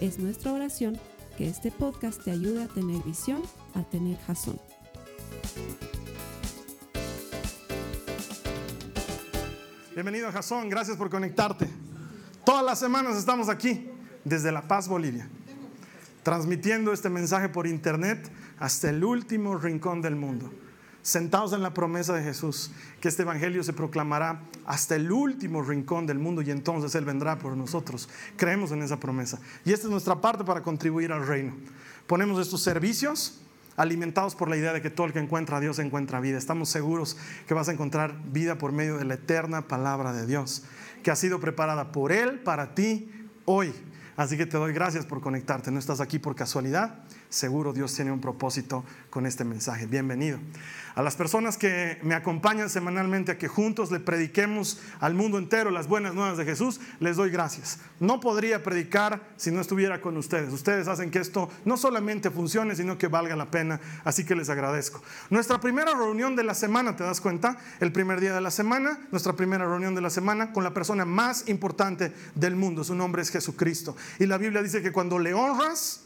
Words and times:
Es 0.00 0.18
nuestra 0.18 0.52
oración 0.52 1.00
que 1.38 1.48
este 1.48 1.70
podcast 1.70 2.22
te 2.22 2.30
ayude 2.30 2.64
a 2.64 2.68
tener 2.68 3.02
visión, 3.02 3.40
a 3.74 3.82
tener 3.82 4.18
jazón. 4.26 4.60
Bienvenido 9.94 10.28
a 10.28 10.32
Jazón, 10.32 10.68
gracias 10.68 10.98
por 10.98 11.08
conectarte. 11.08 11.66
Todas 12.44 12.62
las 12.62 12.78
semanas 12.78 13.16
estamos 13.16 13.48
aquí, 13.48 13.88
desde 14.22 14.52
La 14.52 14.68
Paz, 14.68 14.86
Bolivia, 14.86 15.26
transmitiendo 16.22 16.92
este 16.92 17.08
mensaje 17.08 17.48
por 17.48 17.66
internet 17.66 18.30
hasta 18.58 18.90
el 18.90 19.02
último 19.02 19.56
rincón 19.56 20.02
del 20.02 20.14
mundo 20.14 20.52
sentados 21.06 21.52
en 21.52 21.62
la 21.62 21.72
promesa 21.72 22.12
de 22.14 22.24
Jesús, 22.24 22.72
que 23.00 23.06
este 23.06 23.22
Evangelio 23.22 23.62
se 23.62 23.72
proclamará 23.72 24.42
hasta 24.66 24.96
el 24.96 25.12
último 25.12 25.62
rincón 25.62 26.04
del 26.04 26.18
mundo 26.18 26.42
y 26.42 26.50
entonces 26.50 26.96
Él 26.96 27.04
vendrá 27.04 27.38
por 27.38 27.56
nosotros. 27.56 28.08
Creemos 28.36 28.72
en 28.72 28.82
esa 28.82 28.98
promesa. 28.98 29.38
Y 29.64 29.72
esta 29.72 29.86
es 29.86 29.92
nuestra 29.92 30.20
parte 30.20 30.42
para 30.42 30.64
contribuir 30.64 31.12
al 31.12 31.24
reino. 31.24 31.54
Ponemos 32.08 32.40
estos 32.40 32.60
servicios 32.60 33.40
alimentados 33.76 34.34
por 34.34 34.48
la 34.48 34.56
idea 34.56 34.72
de 34.72 34.82
que 34.82 34.90
todo 34.90 35.06
el 35.06 35.12
que 35.12 35.20
encuentra 35.20 35.58
a 35.58 35.60
Dios 35.60 35.78
encuentra 35.78 36.18
vida. 36.18 36.38
Estamos 36.38 36.70
seguros 36.70 37.16
que 37.46 37.54
vas 37.54 37.68
a 37.68 37.72
encontrar 37.72 38.20
vida 38.32 38.58
por 38.58 38.72
medio 38.72 38.98
de 38.98 39.04
la 39.04 39.14
eterna 39.14 39.68
palabra 39.68 40.12
de 40.12 40.26
Dios, 40.26 40.64
que 41.04 41.12
ha 41.12 41.16
sido 41.16 41.38
preparada 41.38 41.92
por 41.92 42.10
Él 42.10 42.40
para 42.40 42.74
ti 42.74 43.08
hoy. 43.44 43.72
Así 44.16 44.36
que 44.36 44.46
te 44.46 44.56
doy 44.56 44.72
gracias 44.72 45.06
por 45.06 45.20
conectarte. 45.20 45.70
No 45.70 45.78
estás 45.78 46.00
aquí 46.00 46.18
por 46.18 46.34
casualidad. 46.34 47.04
Seguro 47.28 47.72
Dios 47.72 47.94
tiene 47.94 48.12
un 48.12 48.20
propósito 48.20 48.84
con 49.10 49.26
este 49.26 49.44
mensaje. 49.44 49.86
Bienvenido 49.86 50.38
a 50.96 51.02
las 51.02 51.14
personas 51.14 51.58
que 51.58 51.98
me 52.02 52.14
acompañan 52.14 52.70
semanalmente 52.70 53.32
a 53.32 53.38
que 53.38 53.48
juntos 53.48 53.90
le 53.90 54.00
prediquemos 54.00 54.80
al 54.98 55.12
mundo 55.12 55.36
entero 55.36 55.70
las 55.70 55.88
buenas 55.88 56.14
nuevas 56.14 56.38
de 56.38 56.46
Jesús, 56.46 56.80
les 57.00 57.16
doy 57.16 57.30
gracias. 57.30 57.80
No 58.00 58.18
podría 58.18 58.62
predicar 58.62 59.20
si 59.36 59.50
no 59.50 59.60
estuviera 59.60 60.00
con 60.00 60.16
ustedes. 60.16 60.50
Ustedes 60.54 60.88
hacen 60.88 61.10
que 61.10 61.18
esto 61.18 61.50
no 61.66 61.76
solamente 61.76 62.30
funcione, 62.30 62.74
sino 62.74 62.96
que 62.96 63.08
valga 63.08 63.36
la 63.36 63.50
pena, 63.50 63.78
así 64.04 64.24
que 64.24 64.34
les 64.34 64.48
agradezco. 64.48 65.02
Nuestra 65.28 65.60
primera 65.60 65.92
reunión 65.92 66.34
de 66.34 66.44
la 66.44 66.54
semana, 66.54 66.96
¿te 66.96 67.04
das 67.04 67.20
cuenta? 67.20 67.58
El 67.78 67.92
primer 67.92 68.18
día 68.18 68.32
de 68.32 68.40
la 68.40 68.50
semana, 68.50 68.98
nuestra 69.10 69.34
primera 69.34 69.66
reunión 69.66 69.94
de 69.94 70.00
la 70.00 70.08
semana 70.08 70.54
con 70.54 70.64
la 70.64 70.72
persona 70.72 71.04
más 71.04 71.46
importante 71.50 72.10
del 72.34 72.56
mundo. 72.56 72.84
Su 72.84 72.94
nombre 72.94 73.20
es 73.20 73.30
Jesucristo. 73.30 73.94
Y 74.18 74.24
la 74.24 74.38
Biblia 74.38 74.62
dice 74.62 74.80
que 74.80 74.92
cuando 74.92 75.18
le 75.18 75.34
honras, 75.34 76.04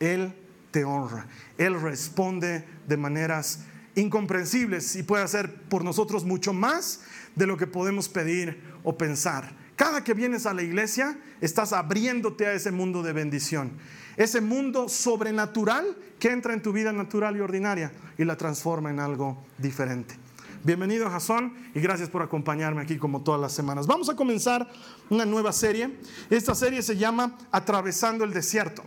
Él 0.00 0.34
te 0.72 0.84
honra. 0.84 1.28
Él 1.58 1.80
responde 1.80 2.64
de 2.88 2.96
maneras 2.96 3.60
incomprensibles 3.94 4.96
y 4.96 5.02
puede 5.02 5.22
hacer 5.22 5.54
por 5.68 5.84
nosotros 5.84 6.24
mucho 6.24 6.52
más 6.52 7.02
de 7.36 7.46
lo 7.46 7.56
que 7.56 7.66
podemos 7.66 8.08
pedir 8.08 8.60
o 8.82 8.96
pensar. 8.96 9.54
Cada 9.76 10.02
que 10.02 10.14
vienes 10.14 10.46
a 10.46 10.54
la 10.54 10.62
iglesia, 10.62 11.18
estás 11.40 11.72
abriéndote 11.72 12.46
a 12.46 12.52
ese 12.52 12.72
mundo 12.72 13.02
de 13.02 13.12
bendición, 13.12 13.72
ese 14.16 14.40
mundo 14.40 14.88
sobrenatural 14.88 15.96
que 16.18 16.30
entra 16.30 16.54
en 16.54 16.62
tu 16.62 16.72
vida 16.72 16.92
natural 16.92 17.36
y 17.36 17.40
ordinaria 17.40 17.92
y 18.18 18.24
la 18.24 18.36
transforma 18.36 18.90
en 18.90 19.00
algo 19.00 19.44
diferente. 19.58 20.16
Bienvenido 20.64 21.10
Jason 21.10 21.52
y 21.74 21.80
gracias 21.80 22.08
por 22.08 22.22
acompañarme 22.22 22.82
aquí 22.82 22.96
como 22.96 23.22
todas 23.22 23.40
las 23.40 23.52
semanas. 23.52 23.88
Vamos 23.88 24.08
a 24.08 24.14
comenzar 24.14 24.70
una 25.10 25.26
nueva 25.26 25.52
serie. 25.52 25.98
Esta 26.30 26.54
serie 26.54 26.82
se 26.82 26.96
llama 26.96 27.36
Atravesando 27.50 28.24
el 28.24 28.32
Desierto. 28.32 28.84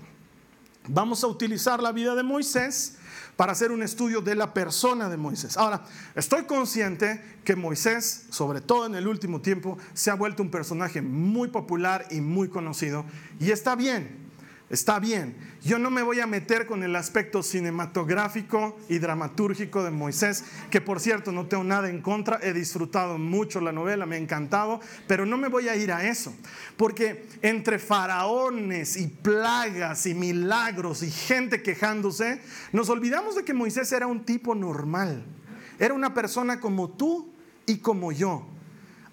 Vamos 0.88 1.23
a 1.23 1.28
utilizar 1.28 1.81
la 1.81 1.91
vida 1.91 2.16
de 2.16 2.23
Moisés 2.23 2.97
para 3.35 3.51
hacer 3.51 3.72
un 3.72 3.84
estudio 3.84 4.22
de 4.22 4.35
la 4.35 4.53
persona 4.53 5.09
de 5.09 5.18
Moisés. 5.18 5.57
Ahora, 5.57 5.84
estoy 6.16 6.44
consciente 6.44 7.22
que 7.44 7.56
Moisés, 7.56 8.25
sobre 8.29 8.62
todo 8.62 8.85
en 8.85 8.96
el 8.96 9.07
último 9.07 9.41
tiempo, 9.41 9.78
se 9.94 10.09
ha 10.09 10.16
vuelto 10.16 10.41
un 10.41 10.51
personaje 10.51 11.01
muy 11.01 11.50
popular 11.50 12.06
y 12.12 12.22
muy 12.22 12.47
conocido. 12.47 13.06
Y 13.40 13.51
está 13.51 13.75
bien, 13.75 14.25
Está 14.68 14.98
bien, 15.00 15.36
yo 15.64 15.78
no 15.78 15.92
me 15.92 16.02
voy 16.02 16.20
a 16.22 16.26
meter 16.26 16.66
con 16.66 16.81
el 16.81 16.96
aspecto 16.96 17.44
cinematográfico 17.44 18.76
y 18.90 18.98
dramatúrgico 18.98 19.84
de 19.84 19.92
Moisés, 19.92 20.44
que 20.72 20.81
por 20.81 21.00
cierto 21.00 21.31
no 21.31 21.46
tengo 21.46 21.64
nada 21.64 21.88
en 21.88 22.02
contra, 22.02 22.40
he 22.42 22.52
disfrutado 22.52 23.20
mucho 23.20 23.62
la 23.62 23.72
novela, 23.72 24.08
me 24.08 24.16
ha 24.16 24.20
encantado, 24.20 24.80
pero 25.06 25.28
no 25.28 25.38
me 25.38 25.50
voy 25.50 25.70
a 25.70 25.76
ir 25.76 25.92
a 25.92 26.08
eso, 26.08 26.34
porque 26.78 27.28
entre 27.44 27.78
faraones 27.78 28.98
y 28.98 29.06
plagas 29.06 30.08
y 30.08 30.16
milagros 30.16 31.03
y 31.03 31.12
gente 31.12 31.62
quejándose, 31.62 32.42
nos 32.72 32.90
olvidamos 32.90 33.36
de 33.36 33.46
que 33.46 33.53
Moisés 33.53 33.92
era 33.92 34.08
un 34.08 34.26
tipo 34.26 34.56
normal, 34.56 35.24
era 35.78 35.94
una 35.94 36.16
persona 36.16 36.59
como 36.59 36.90
tú 36.90 37.32
y 37.68 37.78
como 37.78 38.12
yo 38.12 38.47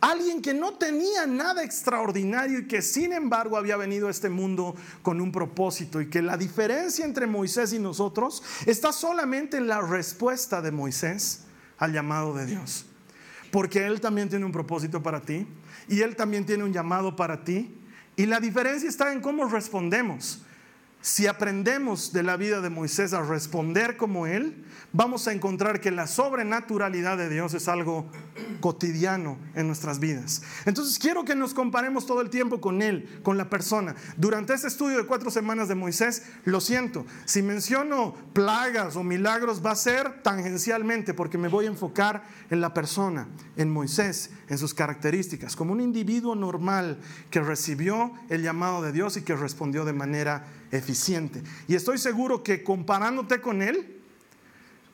Alguien 0.03 0.43
que 0.43 0.53
no 0.53 0.75
tenía 0.75 1.29
nada 1.29 1.63
extraordinario 1.63 2.59
y 2.59 2.67
que 2.67 2.83
sin 2.83 3.13
embargo 3.13 3.57
había 3.57 3.77
venido 3.77 4.09
a 4.09 4.11
este 4.11 4.29
mundo 4.29 4.75
con 5.01 5.21
un 5.21 5.31
propósito 5.31 6.01
y 6.01 6.11
que 6.11 6.21
la 6.21 6.37
diferencia 6.37 7.05
entre 7.05 7.29
Moisés 7.29 7.73
y 7.73 7.79
nosotros 7.79 8.43
está 8.67 8.93
solamente 8.93 9.59
en 9.59 9.69
la 9.69 9.81
respuesta 9.81 10.61
de 10.61 10.73
Moisés 10.73 11.45
al 11.79 11.93
llamado 11.93 12.35
de 12.35 12.47
Dios. 12.47 12.85
Porque 13.53 13.87
Él 13.87 14.01
también 14.01 14.29
tiene 14.29 14.45
un 14.45 14.51
propósito 14.51 15.01
para 15.01 15.23
ti 15.23 15.47
y 15.87 16.01
Él 16.01 16.17
también 16.17 16.45
tiene 16.45 16.65
un 16.65 16.73
llamado 16.73 17.15
para 17.15 17.45
ti. 17.45 17.73
Y 18.17 18.27
la 18.27 18.41
diferencia 18.41 18.89
está 18.89 19.13
en 19.13 19.21
cómo 19.21 19.45
respondemos. 19.45 20.43
Si 21.03 21.27
aprendemos 21.27 22.13
de 22.13 22.23
la 22.23 22.37
vida 22.37 22.61
de 22.61 22.71
Moisés 22.71 23.13
a 23.13 23.23
responder 23.23 23.97
como 23.97 24.29
Él, 24.29 24.65
vamos 24.93 25.27
a 25.27 25.33
encontrar 25.33 25.81
que 25.81 25.91
la 25.91 26.07
sobrenaturalidad 26.07 27.19
de 27.19 27.29
Dios 27.29 27.55
es 27.55 27.67
algo 27.67 28.09
cotidiano 28.61 29.37
en 29.57 29.67
nuestras 29.67 29.99
vidas. 29.99 30.43
Entonces 30.65 31.01
quiero 31.01 31.25
que 31.25 31.35
nos 31.35 31.55
comparemos 31.55 32.07
todo 32.07 32.21
el 32.21 32.31
tiempo 32.31 32.61
con 32.61 32.83
Él, 32.83 33.21
con 33.25 33.37
la 33.37 33.51
persona. 33.51 33.97
Durante 34.17 34.55
este 34.55 34.69
estudio 34.69 34.97
de 34.97 35.07
cuatro 35.07 35.33
semanas 35.33 35.67
de 35.67 35.75
Moisés, 35.75 36.23
lo 36.45 36.61
siento, 36.61 37.05
si 37.25 37.43
menciono 37.43 38.15
plagas 38.33 38.95
o 38.95 39.03
milagros 39.03 39.61
va 39.65 39.73
a 39.73 39.77
ser 39.77 40.23
tangencialmente 40.23 41.15
porque 41.15 41.37
me 41.37 41.49
voy 41.49 41.65
a 41.65 41.71
enfocar 41.71 42.23
en 42.49 42.61
la 42.61 42.75
persona, 42.75 43.27
en 43.57 43.73
Moisés, 43.73 44.31
en 44.49 44.57
sus 44.57 44.73
características, 44.73 45.57
como 45.57 45.73
un 45.73 45.81
individuo 45.81 46.37
normal 46.37 47.01
que 47.29 47.41
recibió 47.41 48.13
el 48.29 48.43
llamado 48.43 48.83
de 48.83 48.93
Dios 48.93 49.17
y 49.17 49.23
que 49.23 49.35
respondió 49.35 49.85
de 49.85 49.95
manera 49.95 50.47
eficiente. 50.73 51.43
Y 51.69 51.77
estoy 51.77 51.99
seguro 51.99 52.43
que 52.43 52.65
comparándote 52.65 53.41
con 53.41 53.63
Él, 53.63 54.01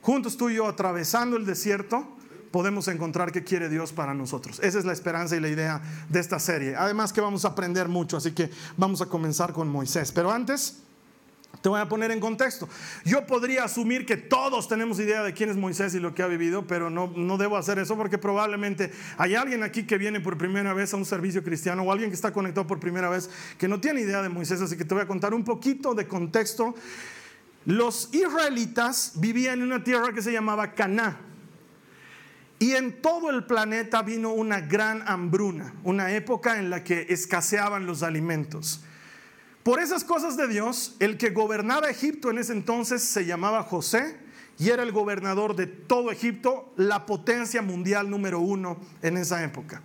juntos 0.02 0.36
tú 0.36 0.50
y 0.50 0.56
yo 0.56 0.68
atravesando 0.68 1.36
el 1.36 1.46
desierto, 1.46 2.06
podemos 2.50 2.88
encontrar 2.88 3.32
qué 3.32 3.44
quiere 3.44 3.68
Dios 3.68 3.92
para 3.92 4.12
nosotros. 4.12 4.60
Esa 4.62 4.78
es 4.78 4.84
la 4.84 4.92
esperanza 4.92 5.36
y 5.36 5.40
la 5.40 5.48
idea 5.48 5.80
de 6.08 6.20
esta 6.20 6.38
serie. 6.38 6.76
Además 6.76 7.12
que 7.12 7.20
vamos 7.20 7.44
a 7.44 7.48
aprender 7.48 7.88
mucho, 7.88 8.16
así 8.16 8.32
que 8.32 8.50
vamos 8.76 9.00
a 9.00 9.06
comenzar 9.06 9.52
con 9.52 9.68
Moisés. 9.68 10.12
Pero 10.12 10.30
antes... 10.30 10.82
Te 11.60 11.68
voy 11.68 11.80
a 11.80 11.88
poner 11.88 12.10
en 12.10 12.20
contexto. 12.20 12.68
Yo 13.04 13.26
podría 13.26 13.64
asumir 13.64 14.06
que 14.06 14.16
todos 14.16 14.68
tenemos 14.68 15.00
idea 15.00 15.22
de 15.22 15.32
quién 15.34 15.50
es 15.50 15.56
Moisés 15.56 15.94
y 15.94 16.00
lo 16.00 16.14
que 16.14 16.22
ha 16.22 16.28
vivido, 16.28 16.66
pero 16.66 16.88
no, 16.88 17.12
no 17.16 17.36
debo 17.36 17.56
hacer 17.56 17.78
eso 17.78 17.96
porque 17.96 18.16
probablemente 18.16 18.92
hay 19.16 19.34
alguien 19.34 19.62
aquí 19.64 19.84
que 19.84 19.98
viene 19.98 20.20
por 20.20 20.38
primera 20.38 20.72
vez 20.72 20.94
a 20.94 20.96
un 20.96 21.04
servicio 21.04 21.42
cristiano 21.42 21.82
o 21.82 21.90
alguien 21.90 22.10
que 22.10 22.14
está 22.14 22.32
conectado 22.32 22.66
por 22.66 22.78
primera 22.78 23.08
vez 23.08 23.28
que 23.58 23.66
no 23.66 23.80
tiene 23.80 24.02
idea 24.02 24.22
de 24.22 24.28
Moisés, 24.28 24.60
así 24.60 24.76
que 24.76 24.84
te 24.84 24.94
voy 24.94 25.02
a 25.02 25.06
contar 25.06 25.34
un 25.34 25.44
poquito 25.44 25.94
de 25.94 26.06
contexto. 26.06 26.74
Los 27.66 28.08
israelitas 28.14 29.12
vivían 29.16 29.58
en 29.58 29.64
una 29.64 29.82
tierra 29.82 30.12
que 30.12 30.22
se 30.22 30.32
llamaba 30.32 30.74
Caná. 30.74 31.18
Y 32.60 32.72
en 32.72 33.00
todo 33.00 33.30
el 33.30 33.44
planeta 33.44 34.02
vino 34.02 34.32
una 34.32 34.60
gran 34.60 35.06
hambruna, 35.06 35.74
una 35.84 36.12
época 36.12 36.58
en 36.58 36.70
la 36.70 36.82
que 36.82 37.06
escaseaban 37.08 37.86
los 37.86 38.02
alimentos. 38.02 38.82
Por 39.68 39.80
esas 39.80 40.02
cosas 40.02 40.38
de 40.38 40.48
Dios, 40.48 40.96
el 40.98 41.18
que 41.18 41.28
gobernaba 41.28 41.90
Egipto 41.90 42.30
en 42.30 42.38
ese 42.38 42.54
entonces 42.54 43.02
se 43.02 43.26
llamaba 43.26 43.62
José 43.62 44.16
y 44.58 44.70
era 44.70 44.82
el 44.82 44.92
gobernador 44.92 45.56
de 45.56 45.66
todo 45.66 46.10
Egipto, 46.10 46.72
la 46.76 47.04
potencia 47.04 47.60
mundial 47.60 48.08
número 48.08 48.40
uno 48.40 48.78
en 49.02 49.18
esa 49.18 49.44
época. 49.44 49.82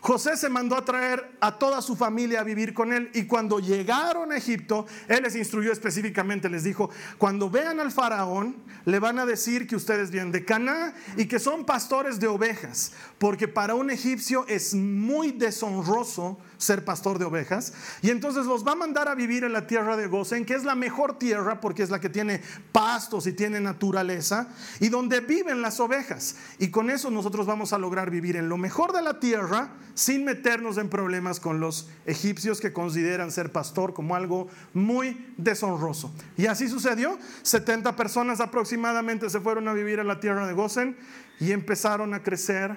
José 0.00 0.36
se 0.36 0.48
mandó 0.48 0.76
a 0.76 0.84
traer 0.84 1.36
a 1.40 1.58
toda 1.58 1.82
su 1.82 1.94
familia 1.94 2.40
a 2.40 2.44
vivir 2.44 2.72
con 2.72 2.92
él 2.92 3.10
y 3.12 3.24
cuando 3.24 3.60
llegaron 3.60 4.32
a 4.32 4.36
Egipto, 4.36 4.86
él 5.08 5.22
les 5.22 5.36
instruyó 5.36 5.72
específicamente, 5.72 6.48
les 6.48 6.64
dijo, 6.64 6.90
cuando 7.18 7.50
vean 7.50 7.80
al 7.80 7.92
faraón, 7.92 8.56
le 8.86 8.98
van 8.98 9.18
a 9.18 9.26
decir 9.26 9.66
que 9.66 9.76
ustedes 9.76 10.10
vienen 10.10 10.32
de 10.32 10.44
Caná 10.44 10.94
y 11.16 11.26
que 11.26 11.38
son 11.38 11.66
pastores 11.66 12.18
de 12.18 12.28
ovejas, 12.28 12.92
porque 13.18 13.46
para 13.46 13.74
un 13.74 13.90
egipcio 13.90 14.46
es 14.48 14.74
muy 14.74 15.32
deshonroso 15.32 16.38
ser 16.56 16.84
pastor 16.84 17.18
de 17.18 17.26
ovejas 17.26 17.74
y 18.00 18.10
entonces 18.10 18.46
los 18.46 18.66
va 18.66 18.72
a 18.72 18.76
mandar 18.76 19.08
a 19.08 19.14
vivir 19.14 19.44
en 19.44 19.52
la 19.52 19.66
tierra 19.66 19.96
de 19.96 20.06
Gosen, 20.06 20.46
que 20.46 20.54
es 20.54 20.64
la 20.64 20.74
mejor 20.74 21.18
tierra 21.18 21.60
porque 21.60 21.82
es 21.82 21.90
la 21.90 22.00
que 22.00 22.08
tiene 22.08 22.40
pastos 22.72 23.26
y 23.26 23.32
tiene 23.32 23.60
naturaleza 23.60 24.48
y 24.80 24.88
donde 24.88 25.20
viven 25.20 25.62
las 25.62 25.78
ovejas. 25.80 26.36
Y 26.58 26.68
con 26.68 26.90
eso 26.90 27.10
nosotros 27.10 27.46
vamos 27.46 27.72
a 27.72 27.78
lograr 27.78 28.10
vivir 28.10 28.36
en 28.36 28.48
lo 28.48 28.56
mejor 28.56 28.92
de 28.92 29.02
la 29.02 29.20
tierra 29.20 29.72
sin 29.94 30.24
meternos 30.24 30.78
en 30.78 30.88
problemas 30.88 31.40
con 31.40 31.60
los 31.60 31.88
egipcios 32.06 32.60
que 32.60 32.72
consideran 32.72 33.30
ser 33.30 33.52
pastor 33.52 33.94
como 33.94 34.14
algo 34.14 34.48
muy 34.72 35.32
deshonroso. 35.36 36.12
Y 36.36 36.46
así 36.46 36.68
sucedió. 36.68 37.18
70 37.42 37.96
personas 37.96 38.40
aproximadamente 38.40 39.30
se 39.30 39.40
fueron 39.40 39.68
a 39.68 39.72
vivir 39.72 39.98
en 39.98 40.08
la 40.08 40.20
tierra 40.20 40.46
de 40.46 40.52
Gosen 40.52 40.96
y 41.38 41.52
empezaron 41.52 42.14
a 42.14 42.22
crecer 42.22 42.76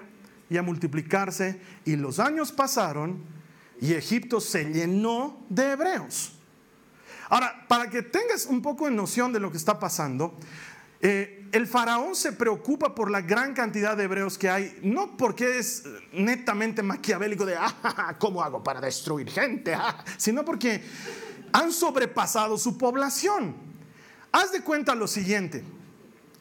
y 0.50 0.58
a 0.58 0.64
multiplicarse. 0.64 1.60
Y 1.86 1.96
los 1.96 2.20
años 2.20 2.52
pasaron 2.52 3.24
y 3.80 3.94
Egipto 3.94 4.40
se 4.40 4.66
llenó 4.66 5.46
de 5.50 5.72
hebreos. 5.72 6.34
Ahora, 7.30 7.66
para 7.68 7.90
que 7.90 8.02
tengas 8.04 8.46
un 8.46 8.62
poco 8.62 8.86
de 8.86 8.92
noción 8.92 9.34
de 9.34 9.40
lo 9.40 9.52
que 9.52 9.58
está 9.58 9.80
pasando, 9.80 10.38
eh, 11.06 11.50
el 11.52 11.68
faraón 11.68 12.16
se 12.16 12.32
preocupa 12.32 12.96
por 12.96 13.12
la 13.12 13.20
gran 13.20 13.54
cantidad 13.54 13.98
de 13.98 14.06
hebreos 14.06 14.38
que 14.38 14.50
hay, 14.50 14.80
no 14.84 15.18
porque 15.18 15.60
es 15.60 15.84
netamente 16.14 16.82
maquiavélico 16.82 17.46
de, 17.46 17.56
ah, 17.60 18.16
¿cómo 18.18 18.42
hago 18.42 18.64
para 18.64 18.80
destruir 18.80 19.30
gente? 19.30 19.74
Ah", 19.80 20.02
sino 20.18 20.46
porque 20.46 20.82
han 21.52 21.74
sobrepasado 21.74 22.58
su 22.58 22.78
población. 22.78 23.54
Haz 24.32 24.54
de 24.54 24.62
cuenta 24.62 24.96
lo 24.96 25.08
siguiente, 25.08 25.66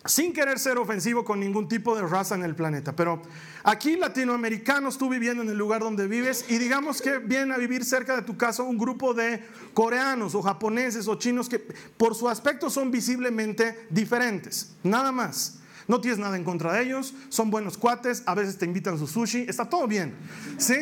sin 0.04 0.32
querer 0.32 0.58
ser 0.58 0.78
ofensivo 0.78 1.25
con 1.25 1.40
ningún 1.40 1.69
tipo 1.69 1.94
de 1.94 2.02
raza 2.02 2.34
en 2.34 2.43
el 2.43 2.54
planeta, 2.54 2.94
pero 2.94 3.22
aquí 3.62 3.96
latinoamericanos, 3.96 4.99
tú 4.99 5.08
viviendo 5.08 5.43
en 5.43 5.50
el 5.50 5.58
lugar 5.58 5.82
donde 5.82 6.08
vives 6.08 6.44
y 6.49 6.58
digamos 6.58 7.00
que 7.00 7.19
vienen 7.19 7.52
a 7.52 7.58
vivir 7.58 7.84
cerca 7.84 8.16
de 8.16 8.22
tu 8.22 8.37
casa 8.37 8.62
un 8.62 8.78
grupo 8.78 9.14
de 9.14 9.44
coreanos 9.75 10.34
o 10.34 10.43
japoneses 10.43 11.06
o 11.08 11.14
chinos 11.16 11.49
que 11.49 11.58
por 11.96 12.14
su 12.14 12.28
aspecto 12.28 12.69
son 12.70 12.90
visiblemente 12.90 13.87
diferentes, 13.90 14.75
nada 14.82 15.12
más. 15.12 15.58
No 15.88 16.00
tienes 16.00 16.19
nada 16.19 16.37
en 16.37 16.44
contra 16.44 16.72
de 16.72 16.84
ellos, 16.84 17.12
son 17.28 17.50
buenos 17.50 17.76
cuates, 17.76 18.22
a 18.26 18.34
veces 18.34 18.56
te 18.56 18.64
invitan 18.64 18.99
su 18.99 19.06
sushi, 19.06 19.46
está 19.49 19.69
todo 19.69 19.87
bien, 19.87 20.14
¿sí? 20.56 20.76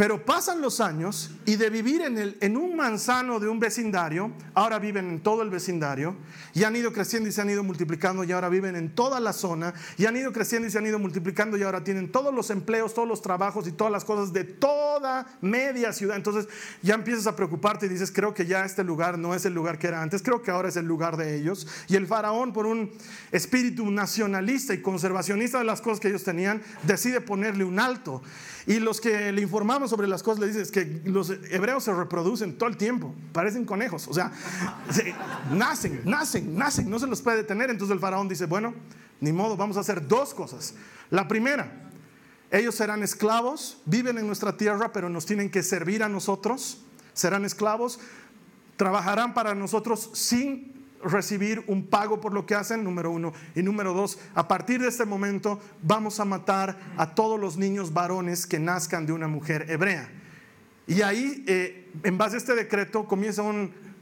Pero 0.00 0.24
pasan 0.24 0.62
los 0.62 0.80
años 0.80 1.30
y 1.44 1.56
de 1.56 1.68
vivir 1.68 2.00
en, 2.00 2.16
el, 2.16 2.38
en, 2.40 2.56
un 2.56 2.74
manzano 2.74 3.38
de 3.38 3.50
un 3.50 3.60
vecindario, 3.60 4.32
ahora 4.54 4.78
viven 4.78 5.10
en 5.10 5.20
todo 5.20 5.42
el 5.42 5.50
vecindario, 5.50 6.16
y 6.54 6.64
han 6.64 6.74
ido 6.74 6.90
creciendo 6.90 7.28
y 7.28 7.32
se 7.32 7.42
han 7.42 7.50
ido 7.50 7.62
multiplicando, 7.62 8.24
y 8.24 8.32
ahora 8.32 8.48
viven 8.48 8.76
en 8.76 8.94
toda 8.94 9.20
la 9.20 9.34
zona, 9.34 9.74
y 9.98 10.06
han 10.06 10.16
ido 10.16 10.32
creciendo 10.32 10.66
y 10.66 10.70
se 10.70 10.78
han 10.78 10.86
ido 10.86 10.98
multiplicando, 10.98 11.58
y 11.58 11.64
ahora 11.64 11.84
tienen 11.84 12.10
todos 12.10 12.32
los 12.32 12.48
empleos, 12.48 12.94
todos 12.94 13.06
los 13.06 13.20
trabajos 13.20 13.66
y 13.68 13.72
todas 13.72 13.92
las 13.92 14.06
cosas 14.06 14.32
de 14.32 14.44
toda 14.44 15.26
media 15.42 15.92
ciudad. 15.92 16.16
Entonces 16.16 16.48
ya 16.80 16.94
empiezas 16.94 17.26
a 17.26 17.36
preocuparte 17.36 17.84
y 17.84 17.90
dices, 17.90 18.10
creo 18.10 18.32
que 18.32 18.46
ya 18.46 18.64
este 18.64 18.82
lugar 18.82 19.18
no 19.18 19.34
es 19.34 19.44
el 19.44 19.52
lugar 19.52 19.78
que 19.78 19.88
era 19.88 20.00
antes, 20.00 20.22
creo 20.22 20.40
que 20.40 20.50
ahora 20.50 20.70
es 20.70 20.76
el 20.76 20.86
lugar 20.86 21.18
de 21.18 21.36
ellos. 21.36 21.66
Y 21.88 21.96
el 21.96 22.06
faraón, 22.06 22.54
por 22.54 22.64
un 22.64 22.90
espíritu 23.32 23.90
nacionalista 23.90 24.72
y 24.72 24.80
conservacionista 24.80 25.58
de 25.58 25.64
las 25.64 25.82
cosas 25.82 26.00
que 26.00 26.08
ellos 26.08 26.24
tenían, 26.24 26.62
decide 26.84 27.20
ponerle 27.20 27.64
un 27.64 27.78
alto. 27.78 28.22
Y 28.66 28.78
los 28.78 29.00
que 29.00 29.32
le 29.32 29.42
informaban 29.42 29.89
sobre 29.90 30.08
las 30.08 30.22
cosas 30.22 30.40
le 30.40 30.46
dicen 30.46 30.66
que 30.72 31.10
los 31.10 31.30
hebreos 31.50 31.84
se 31.84 31.92
reproducen 31.92 32.56
todo 32.56 32.68
el 32.68 32.76
tiempo, 32.76 33.14
parecen 33.32 33.64
conejos, 33.64 34.08
o 34.08 34.14
sea, 34.14 34.32
nacen, 35.52 36.00
nacen, 36.04 36.56
nacen, 36.56 36.88
no 36.88 36.98
se 36.98 37.06
los 37.06 37.20
puede 37.20 37.38
detener. 37.38 37.70
Entonces 37.70 37.94
el 37.94 38.00
faraón 38.00 38.28
dice, 38.28 38.46
bueno, 38.46 38.74
ni 39.20 39.32
modo, 39.32 39.56
vamos 39.56 39.76
a 39.76 39.80
hacer 39.80 40.06
dos 40.06 40.32
cosas. 40.32 40.74
La 41.10 41.28
primera, 41.28 41.90
ellos 42.50 42.74
serán 42.74 43.02
esclavos, 43.02 43.78
viven 43.84 44.18
en 44.18 44.26
nuestra 44.26 44.56
tierra, 44.56 44.92
pero 44.92 45.08
nos 45.08 45.26
tienen 45.26 45.50
que 45.50 45.62
servir 45.62 46.02
a 46.02 46.08
nosotros, 46.08 46.82
serán 47.12 47.44
esclavos, 47.44 48.00
trabajarán 48.76 49.34
para 49.34 49.54
nosotros 49.54 50.10
sin 50.14 50.79
recibir 51.02 51.64
un 51.66 51.86
pago 51.86 52.20
por 52.20 52.32
lo 52.32 52.46
que 52.46 52.54
hacen, 52.54 52.84
número 52.84 53.10
uno. 53.10 53.32
Y 53.54 53.62
número 53.62 53.94
dos, 53.94 54.18
a 54.34 54.48
partir 54.48 54.80
de 54.80 54.88
este 54.88 55.04
momento 55.04 55.60
vamos 55.82 56.20
a 56.20 56.24
matar 56.24 56.78
a 56.96 57.14
todos 57.14 57.38
los 57.38 57.56
niños 57.56 57.92
varones 57.92 58.46
que 58.46 58.58
nazcan 58.58 59.06
de 59.06 59.12
una 59.12 59.28
mujer 59.28 59.66
hebrea. 59.68 60.10
Y 60.86 61.02
ahí, 61.02 61.44
eh, 61.46 61.90
en 62.02 62.18
base 62.18 62.36
a 62.36 62.38
este 62.38 62.54
decreto, 62.54 63.06
comienza 63.06 63.42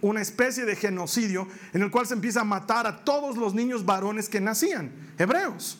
una 0.01 0.21
especie 0.21 0.65
de 0.65 0.75
genocidio 0.77 1.47
en 1.73 1.83
el 1.83 1.91
cual 1.91 2.07
se 2.07 2.15
empieza 2.15 2.41
a 2.41 2.45
matar 2.45 2.87
a 2.87 3.05
todos 3.05 3.37
los 3.37 3.55
niños 3.55 3.85
varones 3.85 4.29
que 4.29 4.41
nacían, 4.41 4.91
hebreos. 5.19 5.79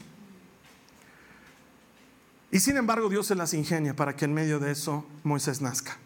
Y 2.51 2.61
sin 2.61 2.77
embargo 2.77 3.09
Dios 3.09 3.27
se 3.27 3.35
las 3.35 3.53
ingenia 3.53 3.95
para 3.95 4.17
que 4.17 4.25
en 4.25 4.33
medio 4.33 4.59
de 4.59 4.73
eso 4.73 5.05
Moisés 5.23 5.61
nazca. 5.61 5.97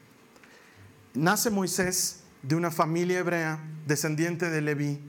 Nace 1.15 1.51
Moisés 1.51 2.22
de 2.43 2.57
una 2.57 2.71
familia 2.71 3.21
hebrea, 3.21 3.59
descendiente 3.87 4.51
de 4.51 4.61
Leví, 4.61 5.01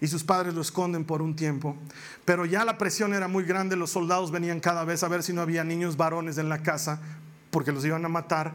y 0.00 0.06
sus 0.06 0.24
padres 0.24 0.54
lo 0.54 0.62
esconden 0.62 1.04
por 1.04 1.22
un 1.22 1.36
tiempo. 1.36 1.76
Pero 2.24 2.46
ya 2.46 2.64
la 2.64 2.78
presión 2.78 3.14
era 3.14 3.28
muy 3.28 3.44
grande, 3.44 3.76
los 3.76 3.90
soldados 3.90 4.30
venían 4.30 4.60
cada 4.60 4.84
vez 4.84 5.02
a 5.02 5.08
ver 5.08 5.22
si 5.22 5.32
no 5.32 5.42
había 5.42 5.62
niños 5.62 5.96
varones 5.96 6.38
en 6.38 6.48
la 6.48 6.62
casa, 6.62 7.00
porque 7.50 7.72
los 7.72 7.84
iban 7.84 8.04
a 8.04 8.08
matar, 8.08 8.54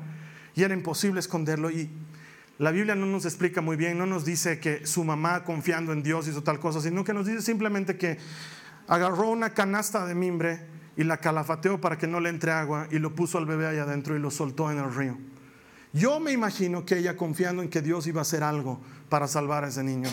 y 0.56 0.64
era 0.64 0.74
imposible 0.74 1.20
esconderlo. 1.20 1.70
Y 1.70 1.90
la 2.58 2.72
Biblia 2.72 2.96
no 2.96 3.06
nos 3.06 3.26
explica 3.26 3.62
muy 3.62 3.76
bien, 3.76 3.98
no 3.98 4.06
nos 4.06 4.26
dice 4.26 4.60
que 4.60 4.86
su 4.88 5.04
mamá 5.04 5.44
confiando 5.44 5.94
en 5.94 6.04
Dios 6.04 6.28
hizo 6.28 6.42
tal 6.42 6.60
cosa, 6.60 6.82
sino 6.82 7.04
que 7.04 7.14
nos 7.14 7.26
dice 7.26 7.42
simplemente 7.42 7.98
que 7.98 8.18
agarró 8.88 9.30
una 9.30 9.52
canasta 9.52 10.06
de 10.06 10.16
mimbre 10.16 10.66
y 10.98 11.04
la 11.04 11.18
calafateó 11.18 11.82
para 11.82 11.98
que 11.98 12.08
no 12.08 12.20
le 12.20 12.30
entre 12.30 12.52
agua 12.52 12.88
y 12.92 13.00
lo 13.00 13.14
puso 13.14 13.38
al 13.38 13.46
bebé 13.46 13.68
allá 13.68 13.84
adentro 13.84 14.16
y 14.16 14.20
lo 14.20 14.32
soltó 14.32 14.72
en 14.72 14.80
el 14.80 14.94
río. 14.94 15.18
Yo 15.96 16.20
me 16.20 16.34
imagino 16.34 16.86
que 16.86 16.98
ella 16.98 17.16
confiando 17.16 17.64
en 17.64 17.70
que 17.70 17.82
Dios 17.82 18.06
iba 18.06 18.20
a 18.20 18.24
hacer 18.24 18.44
algo 18.44 18.82
para 19.08 19.30
salvar 19.30 19.64
a 19.64 19.70
ese 19.70 19.82
niño. 19.82 20.10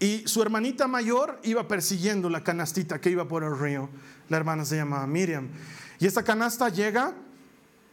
Y 0.00 0.24
su 0.26 0.42
hermanita 0.42 0.88
mayor 0.88 1.38
iba 1.44 1.68
persiguiendo 1.68 2.28
la 2.28 2.42
canastita 2.42 3.00
que 3.00 3.08
iba 3.08 3.28
por 3.28 3.44
el 3.44 3.56
río. 3.56 3.88
La 4.28 4.36
hermana 4.36 4.64
se 4.64 4.74
llamaba 4.74 5.06
Miriam. 5.06 5.46
Y 6.00 6.06
esta 6.06 6.24
canasta 6.24 6.70
llega 6.70 7.14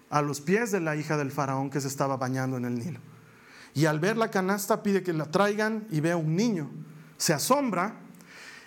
a 0.10 0.24
los 0.24 0.42
pies 0.42 0.72
de 0.72 0.80
la 0.80 0.96
hija 0.96 1.18
del 1.18 1.30
faraón 1.30 1.70
que 1.70 1.82
se 1.82 1.88
estaba 1.88 2.18
bañando 2.18 2.58
en 2.58 2.66
el 2.66 2.80
Nilo. 2.80 3.00
Y 3.76 3.86
al 3.86 4.00
ver 4.00 4.18
la 4.18 4.32
canasta 4.32 4.82
pide 4.82 5.04
que 5.04 5.14
la 5.14 5.26
traigan 5.26 5.86
y 5.92 6.00
ve 6.00 6.14
a 6.14 6.18
un 6.18 6.36
niño. 6.36 6.68
Se 7.18 7.32
asombra 7.32 7.94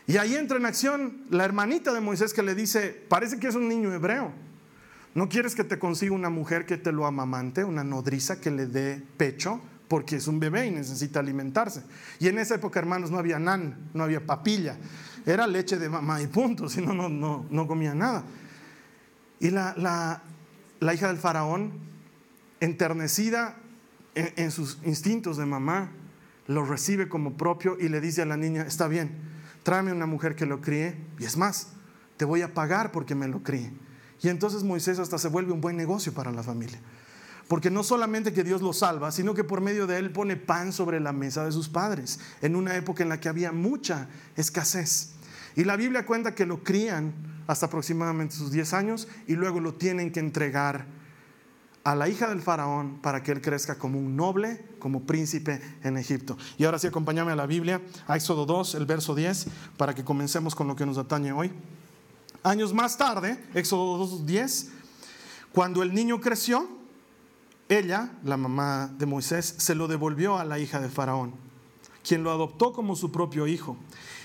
y 0.06 0.19
ahí 0.19 0.37
entra 0.37 0.56
en 0.56 0.67
acción 0.67 1.25
la 1.31 1.44
hermanita 1.44 1.93
de 1.93 2.00
Moisés 2.00 2.32
que 2.32 2.44
le 2.44 2.55
dice, 2.55 2.91
parece 3.09 3.41
que 3.41 3.49
es 3.49 3.56
un 3.56 3.69
niño 3.69 3.93
hebreo. 3.93 4.32
¿No 5.14 5.28
quieres 5.28 5.54
que 5.54 5.64
te 5.64 5.78
consiga 5.78 6.14
una 6.14 6.31
mujer 6.31 6.67
que 6.67 6.76
te 6.76 6.93
lo 6.93 7.06
amamante, 7.06 7.64
una 7.64 7.82
nodriza 7.82 8.40
que 8.40 8.50
le 8.50 8.67
dé 8.67 9.02
pecho? 9.17 9.60
Porque 9.88 10.17
es 10.17 10.29
un 10.29 10.38
bebé 10.38 10.67
y 10.67 10.70
necesita 10.70 11.19
alimentarse. 11.19 11.82
Y 12.20 12.29
en 12.29 12.38
esa 12.38 12.55
época, 12.55 12.79
hermanos, 12.79 13.10
no 13.10 13.19
había 13.19 13.40
nan, 13.40 13.90
no 13.93 14.05
había 14.05 14.24
papilla. 14.24 14.76
Era 15.26 15.48
leche 15.48 15.79
de 15.79 15.88
mamá 15.88 16.22
y 16.22 16.29
punto, 16.29 16.69
si 16.69 16.81
no, 16.81 17.08
no, 17.08 17.46
no 17.50 17.67
comía 17.67 17.94
nada. 17.94 18.24
Y 19.40 19.50
la, 19.50 19.74
la, 20.81 20.94
hija 20.94 21.08
del 21.08 21.17
faraón, 21.17 21.72
enternecida 22.60 23.56
en, 24.14 24.32
en 24.36 24.50
sus 24.52 24.79
instintos 24.84 25.38
de 25.38 25.46
mamá, 25.46 25.90
lo 26.46 26.64
recibe 26.64 27.08
como 27.08 27.36
propio 27.36 27.76
y 27.81 27.88
le 27.88 28.00
dice 28.00 28.22
a 28.22 28.26
la 28.26 28.36
niña, 28.36 28.62
está 28.62 28.86
bien, 28.86 29.12
tráeme 29.62 29.93
una 29.93 30.06
mujer 30.06 30.36
que 30.36 30.46
lo 30.46 30.60
críe 30.60 30.96
y 31.19 31.24
es 31.24 31.36
más, 31.36 31.72
te 32.17 32.24
voy 32.24 32.43
a 32.43 32.55
pagar 32.55 32.93
porque 32.93 33.14
me 33.14 33.29
lo 33.29 33.43
críe. 33.43 33.72
Y 34.22 34.29
entonces 34.29 34.62
Moisés 34.62 34.98
hasta 34.98 35.19
se 35.19 35.29
vuelve 35.29 35.53
un 35.53 35.60
buen 35.60 35.77
negocio 35.77 36.12
para 36.12 36.31
la 36.31 36.43
familia. 36.43 36.79
Porque 37.48 37.70
no 37.70 37.82
solamente 37.82 38.32
que 38.32 38.44
Dios 38.44 38.62
lo 38.62 38.72
salva, 38.72 39.10
sino 39.10 39.34
que 39.34 39.44
por 39.44 39.60
medio 39.60 39.86
de 39.86 39.98
él 39.98 40.12
pone 40.12 40.36
pan 40.36 40.72
sobre 40.72 41.00
la 41.00 41.12
mesa 41.12 41.44
de 41.44 41.53
sus 41.53 41.69
padres, 41.69 42.20
en 42.43 42.55
una 42.55 42.77
época 42.77 43.03
en 43.03 43.08
la 43.08 43.19
que 43.19 43.29
había 43.29 43.50
mucha 43.50 44.08
escasez. 44.36 45.15
Y 45.56 45.65
la 45.65 45.77
Biblia 45.77 46.06
cuenta 46.06 46.34
que 46.34 46.46
lo 46.46 46.62
crían 46.62 47.12
hasta 47.48 47.67
aproximadamente 47.67 48.36
sus 48.36 48.53
10 48.53 48.72
años 48.74 49.08
y 49.27 49.34
luego 49.34 49.58
lo 49.58 49.74
tienen 49.74 50.12
que 50.12 50.20
entregar 50.20 50.86
a 51.82 51.94
la 51.94 52.08
hija 52.08 52.29
del 52.29 52.43
faraón 52.43 52.98
para 53.00 53.22
que 53.22 53.32
él 53.32 53.41
crezca 53.41 53.77
como 53.77 53.98
un 53.98 54.15
noble, 54.15 54.65
como 54.79 55.05
príncipe 55.05 55.60
en 55.82 55.96
Egipto. 55.96 56.36
Y 56.58 56.65
ahora 56.65 56.79
sí, 56.79 56.86
acompáñame 56.86 57.32
a 57.32 57.36
la 57.36 57.46
Biblia, 57.46 57.81
a 58.06 58.17
Éxodo 58.17 58.46
2, 58.46 58.74
el 58.77 58.86
verso 58.86 59.15
10, 59.15 59.46
para 59.77 59.94
que 59.94 60.05
comencemos 60.05 60.55
con 60.55 60.69
lo 60.69 60.77
que 60.77 60.86
nos 60.86 60.98
atañe 60.98 61.32
hoy. 61.32 61.50
Años 62.43 62.73
más 62.73 62.97
tarde, 62.97 63.39
Éxodo 63.55 64.03
2.10, 64.03 64.69
cuando 65.53 65.82
el 65.82 65.93
niño 65.93 66.20
creció, 66.20 66.67
ella, 67.69 68.13
la 68.25 68.39
mamá 68.39 68.91
de 68.97 69.05
Moisés, 69.05 69.55
se 69.59 69.75
lo 69.75 69.89
devolvió 69.89 70.39
a 70.39 70.44
la 70.44 70.59
hija 70.59 70.81
de 70.81 70.89
Faraón, 70.89 71.35
quien 72.03 72.23
lo 72.23 72.31
adoptó 72.31 72.73
como 72.73 72.97
su 72.97 73.13
propio 73.13 73.47
hijo 73.47 73.77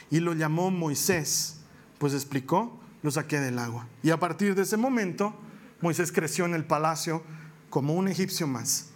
y 0.10 0.22
lo 0.22 0.34
llamó 0.34 0.72
Moisés, 0.72 1.58
pues 1.98 2.14
explicó, 2.14 2.80
lo 3.04 3.12
saqué 3.12 3.40
del 3.40 3.60
agua. 3.60 3.88
Y 4.02 4.12
a 4.12 4.20
partir 4.20 4.56
de 4.56 4.62
ese 4.62 4.78
momento, 4.78 5.36
Moisés 5.82 6.12
creció 6.12 6.46
en 6.46 6.54
el 6.54 6.64
palacio 6.64 7.22
como 7.70 7.96
un 7.96 8.08
egipcio 8.08 8.48
más, 8.48 8.92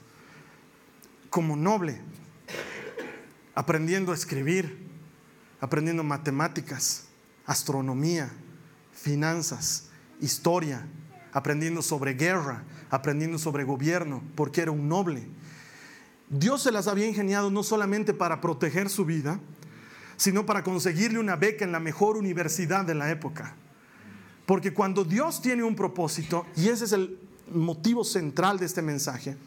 como 1.30 1.58
noble, 1.58 2.00
aprendiendo 3.54 4.14
a 4.14 4.16
escribir, 4.16 4.88
aprendiendo 5.60 6.06
matemáticas, 6.06 7.08
astronomía, 7.46 8.32
finanzas, 9.00 9.89
historia, 10.20 10.86
aprendiendo 11.32 11.82
sobre 11.82 12.13
guerra, 12.13 12.63
aprendiendo 12.89 13.38
sobre 13.38 13.63
gobierno, 13.63 14.22
porque 14.36 14.62
era 14.62 14.72
un 14.72 14.88
noble. 14.89 15.27
Dios 16.29 16.63
se 16.63 16.72
las 16.72 16.88
había 16.88 17.08
ingeniado 17.08 17.50
no 17.50 17.63
solamente 17.63 18.13
para 18.13 18.41
proteger 18.41 18.89
su 18.89 19.06
vida, 19.06 19.39
sino 20.18 20.46
para 20.46 20.63
conseguirle 20.63 21.20
una 21.20 21.36
beca 21.36 21.65
en 21.65 21.72
la 21.72 21.79
mejor 21.79 22.18
universidad 22.18 22.86
de 22.86 22.96
la 22.96 23.10
época. 23.10 23.56
Porque 24.46 24.74
cuando 24.74 25.03
Dios 25.03 25.41
tiene 25.41 25.63
un 25.63 25.75
propósito, 25.75 26.46
y 26.56 26.70
ese 26.70 26.86
es 26.86 26.91
el 26.91 27.18
motivo 27.51 28.03
central 28.03 28.60
de 28.60 28.65
este 28.65 28.82
mensaje, 28.82 29.38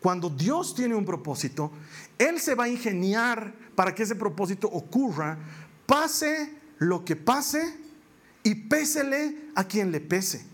cuando 0.00 0.28
Dios 0.28 0.74
tiene 0.74 0.94
un 0.94 1.04
propósito, 1.04 1.70
Él 2.18 2.40
se 2.40 2.54
va 2.54 2.64
a 2.64 2.68
ingeniar 2.68 3.54
para 3.74 3.94
que 3.94 4.02
ese 4.02 4.14
propósito 4.14 4.68
ocurra, 4.68 5.38
pase 5.86 6.52
lo 6.78 7.04
que 7.04 7.16
pase 7.16 7.85
y 8.46 8.54
pésele 8.54 9.50
a 9.56 9.64
quien 9.64 9.90
le 9.90 10.00
pese. 10.00 10.46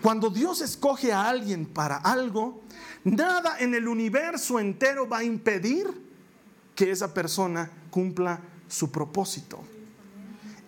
Cuando 0.00 0.30
Dios 0.30 0.60
escoge 0.60 1.12
a 1.12 1.28
alguien 1.28 1.66
para 1.66 1.96
algo, 1.96 2.62
nada 3.02 3.56
en 3.58 3.74
el 3.74 3.88
universo 3.88 4.60
entero 4.60 5.08
va 5.08 5.18
a 5.18 5.24
impedir 5.24 5.88
que 6.76 6.92
esa 6.92 7.12
persona 7.12 7.68
cumpla 7.90 8.38
su 8.68 8.92
propósito. 8.92 9.58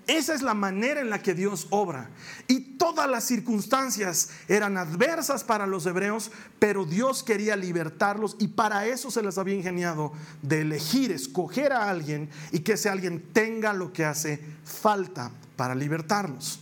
Esa 0.08 0.32
es 0.32 0.40
la 0.40 0.54
manera 0.54 1.02
en 1.02 1.10
la 1.10 1.22
que 1.22 1.34
Dios 1.34 1.66
obra. 1.68 2.08
Y 2.46 2.60
todas 2.78 3.08
las 3.10 3.24
circunstancias 3.24 4.30
eran 4.48 4.78
adversas 4.78 5.44
para 5.44 5.66
los 5.66 5.84
hebreos, 5.84 6.32
pero 6.58 6.86
Dios 6.86 7.22
quería 7.22 7.56
libertarlos 7.56 8.34
y 8.38 8.48
para 8.48 8.86
eso 8.86 9.10
se 9.10 9.22
les 9.22 9.36
había 9.36 9.54
ingeniado 9.54 10.14
de 10.40 10.62
elegir, 10.62 11.12
escoger 11.12 11.74
a 11.74 11.90
alguien 11.90 12.30
y 12.52 12.60
que 12.60 12.72
ese 12.72 12.88
alguien 12.88 13.22
tenga 13.34 13.74
lo 13.74 13.92
que 13.92 14.06
hace 14.06 14.42
falta 14.64 15.30
para 15.56 15.74
libertarlos. 15.74 16.60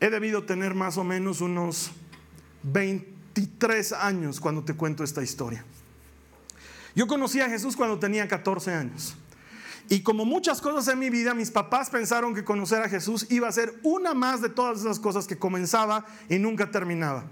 He 0.00 0.10
debido 0.10 0.42
tener 0.42 0.74
más 0.74 0.96
o 0.96 1.04
menos 1.04 1.40
unos 1.40 1.92
23 2.64 3.92
años 3.92 4.40
cuando 4.40 4.64
te 4.64 4.74
cuento 4.74 5.04
esta 5.04 5.22
historia. 5.22 5.64
Yo 6.96 7.06
conocí 7.06 7.40
a 7.40 7.48
Jesús 7.48 7.76
cuando 7.76 8.00
tenía 8.00 8.26
14 8.26 8.72
años. 8.74 9.14
Y 9.88 10.02
como 10.02 10.24
muchas 10.24 10.60
cosas 10.60 10.92
en 10.92 10.98
mi 10.98 11.10
vida, 11.10 11.34
mis 11.34 11.50
papás 11.50 11.90
pensaron 11.90 12.34
que 12.34 12.44
conocer 12.44 12.82
a 12.82 12.88
Jesús 12.88 13.26
iba 13.30 13.48
a 13.48 13.52
ser 13.52 13.78
una 13.82 14.14
más 14.14 14.40
de 14.40 14.48
todas 14.48 14.80
esas 14.80 14.98
cosas 14.98 15.26
que 15.26 15.38
comenzaba 15.38 16.06
y 16.28 16.38
nunca 16.38 16.70
terminaba. 16.70 17.24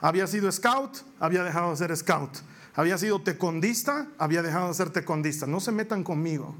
Había 0.00 0.26
sido 0.26 0.50
scout, 0.50 0.98
había 1.20 1.42
dejado 1.42 1.70
de 1.70 1.76
ser 1.76 1.96
scout. 1.96 2.38
Había 2.74 2.96
sido 2.96 3.20
tecondista, 3.22 4.06
había 4.18 4.42
dejado 4.42 4.68
de 4.68 4.74
ser 4.74 4.90
tecondista. 4.90 5.46
No 5.46 5.58
se 5.58 5.72
metan 5.72 6.04
conmigo, 6.04 6.54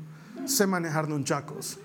sé 0.47 0.67
manejar 0.67 1.09
nunchacos. 1.09 1.79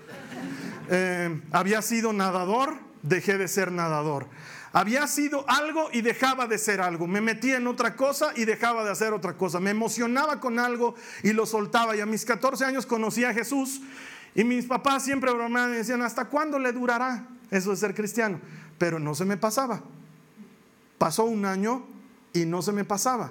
Eh, 0.90 1.40
había 1.52 1.80
sido 1.82 2.12
nadador, 2.12 2.76
dejé 3.02 3.38
de 3.38 3.46
ser 3.46 3.70
nadador. 3.70 4.26
Había 4.74 5.06
sido 5.06 5.48
algo 5.48 5.88
y 5.92 6.00
dejaba 6.02 6.48
de 6.48 6.58
ser 6.58 6.80
algo. 6.80 7.06
Me 7.06 7.20
metía 7.20 7.58
en 7.58 7.68
otra 7.68 7.94
cosa 7.94 8.32
y 8.34 8.44
dejaba 8.44 8.82
de 8.82 8.90
hacer 8.90 9.12
otra 9.12 9.34
cosa. 9.34 9.60
Me 9.60 9.70
emocionaba 9.70 10.40
con 10.40 10.58
algo 10.58 10.96
y 11.22 11.32
lo 11.32 11.46
soltaba. 11.46 11.94
Y 11.94 12.00
a 12.00 12.06
mis 12.06 12.24
14 12.24 12.64
años 12.64 12.84
conocí 12.84 13.22
a 13.22 13.32
Jesús 13.32 13.80
y 14.34 14.42
mis 14.42 14.66
papás 14.66 15.04
siempre 15.04 15.32
bromeaban 15.32 15.74
y 15.74 15.76
decían, 15.76 16.02
¿hasta 16.02 16.24
cuándo 16.24 16.58
le 16.58 16.72
durará 16.72 17.24
eso 17.52 17.70
de 17.70 17.76
ser 17.76 17.94
cristiano? 17.94 18.40
Pero 18.76 18.98
no 18.98 19.14
se 19.14 19.24
me 19.24 19.36
pasaba. 19.36 19.80
Pasó 20.98 21.22
un 21.22 21.44
año 21.44 21.86
y 22.32 22.44
no 22.44 22.60
se 22.60 22.72
me 22.72 22.84
pasaba. 22.84 23.30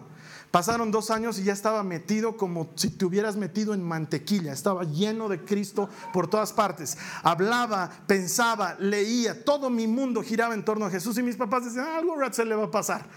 Pasaron 0.53 0.91
dos 0.91 1.09
años 1.09 1.39
y 1.39 1.43
ya 1.45 1.53
estaba 1.53 1.81
metido 1.81 2.37
como 2.37 2.69
si 2.75 2.91
te 2.91 3.05
hubieras 3.05 3.37
metido 3.37 3.73
en 3.73 3.81
mantequilla. 3.81 4.53
Estaba 4.53 4.83
lleno 4.83 5.27
de 5.27 5.43
Cristo 5.43 5.89
por 6.13 6.27
todas 6.27 6.53
partes. 6.53 6.95
Hablaba, 7.23 7.89
pensaba, 8.05 8.75
leía. 8.77 9.43
Todo 9.43 9.71
mi 9.71 9.87
mundo 9.87 10.21
giraba 10.21 10.53
en 10.53 10.63
torno 10.63 10.85
a 10.85 10.91
Jesús 10.91 11.17
y 11.17 11.23
mis 11.23 11.37
papás 11.37 11.65
decían, 11.65 11.87
algo 11.87 12.13
se 12.31 12.45
le 12.45 12.53
va 12.53 12.65
a 12.65 12.69
pasar. 12.69 13.07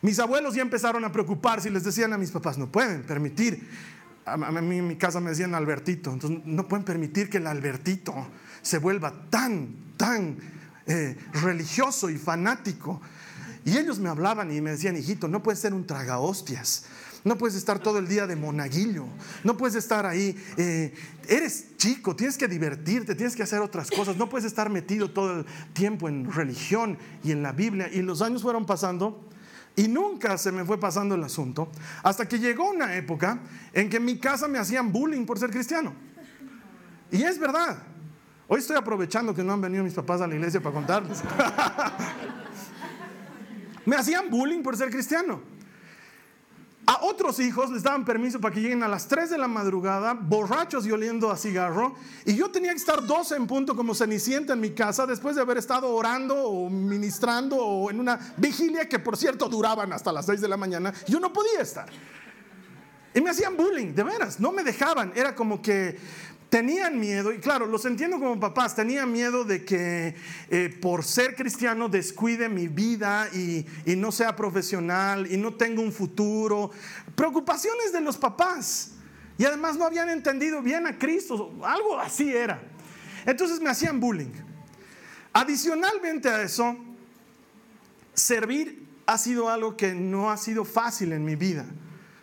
Mis 0.00 0.18
abuelos 0.18 0.56
ya 0.56 0.62
empezaron 0.62 1.04
a 1.04 1.12
preocuparse 1.12 1.68
y 1.68 1.70
les 1.70 1.84
decían 1.84 2.12
a 2.14 2.18
mis 2.18 2.32
papás, 2.32 2.58
no 2.58 2.66
pueden 2.66 3.04
permitir. 3.04 3.64
A 4.24 4.36
mí 4.36 4.78
en 4.78 4.88
mi 4.88 4.96
casa 4.96 5.20
me 5.20 5.30
decían 5.30 5.54
Albertito. 5.54 6.12
Entonces 6.12 6.40
no 6.44 6.66
pueden 6.66 6.84
permitir 6.84 7.30
que 7.30 7.38
el 7.38 7.46
Albertito 7.46 8.12
se 8.60 8.78
vuelva 8.78 9.14
tan, 9.30 9.94
tan 9.96 10.36
eh, 10.88 11.16
religioso 11.44 12.10
y 12.10 12.18
fanático. 12.18 13.00
Y 13.64 13.78
ellos 13.78 13.98
me 13.98 14.08
hablaban 14.08 14.52
y 14.52 14.60
me 14.60 14.72
decían, 14.72 14.96
hijito, 14.96 15.28
no 15.28 15.42
puedes 15.42 15.60
ser 15.60 15.72
un 15.72 15.86
traga 15.86 16.18
hostias. 16.18 16.84
No 17.24 17.38
puedes 17.38 17.56
estar 17.56 17.78
todo 17.78 17.98
el 17.98 18.08
día 18.08 18.26
de 18.26 18.34
monaguillo. 18.34 19.06
No 19.44 19.56
puedes 19.56 19.76
estar 19.76 20.06
ahí. 20.06 20.36
Eh, 20.56 20.92
eres 21.28 21.76
chico, 21.76 22.16
tienes 22.16 22.36
que 22.36 22.48
divertirte, 22.48 23.14
tienes 23.14 23.36
que 23.36 23.44
hacer 23.44 23.60
otras 23.60 23.90
cosas. 23.90 24.16
No 24.16 24.28
puedes 24.28 24.44
estar 24.44 24.68
metido 24.70 25.10
todo 25.10 25.40
el 25.40 25.46
tiempo 25.72 26.08
en 26.08 26.30
religión 26.32 26.98
y 27.22 27.30
en 27.30 27.42
la 27.42 27.52
Biblia. 27.52 27.88
Y 27.92 28.02
los 28.02 28.22
años 28.22 28.42
fueron 28.42 28.66
pasando 28.66 29.28
y 29.76 29.86
nunca 29.86 30.36
se 30.36 30.50
me 30.50 30.64
fue 30.64 30.80
pasando 30.80 31.14
el 31.14 31.22
asunto. 31.22 31.70
Hasta 32.02 32.26
que 32.26 32.40
llegó 32.40 32.68
una 32.68 32.96
época 32.96 33.38
en 33.72 33.88
que 33.88 33.98
en 33.98 34.04
mi 34.04 34.18
casa 34.18 34.48
me 34.48 34.58
hacían 34.58 34.90
bullying 34.90 35.24
por 35.24 35.38
ser 35.38 35.50
cristiano. 35.50 35.94
Y 37.12 37.22
es 37.22 37.38
verdad. 37.38 37.84
Hoy 38.48 38.58
estoy 38.58 38.76
aprovechando 38.76 39.32
que 39.32 39.44
no 39.44 39.52
han 39.52 39.60
venido 39.60 39.84
mis 39.84 39.94
papás 39.94 40.20
a 40.20 40.26
la 40.26 40.34
iglesia 40.34 40.60
para 40.60 40.74
contarles. 40.74 41.22
Me 43.84 43.96
hacían 43.96 44.30
bullying 44.30 44.62
por 44.62 44.76
ser 44.76 44.90
cristiano. 44.90 45.40
A 46.84 47.04
otros 47.04 47.38
hijos 47.38 47.70
les 47.70 47.84
daban 47.84 48.04
permiso 48.04 48.40
para 48.40 48.52
que 48.52 48.60
lleguen 48.60 48.82
a 48.82 48.88
las 48.88 49.06
3 49.06 49.30
de 49.30 49.38
la 49.38 49.46
madrugada, 49.46 50.14
borrachos 50.14 50.84
y 50.84 50.90
oliendo 50.90 51.30
a 51.30 51.36
cigarro. 51.36 51.94
Y 52.24 52.34
yo 52.34 52.50
tenía 52.50 52.72
que 52.72 52.78
estar 52.78 53.06
12 53.06 53.36
en 53.36 53.46
punto 53.46 53.76
como 53.76 53.94
cenicienta 53.94 54.54
en 54.54 54.60
mi 54.60 54.70
casa 54.70 55.06
después 55.06 55.36
de 55.36 55.42
haber 55.42 55.58
estado 55.58 55.94
orando 55.94 56.34
o 56.36 56.68
ministrando 56.68 57.56
o 57.56 57.88
en 57.88 58.00
una 58.00 58.18
vigilia 58.36 58.88
que 58.88 58.98
por 58.98 59.16
cierto 59.16 59.48
duraban 59.48 59.92
hasta 59.92 60.12
las 60.12 60.26
6 60.26 60.40
de 60.40 60.48
la 60.48 60.56
mañana. 60.56 60.92
Yo 61.06 61.20
no 61.20 61.32
podía 61.32 61.60
estar. 61.60 61.86
Y 63.14 63.20
me 63.20 63.30
hacían 63.30 63.56
bullying, 63.56 63.94
de 63.94 64.02
veras, 64.02 64.40
no 64.40 64.50
me 64.50 64.64
dejaban. 64.64 65.12
Era 65.14 65.36
como 65.36 65.62
que 65.62 65.98
tenían 66.52 67.00
miedo, 67.00 67.32
y 67.32 67.38
claro, 67.38 67.64
los 67.64 67.86
entiendo 67.86 68.18
como 68.18 68.38
papás, 68.38 68.76
tenían 68.76 69.10
miedo 69.10 69.42
de 69.42 69.64
que 69.64 70.14
eh, 70.50 70.78
por 70.82 71.02
ser 71.02 71.34
cristiano 71.34 71.88
descuide 71.88 72.50
mi 72.50 72.68
vida 72.68 73.30
y, 73.32 73.64
y, 73.86 73.96
no 73.96 74.12
sea 74.12 74.36
profesional 74.36 75.32
y 75.32 75.38
no 75.38 75.54
tenga 75.54 75.80
un 75.80 75.90
futuro. 75.90 76.70
Preocupaciones 77.14 77.90
de 77.90 78.02
los 78.02 78.18
papás. 78.18 78.90
Y 79.38 79.46
además 79.46 79.78
no 79.78 79.86
habían 79.86 80.10
entendido 80.10 80.60
bien 80.60 80.86
a 80.86 80.98
Cristo, 80.98 81.54
algo 81.64 81.98
así 81.98 82.36
era. 82.36 82.62
Entonces 83.24 83.58
me 83.58 83.70
hacían 83.70 83.98
bullying. 83.98 84.34
Adicionalmente 85.32 86.28
a 86.28 86.42
eso, 86.42 86.76
servir 88.12 88.86
ha 89.06 89.16
sido 89.16 89.48
algo 89.48 89.74
que 89.74 89.94
no 89.94 90.30
ha 90.30 90.36
sido 90.36 90.66
fácil 90.66 91.14
en 91.14 91.24
mi 91.24 91.34
vida. 91.34 91.64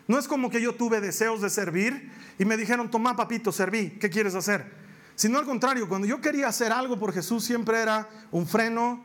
No 0.06 0.20
es 0.20 0.28
como 0.28 0.50
que 0.50 0.62
yo 0.62 0.76
tuve 0.76 1.00
deseos 1.00 1.40
de 1.40 1.50
servir 1.50 2.19
y 2.40 2.46
me 2.46 2.56
dijeron, 2.56 2.90
toma 2.90 3.14
papito, 3.14 3.52
serví, 3.52 3.98
¿qué 4.00 4.08
quieres 4.08 4.34
hacer? 4.34 4.64
Sino 5.14 5.38
al 5.38 5.44
contrario, 5.44 5.86
cuando 5.86 6.06
yo 6.06 6.22
quería 6.22 6.48
hacer 6.48 6.72
algo 6.72 6.98
por 6.98 7.12
Jesús 7.12 7.44
siempre 7.44 7.78
era 7.82 8.08
un 8.30 8.46
freno 8.46 9.04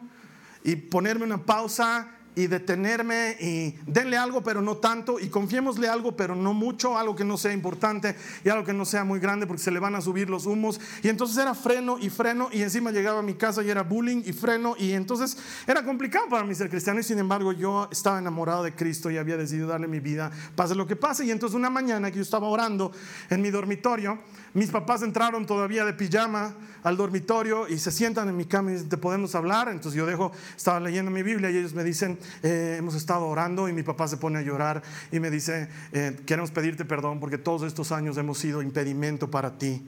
y 0.63 0.77
ponerme 0.77 1.25
una 1.25 1.43
pausa 1.43 2.14
y 2.35 2.47
detenerme 2.47 3.37
y 3.39 3.75
denle 3.85 4.17
algo 4.17 4.43
pero 4.43 4.61
no 4.61 4.77
tanto 4.77 5.19
y 5.19 5.29
confiémosle 5.29 5.87
algo 5.87 6.15
pero 6.15 6.35
no 6.35 6.53
mucho, 6.53 6.97
algo 6.97 7.15
que 7.15 7.23
no 7.23 7.37
sea 7.37 7.53
importante 7.53 8.15
y 8.43 8.49
algo 8.49 8.65
que 8.65 8.73
no 8.73 8.85
sea 8.85 9.03
muy 9.03 9.19
grande 9.19 9.47
porque 9.47 9.63
se 9.63 9.71
le 9.71 9.79
van 9.79 9.95
a 9.95 10.01
subir 10.01 10.29
los 10.29 10.45
humos. 10.45 10.79
Y 11.01 11.09
entonces 11.09 11.37
era 11.37 11.53
freno 11.53 11.97
y 11.99 12.09
freno 12.09 12.49
y 12.51 12.61
encima 12.61 12.91
llegaba 12.91 13.19
a 13.19 13.23
mi 13.23 13.35
casa 13.35 13.63
y 13.63 13.69
era 13.69 13.83
bullying 13.83 14.23
y 14.25 14.33
freno 14.33 14.75
y 14.77 14.91
entonces 14.91 15.37
era 15.65 15.83
complicado 15.83 16.27
para 16.29 16.43
mí 16.43 16.53
ser 16.55 16.69
cristiano 16.69 16.99
y 16.99 17.03
sin 17.03 17.19
embargo 17.19 17.51
yo 17.51 17.87
estaba 17.91 18.19
enamorado 18.19 18.63
de 18.63 18.73
Cristo 18.73 19.09
y 19.09 19.17
había 19.17 19.37
decidido 19.37 19.67
darle 19.67 19.87
mi 19.87 19.99
vida, 19.99 20.31
pase 20.55 20.75
lo 20.75 20.87
que 20.87 20.95
pase. 20.95 21.25
Y 21.25 21.31
entonces 21.31 21.55
una 21.55 21.69
mañana 21.69 22.11
que 22.11 22.17
yo 22.17 22.23
estaba 22.23 22.47
orando 22.47 22.91
en 23.29 23.41
mi 23.41 23.49
dormitorio, 23.51 24.19
mis 24.53 24.69
papás 24.69 25.01
entraron 25.01 25.45
todavía 25.45 25.85
de 25.85 25.93
pijama 25.93 26.55
al 26.85 26.97
dormitorio 26.97 27.67
y 27.67 27.79
se 27.79 27.91
sientan 27.91 28.29
en 28.29 28.37
mi 28.37 28.45
cama 28.45 28.71
y 28.71 28.83
¿te 28.83 28.95
podemos 28.95 29.33
hablar? 29.33 29.69
Entonces 29.69 29.97
yo 29.97 30.05
dejo, 30.05 30.31
estaba 30.55 30.79
leyendo 30.79 31.09
mi 31.09 31.23
Biblia 31.23 31.49
y 31.49 31.57
ellos 31.57 31.73
me 31.73 31.83
dicen, 31.83 32.19
eh, 32.43 32.75
hemos 32.77 32.93
estado 32.93 33.25
orando 33.25 33.67
y 33.67 33.73
mi 33.73 33.81
papá 33.81 34.07
se 34.07 34.17
pone 34.17 34.37
a 34.37 34.43
llorar 34.43 34.83
y 35.11 35.19
me 35.19 35.31
dice, 35.31 35.67
eh, 35.93 36.15
queremos 36.27 36.51
pedirte 36.51 36.85
perdón 36.85 37.19
porque 37.19 37.39
todos 37.39 37.63
estos 37.63 37.91
años 37.91 38.17
hemos 38.17 38.37
sido 38.37 38.61
impedimento 38.61 39.31
para 39.31 39.57
ti 39.57 39.83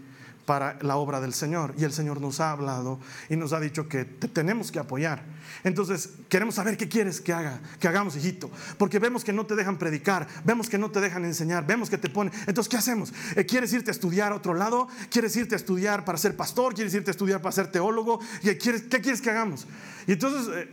para 0.48 0.80
la 0.82 0.96
obra 0.96 1.20
del 1.20 1.34
Señor. 1.34 1.76
Y 1.78 1.84
el 1.84 1.92
Señor 1.92 2.20
nos 2.20 2.40
ha 2.40 2.52
hablado 2.52 3.00
y 3.30 3.36
nos 3.36 3.54
ha 3.54 3.60
dicho 3.60 3.88
que 3.88 4.06
te 4.06 4.28
tenemos 4.28 4.72
que 4.72 4.80
apoyar. 4.80 5.22
Entonces, 5.68 6.12
queremos 6.30 6.56
saber 6.56 6.78
qué 6.78 6.88
quieres 6.88 7.20
que 7.20 7.34
haga, 7.34 7.60
que 7.80 7.88
hagamos, 7.88 8.16
hijito. 8.16 8.50
Porque 8.78 9.00
vemos 9.00 9.24
que 9.24 9.34
no 9.34 9.46
te 9.46 9.56
dejan 9.56 9.78
predicar, 9.78 10.28
vemos 10.46 10.70
que 10.70 10.78
no 10.78 10.90
te 10.92 11.02
dejan 11.02 11.26
enseñar, 11.26 11.68
vemos 11.68 11.90
que 11.90 11.98
te 11.98 12.10
ponen. 12.10 12.34
Entonces, 12.48 12.70
¿qué 12.70 12.78
hacemos? 12.78 13.14
Eh, 13.36 13.46
¿Quieres 13.46 13.74
irte 13.74 13.92
a 13.92 13.94
estudiar 13.94 14.32
a 14.32 14.36
otro 14.36 14.54
lado? 14.54 14.88
¿Quieres 15.10 15.36
irte 15.36 15.56
a 15.56 15.58
estudiar 15.58 16.06
para 16.06 16.18
ser 16.18 16.36
pastor? 16.36 16.74
¿Quieres 16.74 16.94
irte 16.94 17.10
a 17.10 17.12
estudiar 17.12 17.42
para 17.42 17.52
ser 17.52 17.72
teólogo? 17.72 18.20
¿Qué 18.42 18.58
quieres, 18.58 18.84
qué 18.84 19.02
quieres 19.02 19.22
que 19.22 19.30
hagamos? 19.30 19.68
Y 20.08 20.14
entonces... 20.14 20.68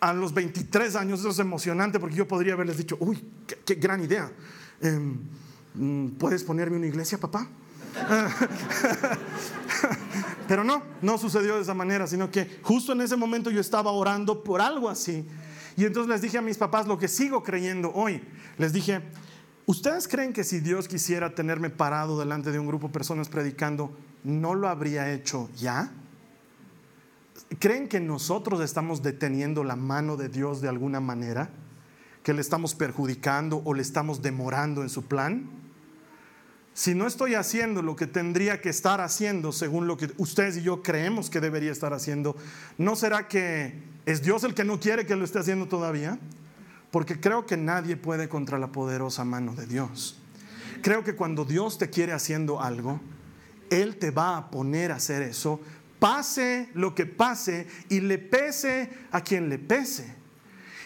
a 0.00 0.12
los 0.12 0.32
23 0.32 0.94
años, 0.94 1.18
eso 1.18 1.30
es 1.30 1.40
emocionante 1.40 1.98
porque 1.98 2.14
yo 2.14 2.28
podría 2.28 2.52
haberles 2.52 2.76
dicho, 2.76 2.96
uy, 3.00 3.18
qué, 3.64 3.74
gran 3.74 4.00
idea. 4.00 4.30
Em, 4.80 5.18
mm, 5.74 6.10
¿Puedes 6.10 6.44
ponerme 6.44 6.76
una 6.76 6.86
iglesia, 6.86 7.18
papá? 7.18 7.48
Pero 10.48 10.64
no, 10.64 10.82
no 11.02 11.18
sucedió 11.18 11.56
de 11.56 11.62
esa 11.62 11.74
manera, 11.74 12.06
sino 12.06 12.30
que 12.30 12.58
justo 12.62 12.92
en 12.92 13.02
ese 13.02 13.16
momento 13.16 13.50
yo 13.50 13.60
estaba 13.60 13.92
orando 13.92 14.42
por 14.42 14.60
algo 14.60 14.88
así. 14.88 15.24
Y 15.76 15.84
entonces 15.84 16.10
les 16.10 16.22
dije 16.22 16.38
a 16.38 16.42
mis 16.42 16.58
papás 16.58 16.86
lo 16.86 16.98
que 16.98 17.06
sigo 17.06 17.42
creyendo 17.42 17.92
hoy. 17.92 18.22
Les 18.56 18.72
dije, 18.72 19.02
¿ustedes 19.66 20.08
creen 20.08 20.32
que 20.32 20.42
si 20.42 20.60
Dios 20.60 20.88
quisiera 20.88 21.34
tenerme 21.34 21.70
parado 21.70 22.18
delante 22.18 22.50
de 22.50 22.58
un 22.58 22.66
grupo 22.66 22.88
de 22.88 22.94
personas 22.94 23.28
predicando, 23.28 23.96
no 24.24 24.54
lo 24.54 24.68
habría 24.68 25.12
hecho 25.12 25.48
ya? 25.56 25.92
¿Creen 27.58 27.88
que 27.88 28.00
nosotros 28.00 28.60
estamos 28.60 29.02
deteniendo 29.02 29.64
la 29.64 29.76
mano 29.76 30.16
de 30.16 30.28
Dios 30.28 30.60
de 30.60 30.68
alguna 30.68 31.00
manera? 31.00 31.50
¿Que 32.22 32.32
le 32.32 32.40
estamos 32.40 32.74
perjudicando 32.74 33.62
o 33.64 33.74
le 33.74 33.82
estamos 33.82 34.20
demorando 34.20 34.82
en 34.82 34.88
su 34.88 35.04
plan? 35.04 35.57
Si 36.78 36.94
no 36.94 37.08
estoy 37.08 37.34
haciendo 37.34 37.82
lo 37.82 37.96
que 37.96 38.06
tendría 38.06 38.60
que 38.60 38.68
estar 38.68 39.00
haciendo 39.00 39.50
según 39.50 39.88
lo 39.88 39.96
que 39.96 40.12
ustedes 40.16 40.58
y 40.58 40.62
yo 40.62 40.80
creemos 40.80 41.28
que 41.28 41.40
debería 41.40 41.72
estar 41.72 41.92
haciendo, 41.92 42.36
¿no 42.76 42.94
será 42.94 43.26
que 43.26 43.74
es 44.06 44.22
Dios 44.22 44.44
el 44.44 44.54
que 44.54 44.62
no 44.62 44.78
quiere 44.78 45.04
que 45.04 45.16
lo 45.16 45.24
esté 45.24 45.40
haciendo 45.40 45.66
todavía? 45.66 46.20
Porque 46.92 47.18
creo 47.18 47.46
que 47.46 47.56
nadie 47.56 47.96
puede 47.96 48.28
contra 48.28 48.60
la 48.60 48.70
poderosa 48.70 49.24
mano 49.24 49.56
de 49.56 49.66
Dios. 49.66 50.20
Creo 50.80 51.02
que 51.02 51.16
cuando 51.16 51.44
Dios 51.44 51.78
te 51.78 51.90
quiere 51.90 52.12
haciendo 52.12 52.62
algo, 52.62 53.00
Él 53.70 53.96
te 53.96 54.12
va 54.12 54.36
a 54.36 54.48
poner 54.48 54.92
a 54.92 54.98
hacer 54.98 55.22
eso 55.22 55.60
pase 55.98 56.68
lo 56.74 56.94
que 56.94 57.06
pase 57.06 57.66
y 57.88 57.98
le 57.98 58.18
pese 58.18 58.88
a 59.10 59.20
quien 59.20 59.48
le 59.48 59.58
pese. 59.58 60.14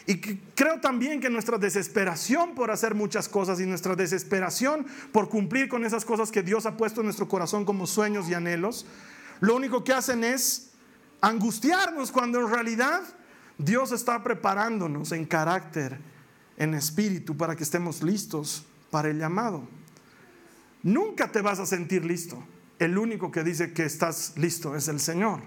Y 0.06 0.18
creo 0.21 0.80
también 0.80 1.21
que 1.21 1.30
nuestra 1.30 1.59
desesperación 1.59 2.54
por 2.54 2.71
hacer 2.71 2.94
muchas 2.94 3.28
cosas 3.28 3.61
y 3.61 3.66
nuestra 3.66 3.94
desesperación 3.94 4.87
por 5.12 5.28
cumplir 5.28 5.68
con 5.68 5.85
esas 5.85 6.04
cosas 6.04 6.32
que 6.32 6.42
Dios 6.42 6.66
ha 6.66 6.76
puesto 6.76 7.00
en 7.00 7.06
nuestro 7.06 7.28
corazón 7.28 7.64
como 7.64 7.87
sueños 7.87 8.28
y 8.28 8.35
anhelos, 8.35 8.87
lo 9.40 9.54
único 9.54 9.85
que 9.85 9.92
hacen 9.92 10.25
es 10.25 10.71
angustiarnos 11.21 12.11
cuando 12.11 12.40
en 12.40 12.50
realidad 12.50 13.02
Dios 13.59 13.92
está 13.92 14.23
preparándonos 14.23 15.12
en 15.12 15.25
carácter, 15.25 15.99
en 16.56 16.75
espíritu, 16.75 17.37
para 17.37 17.54
que 17.54 17.62
estemos 17.62 18.02
listos 18.02 18.64
para 18.90 19.09
el 19.09 19.18
llamado. 19.18 19.62
Nunca 20.82 21.30
te 21.30 21.42
vas 21.42 21.61
a 21.61 21.66
sentir 21.66 22.04
listo 22.04 22.42
el 22.85 22.99
único 22.99 23.30
que 23.30 23.44
dice 23.44 23.73
que 23.73 23.85
estás 23.85 24.32
listo 24.37 24.76
es 24.76 24.88
el 24.88 25.00
Señor. 25.00 25.40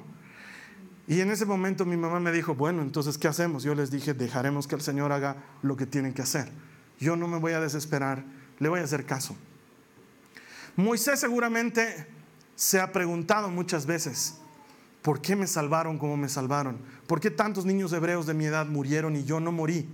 Y 1.07 1.21
en 1.21 1.29
ese 1.29 1.45
momento 1.45 1.85
mi 1.85 1.97
mamá 1.97 2.19
me 2.19 2.31
dijo, 2.31 2.55
bueno, 2.55 2.81
entonces, 2.81 3.17
¿qué 3.17 3.27
hacemos? 3.27 3.63
Yo 3.63 3.75
les 3.75 3.91
dije, 3.91 4.13
dejaremos 4.13 4.67
que 4.67 4.75
el 4.75 4.81
Señor 4.81 5.11
haga 5.11 5.37
lo 5.61 5.77
que 5.77 5.85
tienen 5.85 6.13
que 6.13 6.23
hacer. 6.23 6.51
Yo 6.99 7.15
no 7.15 7.27
me 7.27 7.37
voy 7.37 7.53
a 7.53 7.59
desesperar, 7.59 8.23
le 8.59 8.69
voy 8.69 8.79
a 8.79 8.83
hacer 8.83 9.05
caso. 9.05 9.35
Moisés 10.75 11.19
seguramente 11.19 12.07
se 12.55 12.79
ha 12.79 12.91
preguntado 12.91 13.49
muchas 13.49 13.85
veces, 13.85 14.39
¿por 15.01 15.21
qué 15.21 15.35
me 15.35 15.45
salvaron 15.45 15.99
como 15.99 16.17
me 16.17 16.27
salvaron? 16.27 16.79
¿Por 17.05 17.19
qué 17.19 17.29
tantos 17.29 17.65
niños 17.65 17.93
hebreos 17.93 18.25
de 18.25 18.33
mi 18.33 18.45
edad 18.45 18.65
murieron 18.65 19.15
y 19.15 19.23
yo 19.23 19.39
no 19.39 19.51
morí? 19.51 19.87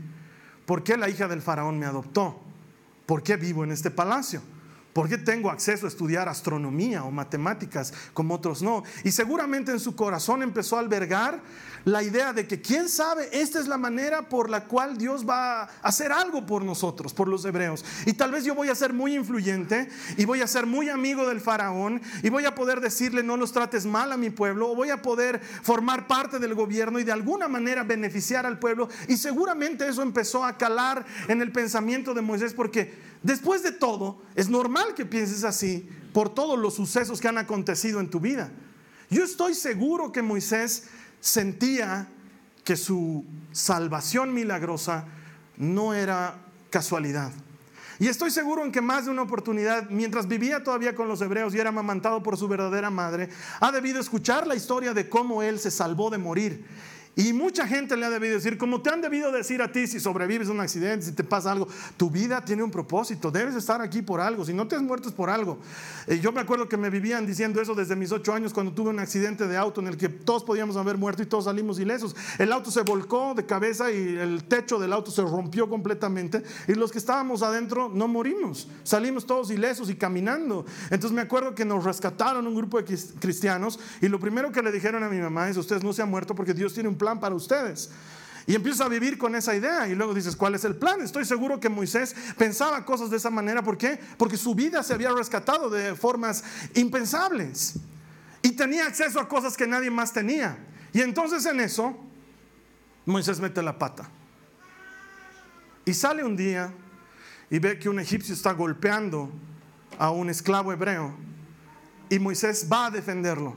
¿Por 0.66 0.84
qué 0.84 0.96
la 0.96 1.10
hija 1.10 1.28
del 1.28 1.42
faraón 1.42 1.78
me 1.78 1.86
adoptó? 1.86 2.40
¿Por 3.06 3.22
qué 3.22 3.36
vivo 3.36 3.64
en 3.66 3.72
este 3.72 3.92
palacio? 3.92 4.42
¿Por 4.94 5.08
qué 5.08 5.18
tengo 5.18 5.50
acceso 5.50 5.86
a 5.86 5.90
estudiar 5.90 6.28
astronomía 6.28 7.04
o 7.04 7.12
matemáticas 7.12 7.94
como 8.14 8.36
otros 8.36 8.62
no? 8.62 8.84
Y 9.04 9.12
seguramente 9.12 9.72
en 9.72 9.80
su 9.80 9.96
corazón 9.96 10.44
empezó 10.44 10.76
a 10.76 10.82
albergar 10.82 11.42
la 11.86 12.04
idea 12.04 12.34
de 12.34 12.48
que, 12.48 12.62
quién 12.62 12.90
sabe, 12.90 13.30
esta 13.32 13.60
es 13.60 13.68
la 13.68 13.78
manera 13.78 14.30
por 14.30 14.50
la 14.50 14.66
cual 14.66 14.98
Dios 14.98 15.28
va 15.28 15.64
a 15.64 15.70
hacer 15.82 16.12
algo 16.12 16.46
por 16.46 16.64
nosotros, 16.64 17.14
por 17.14 17.28
los 17.28 17.44
hebreos. 17.46 17.84
Y 18.06 18.14
tal 18.14 18.32
vez 18.32 18.44
yo 18.44 18.54
voy 18.54 18.70
a 18.70 18.76
ser 18.76 18.94
muy 18.94 19.16
influyente 19.16 19.90
y 20.18 20.26
voy 20.26 20.42
a 20.42 20.48
ser 20.48 20.66
muy 20.66 20.90
amigo 20.90 21.28
del 21.28 21.42
faraón 21.42 22.02
y 22.22 22.30
voy 22.30 22.46
a 22.46 22.54
poder 22.54 22.82
decirle 22.82 23.24
no 23.24 23.38
los 23.38 23.52
trates 23.52 23.86
mal 23.86 24.12
a 24.12 24.18
mi 24.18 24.30
pueblo 24.30 24.70
o 24.70 24.76
voy 24.76 24.90
a 24.90 25.02
poder 25.02 25.40
formar 25.40 26.08
parte 26.08 26.38
del 26.38 26.54
gobierno 26.54 27.00
y 27.00 27.04
de 27.04 27.12
alguna 27.12 27.48
manera 27.48 27.84
beneficiar 27.84 28.46
al 28.46 28.60
pueblo. 28.60 28.90
Y 29.08 29.18
seguramente 29.18 29.88
eso 29.88 30.02
empezó 30.02 30.44
a 30.44 30.58
calar 30.58 31.06
en 31.28 31.42
el 31.42 31.52
pensamiento 31.52 32.14
de 32.14 32.22
Moisés 32.22 32.54
porque 32.54 33.11
Después 33.24 33.64
de 33.64 33.72
todo, 33.72 34.22
es 34.36 34.50
normal 34.50 34.94
que 34.96 35.06
pienses 35.06 35.44
así 35.44 35.88
por 36.14 36.34
todos 36.34 36.58
los 36.58 36.76
sucesos 36.76 37.22
que 37.22 37.28
han 37.28 37.38
acontecido 37.38 38.00
en 38.00 38.10
tu 38.10 38.20
vida. 38.20 38.52
Yo 39.10 39.24
estoy 39.24 39.54
seguro 39.54 40.12
que 40.12 40.22
Moisés 40.22 40.86
sentía 41.20 42.08
que 42.64 42.76
su 42.76 43.26
salvación 43.52 44.34
milagrosa 44.34 45.06
no 45.58 45.94
era 45.94 46.36
casualidad. 46.70 47.32
Y 48.00 48.08
estoy 48.08 48.32
seguro 48.32 48.66
en 48.66 48.72
que 48.72 48.82
más 48.82 49.06
de 49.06 49.12
una 49.12 49.22
oportunidad, 49.22 49.90
mientras 49.92 50.28
vivía 50.28 50.64
todavía 50.64 50.96
con 50.96 51.08
los 51.08 51.22
hebreos 51.22 51.54
y 51.54 51.60
era 51.60 51.70
amamantado 51.70 52.24
por 52.24 52.36
su 52.36 52.48
verdadera 52.48 52.90
madre, 52.90 53.30
ha 53.60 53.72
debido 53.72 54.00
escuchar 54.00 54.48
la 54.48 54.56
historia 54.56 54.96
de 54.96 55.08
cómo 55.08 55.44
él 55.44 55.60
se 55.60 55.70
salvó 55.70 56.10
de 56.10 56.18
morir 56.18 56.66
y 57.16 57.34
mucha 57.34 57.68
gente 57.68 57.98
le 57.98 58.06
ha 58.06 58.10
debido 58.10 58.36
decir, 58.36 58.58
como 58.58 58.82
te 58.82 58.90
han 58.90 59.02
debido 59.02 59.32
decir 59.32 59.62
a 59.62 59.72
ti 59.72 59.86
si 59.86 60.00
sobrevives 60.00 60.48
a 60.48 60.52
un 60.52 60.62
accidente, 60.62 61.06
si 61.06 61.12
te 61.12 61.26
pasa 61.26 61.52
algo, 61.52 61.68
tu 61.98 62.10
vida 62.10 62.44
tiene 62.46 62.64
un 62.64 62.72
propósito, 62.72 63.30
debes 63.32 63.56
estar 63.56 63.82
aquí 63.82 64.02
por 64.02 64.22
algo, 64.22 64.46
si 64.46 64.54
no 64.54 64.66
te 64.68 64.78
has 64.78 64.82
muerto 64.82 65.10
es 65.10 65.16
por 65.16 65.30
algo. 65.30 65.60
Y 66.08 66.20
yo 66.20 66.32
me 66.32 66.40
acuerdo 66.40 66.70
que 66.70 66.78
me 66.78 66.90
vivían 66.90 67.26
diciendo 67.26 67.62
eso 67.62 67.76
desde 67.76 67.98
mis 67.98 68.14
ocho 68.14 68.34
años 68.34 68.54
cuando 68.54 68.72
tuve 68.72 68.92
un 68.92 69.00
accidente 69.00 69.46
de 69.48 69.58
auto 69.58 69.82
en 69.82 69.88
el 69.88 69.98
que 69.98 70.08
todos 70.08 70.44
podíamos 70.46 70.78
haber 70.78 70.98
muerto 70.98 71.22
y 71.22 71.26
todos 71.26 71.46
salimos 71.46 71.80
ilesos. 71.80 72.16
El 72.40 72.52
auto 72.54 72.72
se 72.72 72.82
volcó 72.82 73.34
de 73.36 73.46
cabeza 73.46 73.92
y 73.92 74.16
el 74.18 74.46
techo 74.46 74.80
del 74.80 74.94
auto 74.94 75.12
se 75.12 75.22
rompió 75.22 75.70
completamente 75.70 76.44
y 76.68 76.76
los 76.76 76.94
que 76.94 76.98
estábamos 76.98 77.44
adentro 77.44 77.90
no 77.90 78.08
morimos, 78.08 78.70
salimos 78.84 79.26
todos 79.26 79.52
ilesos 79.52 79.90
y 79.90 79.96
caminando. 79.96 80.66
Entonces 80.86 81.12
me 81.12 81.22
acuerdo 81.22 81.56
que 81.56 81.66
nos 81.66 81.84
rescataron 81.84 82.48
un 82.48 82.56
grupo 82.56 82.82
de 82.82 82.98
cristianos 83.20 83.80
y 84.02 84.08
lo 84.08 84.20
primero 84.20 84.52
que 84.52 84.62
le 84.62 84.72
dijeron 84.72 85.04
a 85.04 85.10
mi 85.10 85.20
mamá 85.20 85.50
es, 85.50 85.58
ustedes 85.58 85.84
no 85.84 85.92
se 85.92 86.02
han 86.02 86.10
muerto 86.10 86.36
porque 86.36 86.54
Dios 86.54 86.74
tiene 86.74 86.88
un 86.88 87.01
plan 87.02 87.20
para 87.20 87.34
ustedes. 87.34 87.90
Y 88.46 88.54
empiezas 88.54 88.82
a 88.82 88.90
vivir 88.90 89.18
con 89.18 89.36
esa 89.36 89.56
idea 89.56 89.88
y 89.88 89.96
luego 89.96 90.14
dices, 90.14 90.36
¿cuál 90.36 90.54
es 90.54 90.64
el 90.66 90.76
plan? 90.76 91.02
Estoy 91.02 91.26
seguro 91.26 91.60
que 91.60 91.68
Moisés 91.68 92.16
pensaba 92.38 92.86
cosas 92.86 93.10
de 93.10 93.18
esa 93.18 93.32
manera. 93.32 93.64
¿Por 93.64 93.76
qué? 93.76 94.00
Porque 94.18 94.38
su 94.38 94.54
vida 94.54 94.84
se 94.84 94.94
había 94.94 95.12
rescatado 95.12 95.70
de 95.70 95.96
formas 95.96 96.44
impensables. 96.76 97.76
Y 98.44 98.52
tenía 98.52 98.86
acceso 98.86 99.20
a 99.20 99.28
cosas 99.28 99.58
que 99.58 99.66
nadie 99.66 99.90
más 99.90 100.14
tenía. 100.14 100.60
Y 100.94 101.02
entonces 101.02 101.44
en 101.48 101.60
eso, 101.60 101.98
Moisés 103.06 103.40
mete 103.40 103.64
la 103.64 103.80
pata. 103.80 104.08
Y 105.86 105.94
sale 105.96 106.24
un 106.24 106.38
día 106.38 106.72
y 107.50 107.58
ve 107.58 107.80
que 107.80 107.90
un 107.90 108.00
egipcio 108.00 108.36
está 108.36 108.52
golpeando 108.52 109.32
a 109.98 110.12
un 110.12 110.30
esclavo 110.30 110.72
hebreo. 110.72 111.16
Y 112.10 112.20
Moisés 112.20 112.68
va 112.72 112.88
a 112.88 112.92
defenderlo. 112.92 113.56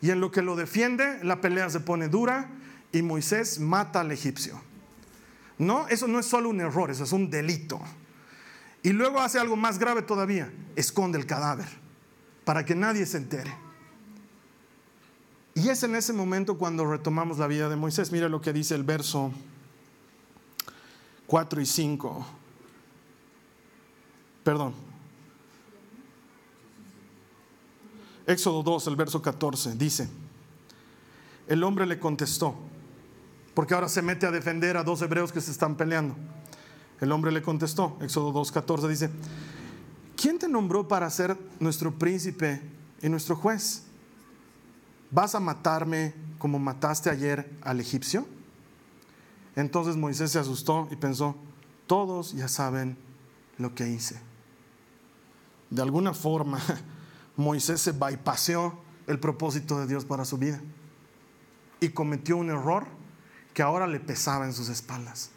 Y 0.00 0.10
en 0.10 0.20
lo 0.20 0.32
que 0.32 0.42
lo 0.42 0.56
defiende, 0.56 1.22
la 1.22 1.40
pelea 1.40 1.70
se 1.70 1.78
pone 1.78 2.08
dura 2.08 2.48
y 2.92 3.02
Moisés 3.02 3.58
mata 3.58 4.00
al 4.00 4.12
egipcio. 4.12 4.60
No, 5.58 5.88
eso 5.88 6.08
no 6.08 6.18
es 6.18 6.26
solo 6.26 6.48
un 6.48 6.60
error, 6.60 6.90
eso 6.90 7.04
es 7.04 7.12
un 7.12 7.30
delito. 7.30 7.80
Y 8.82 8.90
luego 8.90 9.20
hace 9.20 9.38
algo 9.38 9.56
más 9.56 9.78
grave 9.78 10.02
todavía, 10.02 10.52
esconde 10.76 11.18
el 11.18 11.26
cadáver 11.26 11.68
para 12.44 12.64
que 12.64 12.74
nadie 12.74 13.06
se 13.06 13.18
entere. 13.18 13.54
Y 15.54 15.68
es 15.68 15.82
en 15.82 15.94
ese 15.94 16.12
momento 16.12 16.56
cuando 16.56 16.84
retomamos 16.90 17.38
la 17.38 17.46
vida 17.46 17.68
de 17.68 17.76
Moisés. 17.76 18.10
Mira 18.10 18.28
lo 18.28 18.40
que 18.40 18.52
dice 18.52 18.74
el 18.74 18.84
verso 18.84 19.32
4 21.26 21.60
y 21.60 21.66
5. 21.66 22.26
Perdón. 24.44 24.74
Éxodo 28.26 28.62
2, 28.62 28.86
el 28.86 28.96
verso 28.96 29.20
14, 29.20 29.74
dice, 29.74 30.08
el 31.48 31.64
hombre 31.64 31.86
le 31.86 31.98
contestó, 31.98 32.54
porque 33.54 33.74
ahora 33.74 33.88
se 33.88 34.02
mete 34.02 34.26
a 34.26 34.30
defender 34.30 34.76
a 34.76 34.84
dos 34.84 35.02
hebreos 35.02 35.32
que 35.32 35.40
se 35.40 35.50
están 35.50 35.76
peleando. 35.76 36.16
El 37.00 37.12
hombre 37.12 37.32
le 37.32 37.42
contestó, 37.42 37.98
Éxodo 38.00 38.32
2.14 38.32 38.88
dice, 38.88 39.10
¿quién 40.16 40.38
te 40.38 40.48
nombró 40.48 40.86
para 40.86 41.10
ser 41.10 41.36
nuestro 41.58 41.98
príncipe 41.98 42.62
y 43.02 43.08
nuestro 43.08 43.36
juez? 43.36 43.82
¿Vas 45.10 45.34
a 45.34 45.40
matarme 45.40 46.14
como 46.38 46.58
mataste 46.58 47.10
ayer 47.10 47.50
al 47.62 47.80
egipcio? 47.80 48.26
Entonces 49.56 49.96
Moisés 49.96 50.30
se 50.30 50.38
asustó 50.38 50.88
y 50.90 50.96
pensó, 50.96 51.36
todos 51.86 52.32
ya 52.32 52.48
saben 52.48 52.96
lo 53.58 53.74
que 53.74 53.88
hice. 53.88 54.18
De 55.68 55.82
alguna 55.82 56.14
forma, 56.14 56.60
Moisés 57.36 57.80
se 57.80 57.92
bypaseó 57.92 58.78
el 59.06 59.18
propósito 59.18 59.78
de 59.80 59.86
Dios 59.86 60.04
para 60.04 60.24
su 60.24 60.38
vida 60.38 60.60
y 61.80 61.88
cometió 61.88 62.36
un 62.36 62.50
error 62.50 62.86
que 63.54 63.62
ahora 63.62 63.86
le 63.86 64.00
pesaba 64.00 64.46
en 64.46 64.52
sus 64.52 64.68
espaldas. 64.68 65.30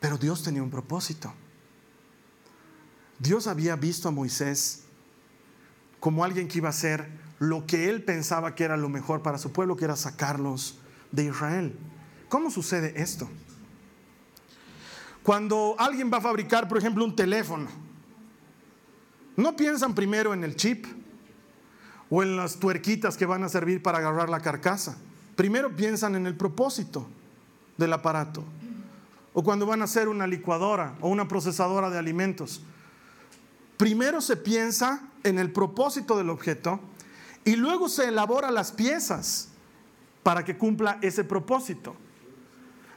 Pero 0.00 0.18
Dios 0.18 0.42
tenía 0.42 0.62
un 0.62 0.70
propósito. 0.70 1.32
Dios 3.18 3.46
había 3.46 3.76
visto 3.76 4.08
a 4.08 4.12
Moisés 4.12 4.84
como 6.00 6.24
alguien 6.24 6.48
que 6.48 6.58
iba 6.58 6.68
a 6.68 6.70
hacer 6.70 7.08
lo 7.38 7.66
que 7.66 7.88
él 7.88 8.02
pensaba 8.02 8.54
que 8.54 8.64
era 8.64 8.76
lo 8.76 8.88
mejor 8.88 9.22
para 9.22 9.38
su 9.38 9.52
pueblo, 9.52 9.76
que 9.76 9.84
era 9.84 9.96
sacarlos 9.96 10.78
de 11.12 11.24
Israel. 11.24 11.78
¿cómo 12.28 12.50
sucede 12.50 12.92
esto? 13.00 13.28
Cuando 15.22 15.74
alguien 15.78 16.10
va 16.12 16.18
a 16.18 16.20
fabricar, 16.20 16.68
por 16.68 16.78
ejemplo, 16.78 17.04
un 17.04 17.16
teléfono, 17.16 17.66
no 19.36 19.56
piensan 19.56 19.94
primero 19.94 20.32
en 20.32 20.44
el 20.44 20.56
chip 20.56 20.86
o 22.08 22.22
en 22.22 22.36
las 22.36 22.56
tuerquitas 22.56 23.16
que 23.16 23.26
van 23.26 23.42
a 23.42 23.48
servir 23.48 23.82
para 23.82 23.98
agarrar 23.98 24.28
la 24.28 24.40
carcasa. 24.40 24.96
Primero 25.36 25.76
piensan 25.76 26.16
en 26.16 26.26
el 26.26 26.34
propósito 26.34 27.06
del 27.76 27.92
aparato. 27.92 28.42
O 29.34 29.44
cuando 29.44 29.66
van 29.66 29.82
a 29.82 29.84
hacer 29.84 30.08
una 30.08 30.26
licuadora 30.26 30.96
o 31.02 31.08
una 31.08 31.28
procesadora 31.28 31.90
de 31.90 31.98
alimentos. 31.98 32.62
Primero 33.76 34.22
se 34.22 34.38
piensa 34.38 35.02
en 35.22 35.38
el 35.38 35.52
propósito 35.52 36.16
del 36.16 36.30
objeto 36.30 36.80
y 37.44 37.56
luego 37.56 37.90
se 37.90 38.08
elabora 38.08 38.50
las 38.50 38.72
piezas 38.72 39.48
para 40.22 40.42
que 40.42 40.56
cumpla 40.56 40.98
ese 41.02 41.22
propósito. 41.22 41.94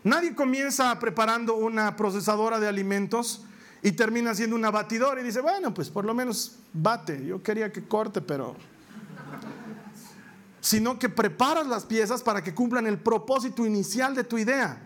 Nadie 0.05 0.33
comienza 0.33 0.97
preparando 0.97 1.55
una 1.55 1.97
procesadora 1.97 2.57
de 2.59 2.69
alimentos 2.69 3.43
y 3.81 3.91
termina 3.91 4.33
siendo 4.33 4.55
una 4.55 4.71
batidora 4.71 5.19
y 5.19 5.25
dice, 5.25 5.41
bueno, 5.41 5.73
pues 5.73 5.89
por 5.89 6.05
lo 6.05 6.13
menos 6.13 6.57
bate. 6.71 7.25
Yo 7.25 7.43
quería 7.43 7.71
que 7.71 7.83
corte, 7.83 8.21
pero... 8.21 8.55
Sino 10.61 10.99
que 10.99 11.09
preparas 11.09 11.67
las 11.67 11.85
piezas 11.85 12.21
para 12.21 12.43
que 12.43 12.53
cumplan 12.53 12.87
el 12.87 12.99
propósito 12.99 13.65
inicial 13.65 14.15
de 14.15 14.23
tu 14.23 14.37
idea. 14.37 14.81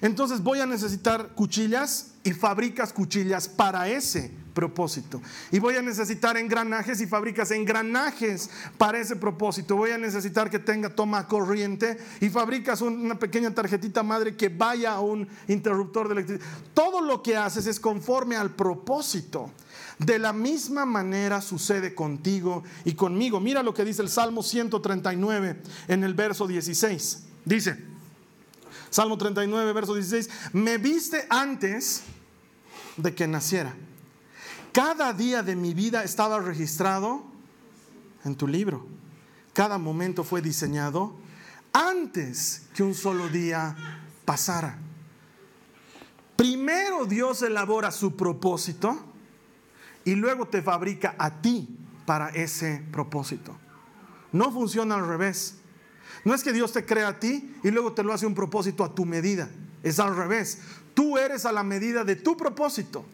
Entonces 0.00 0.42
voy 0.42 0.60
a 0.60 0.66
necesitar 0.66 1.34
cuchillas 1.34 2.12
y 2.24 2.32
fabricas 2.32 2.92
cuchillas 2.92 3.48
para 3.48 3.88
ese 3.88 4.32
propósito. 4.54 5.20
Y 5.52 5.58
voy 5.58 5.76
a 5.76 5.82
necesitar 5.82 6.36
engranajes 6.36 7.00
y 7.00 7.06
fabricas 7.06 7.50
engranajes 7.50 8.50
para 8.78 8.98
ese 8.98 9.16
propósito. 9.16 9.76
Voy 9.76 9.90
a 9.90 9.98
necesitar 9.98 10.50
que 10.50 10.58
tenga 10.58 10.94
toma 10.94 11.26
corriente 11.26 11.98
y 12.20 12.28
fabricas 12.28 12.80
una 12.80 13.18
pequeña 13.18 13.54
tarjetita 13.54 14.02
madre 14.02 14.36
que 14.36 14.48
vaya 14.48 14.92
a 14.92 15.00
un 15.00 15.28
interruptor 15.48 16.08
de 16.08 16.14
electricidad. 16.14 16.46
Todo 16.74 17.00
lo 17.00 17.22
que 17.22 17.36
haces 17.36 17.66
es 17.66 17.78
conforme 17.78 18.36
al 18.36 18.50
propósito. 18.50 19.50
De 20.00 20.18
la 20.18 20.32
misma 20.32 20.84
manera 20.84 21.40
sucede 21.40 21.94
contigo 21.94 22.64
y 22.84 22.94
conmigo. 22.94 23.38
Mira 23.38 23.62
lo 23.62 23.72
que 23.72 23.84
dice 23.84 24.02
el 24.02 24.08
Salmo 24.08 24.42
139 24.42 25.62
en 25.88 26.04
el 26.04 26.14
verso 26.14 26.46
16. 26.46 27.24
Dice, 27.44 27.84
Salmo 28.90 29.16
39, 29.16 29.72
verso 29.72 29.94
16, 29.94 30.30
me 30.54 30.78
viste 30.78 31.26
antes 31.30 32.02
de 32.96 33.14
que 33.14 33.26
naciera 33.28 33.74
cada 34.72 35.12
día 35.12 35.42
de 35.42 35.56
mi 35.56 35.74
vida 35.74 36.04
estaba 36.04 36.38
registrado 36.38 37.22
en 38.24 38.36
tu 38.36 38.46
libro. 38.46 38.86
Cada 39.52 39.78
momento 39.78 40.22
fue 40.22 40.42
diseñado 40.42 41.12
antes 41.72 42.68
que 42.74 42.82
un 42.82 42.94
solo 42.94 43.28
día 43.28 43.76
pasara. 44.24 44.78
Primero 46.36 47.04
Dios 47.04 47.42
elabora 47.42 47.90
su 47.90 48.16
propósito 48.16 48.96
y 50.04 50.14
luego 50.14 50.46
te 50.46 50.62
fabrica 50.62 51.14
a 51.18 51.40
ti 51.40 51.68
para 52.06 52.28
ese 52.30 52.84
propósito. 52.90 53.56
No 54.32 54.50
funciona 54.52 54.96
al 54.96 55.06
revés. 55.06 55.56
No 56.24 56.34
es 56.34 56.42
que 56.42 56.52
Dios 56.52 56.72
te 56.72 56.84
crea 56.84 57.08
a 57.08 57.20
ti 57.20 57.54
y 57.62 57.70
luego 57.70 57.92
te 57.92 58.02
lo 58.02 58.12
hace 58.12 58.26
un 58.26 58.34
propósito 58.34 58.84
a 58.84 58.94
tu 58.94 59.04
medida. 59.04 59.48
Es 59.82 59.98
al 59.98 60.16
revés. 60.16 60.60
Tú 60.94 61.18
eres 61.18 61.46
a 61.46 61.52
la 61.52 61.62
medida 61.62 62.04
de 62.04 62.16
tu 62.16 62.36
propósito. 62.36 63.04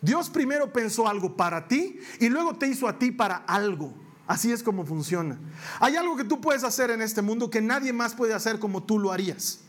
Dios 0.00 0.28
primero 0.28 0.72
pensó 0.72 1.08
algo 1.08 1.36
para 1.36 1.68
ti 1.68 2.00
y 2.18 2.28
luego 2.28 2.56
te 2.56 2.66
hizo 2.66 2.88
a 2.88 2.98
ti 2.98 3.12
para 3.12 3.36
algo. 3.36 3.94
Así 4.26 4.50
es 4.52 4.62
como 4.62 4.84
funciona. 4.84 5.38
Hay 5.80 5.96
algo 5.96 6.16
que 6.16 6.24
tú 6.24 6.40
puedes 6.40 6.64
hacer 6.64 6.90
en 6.90 7.02
este 7.02 7.22
mundo 7.22 7.50
que 7.50 7.60
nadie 7.60 7.92
más 7.92 8.14
puede 8.14 8.34
hacer 8.34 8.58
como 8.58 8.82
tú 8.82 8.98
lo 8.98 9.12
harías. 9.12 9.60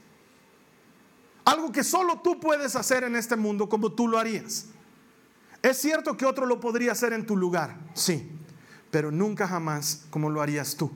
Algo 1.45 1.71
que 1.71 1.83
solo 1.83 2.21
tú 2.21 2.39
puedes 2.39 2.75
hacer 2.75 3.03
en 3.03 3.15
este 3.15 3.35
mundo 3.35 3.67
como 3.67 3.91
tú 3.91 4.07
lo 4.07 4.17
harías. 4.17 4.67
Es 5.63 5.77
cierto 5.77 6.17
que 6.17 6.25
otro 6.25 6.45
lo 6.45 6.59
podría 6.59 6.91
hacer 6.91 7.13
en 7.13 7.25
tu 7.25 7.37
lugar, 7.37 7.79
sí, 7.93 8.29
pero 8.91 9.11
nunca 9.11 9.47
jamás 9.47 10.03
como 10.09 10.29
lo 10.29 10.41
harías 10.41 10.75
tú. 10.75 10.91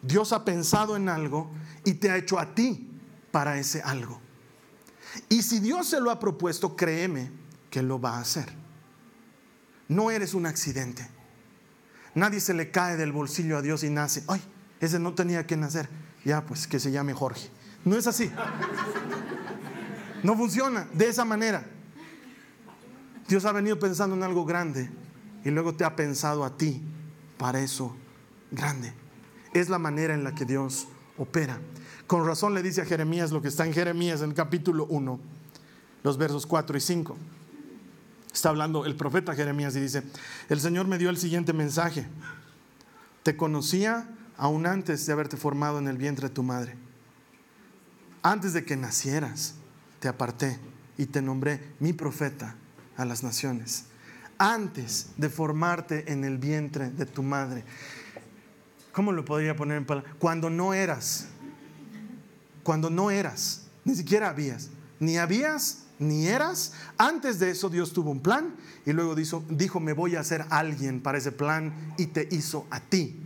Dios 0.00 0.32
ha 0.32 0.44
pensado 0.44 0.96
en 0.96 1.08
algo 1.08 1.50
y 1.84 1.94
te 1.94 2.10
ha 2.10 2.16
hecho 2.16 2.38
a 2.38 2.54
ti 2.54 2.88
para 3.32 3.58
ese 3.58 3.82
algo. 3.82 4.20
Y 5.28 5.42
si 5.42 5.58
Dios 5.58 5.88
se 5.88 6.00
lo 6.00 6.12
ha 6.12 6.20
propuesto, 6.20 6.76
créeme, 6.76 7.30
que 7.70 7.82
lo 7.82 8.00
va 8.00 8.16
a 8.16 8.20
hacer. 8.20 8.46
No 9.88 10.12
eres 10.12 10.32
un 10.32 10.46
accidente. 10.46 11.06
Nadie 12.14 12.40
se 12.40 12.54
le 12.54 12.70
cae 12.70 12.96
del 12.96 13.10
bolsillo 13.10 13.58
a 13.58 13.62
Dios 13.62 13.82
y 13.82 13.90
nace. 13.90 14.22
Ay, 14.28 14.42
ese 14.80 14.98
no 15.00 15.14
tenía 15.14 15.46
que 15.46 15.56
nacer. 15.56 15.88
Ya, 16.24 16.44
pues 16.46 16.68
que 16.68 16.78
se 16.78 16.92
llame 16.92 17.14
Jorge. 17.14 17.50
No 17.84 17.96
es 17.96 18.06
así. 18.06 18.30
No 20.22 20.36
funciona 20.36 20.86
de 20.92 21.08
esa 21.08 21.24
manera. 21.24 21.66
Dios 23.32 23.46
ha 23.46 23.52
venido 23.52 23.78
pensando 23.78 24.14
en 24.14 24.22
algo 24.24 24.44
grande 24.44 24.90
y 25.42 25.48
luego 25.48 25.74
te 25.74 25.86
ha 25.86 25.96
pensado 25.96 26.44
a 26.44 26.58
ti 26.58 26.82
para 27.38 27.62
eso 27.62 27.96
grande. 28.50 28.92
Es 29.54 29.70
la 29.70 29.78
manera 29.78 30.12
en 30.12 30.22
la 30.22 30.34
que 30.34 30.44
Dios 30.44 30.86
opera. 31.16 31.58
Con 32.06 32.26
razón 32.26 32.52
le 32.52 32.62
dice 32.62 32.82
a 32.82 32.84
Jeremías 32.84 33.32
lo 33.32 33.40
que 33.40 33.48
está 33.48 33.64
en 33.64 33.72
Jeremías 33.72 34.20
en 34.20 34.28
el 34.28 34.36
capítulo 34.36 34.84
1, 34.84 35.18
los 36.02 36.18
versos 36.18 36.44
4 36.44 36.76
y 36.76 36.80
5. 36.82 37.16
Está 38.34 38.50
hablando 38.50 38.84
el 38.84 38.96
profeta 38.96 39.34
Jeremías 39.34 39.74
y 39.76 39.80
dice, 39.80 40.02
el 40.50 40.60
Señor 40.60 40.86
me 40.86 40.98
dio 40.98 41.08
el 41.08 41.16
siguiente 41.16 41.54
mensaje. 41.54 42.06
Te 43.22 43.34
conocía 43.34 44.10
aún 44.36 44.66
antes 44.66 45.06
de 45.06 45.12
haberte 45.14 45.38
formado 45.38 45.78
en 45.78 45.88
el 45.88 45.96
vientre 45.96 46.28
de 46.28 46.34
tu 46.34 46.42
madre. 46.42 46.76
Antes 48.20 48.52
de 48.52 48.66
que 48.66 48.76
nacieras, 48.76 49.54
te 50.00 50.08
aparté 50.08 50.58
y 50.98 51.06
te 51.06 51.22
nombré 51.22 51.72
mi 51.80 51.94
profeta 51.94 52.56
a 52.96 53.04
las 53.04 53.22
naciones. 53.22 53.84
Antes 54.38 55.08
de 55.16 55.28
formarte 55.28 56.12
en 56.12 56.24
el 56.24 56.38
vientre 56.38 56.90
de 56.90 57.06
tu 57.06 57.22
madre. 57.22 57.64
¿Cómo 58.92 59.12
lo 59.12 59.24
podría 59.24 59.56
poner 59.56 59.78
en 59.78 59.86
palabras? 59.86 60.14
Cuando 60.18 60.50
no 60.50 60.74
eras. 60.74 61.28
Cuando 62.62 62.90
no 62.90 63.10
eras. 63.10 63.66
Ni 63.84 63.94
siquiera 63.94 64.28
habías. 64.28 64.70
Ni 65.00 65.16
habías 65.16 65.84
ni 65.98 66.26
eras. 66.26 66.72
Antes 66.98 67.38
de 67.38 67.50
eso 67.50 67.68
Dios 67.68 67.92
tuvo 67.92 68.10
un 68.10 68.20
plan 68.20 68.54
y 68.84 68.92
luego 68.92 69.14
dijo, 69.14 69.44
dijo, 69.48 69.80
me 69.80 69.92
voy 69.92 70.16
a 70.16 70.20
hacer 70.20 70.44
alguien 70.50 71.00
para 71.00 71.18
ese 71.18 71.32
plan 71.32 71.94
y 71.96 72.06
te 72.06 72.28
hizo 72.30 72.66
a 72.70 72.80
ti. 72.80 73.18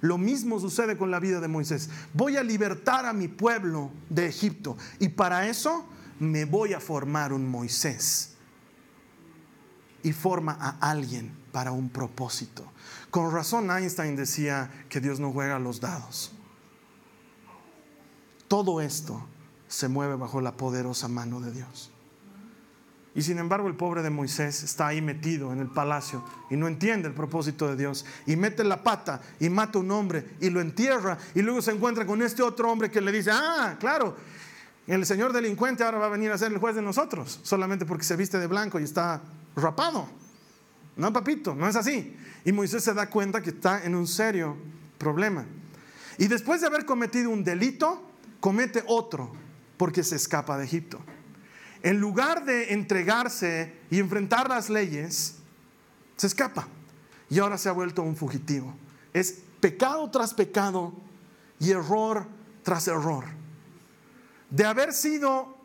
Lo 0.00 0.18
mismo 0.18 0.60
sucede 0.60 0.96
con 0.96 1.10
la 1.10 1.18
vida 1.18 1.40
de 1.40 1.48
Moisés. 1.48 1.88
Voy 2.12 2.36
a 2.36 2.42
libertar 2.42 3.06
a 3.06 3.12
mi 3.12 3.28
pueblo 3.28 3.90
de 4.10 4.26
Egipto 4.26 4.76
y 4.98 5.08
para 5.08 5.48
eso 5.48 5.86
me 6.20 6.44
voy 6.44 6.74
a 6.74 6.80
formar 6.80 7.32
un 7.32 7.48
Moisés. 7.48 8.33
Y 10.04 10.12
forma 10.12 10.56
a 10.60 10.90
alguien 10.90 11.36
para 11.50 11.72
un 11.72 11.88
propósito. 11.88 12.64
Con 13.10 13.32
razón 13.32 13.70
Einstein 13.70 14.14
decía 14.14 14.70
que 14.88 15.00
Dios 15.00 15.18
no 15.18 15.32
juega 15.32 15.58
los 15.58 15.80
dados. 15.80 16.32
Todo 18.46 18.80
esto 18.80 19.26
se 19.66 19.88
mueve 19.88 20.14
bajo 20.14 20.40
la 20.40 20.52
poderosa 20.52 21.08
mano 21.08 21.40
de 21.40 21.50
Dios. 21.50 21.90
Y 23.14 23.22
sin 23.22 23.38
embargo 23.38 23.68
el 23.68 23.76
pobre 23.76 24.02
de 24.02 24.10
Moisés 24.10 24.62
está 24.64 24.88
ahí 24.88 25.00
metido 25.00 25.52
en 25.52 25.60
el 25.60 25.68
palacio 25.68 26.24
y 26.50 26.56
no 26.56 26.66
entiende 26.66 27.06
el 27.06 27.14
propósito 27.14 27.68
de 27.68 27.76
Dios. 27.76 28.04
Y 28.26 28.34
mete 28.34 28.64
la 28.64 28.82
pata 28.82 29.20
y 29.38 29.48
mata 29.48 29.78
a 29.78 29.82
un 29.82 29.90
hombre 29.92 30.36
y 30.40 30.50
lo 30.50 30.60
entierra 30.60 31.16
y 31.34 31.42
luego 31.42 31.62
se 31.62 31.70
encuentra 31.70 32.06
con 32.06 32.22
este 32.22 32.42
otro 32.42 32.70
hombre 32.70 32.90
que 32.90 33.00
le 33.00 33.12
dice, 33.12 33.30
ah, 33.32 33.76
claro, 33.78 34.16
el 34.88 35.06
señor 35.06 35.32
delincuente 35.32 35.84
ahora 35.84 35.98
va 35.98 36.06
a 36.06 36.10
venir 36.10 36.32
a 36.32 36.38
ser 36.38 36.52
el 36.52 36.58
juez 36.58 36.74
de 36.74 36.82
nosotros, 36.82 37.38
solamente 37.44 37.86
porque 37.86 38.04
se 38.04 38.16
viste 38.16 38.38
de 38.38 38.48
blanco 38.48 38.80
y 38.80 38.82
está 38.82 39.22
rapado. 39.56 40.08
No, 40.96 41.12
papito, 41.12 41.54
no 41.54 41.68
es 41.68 41.76
así. 41.76 42.16
Y 42.44 42.52
Moisés 42.52 42.84
se 42.84 42.94
da 42.94 43.08
cuenta 43.10 43.42
que 43.42 43.50
está 43.50 43.84
en 43.84 43.94
un 43.94 44.06
serio 44.06 44.56
problema. 44.98 45.44
Y 46.18 46.28
después 46.28 46.60
de 46.60 46.68
haber 46.68 46.84
cometido 46.84 47.30
un 47.30 47.42
delito, 47.42 48.02
comete 48.40 48.84
otro 48.86 49.32
porque 49.76 50.04
se 50.04 50.16
escapa 50.16 50.56
de 50.58 50.64
Egipto 50.64 51.00
en 51.84 52.00
lugar 52.00 52.46
de 52.46 52.72
entregarse 52.72 53.74
y 53.90 54.00
enfrentar 54.00 54.48
las 54.48 54.70
leyes, 54.70 55.34
se 56.16 56.26
escapa 56.26 56.66
y 57.28 57.38
ahora 57.38 57.58
se 57.58 57.68
ha 57.68 57.72
vuelto 57.72 58.02
un 58.02 58.16
fugitivo. 58.16 58.74
Es 59.12 59.42
pecado 59.60 60.10
tras 60.10 60.32
pecado 60.32 60.94
y 61.60 61.72
error 61.72 62.26
tras 62.62 62.88
error. 62.88 63.26
De 64.48 64.64
haber 64.64 64.94
sido 64.94 65.58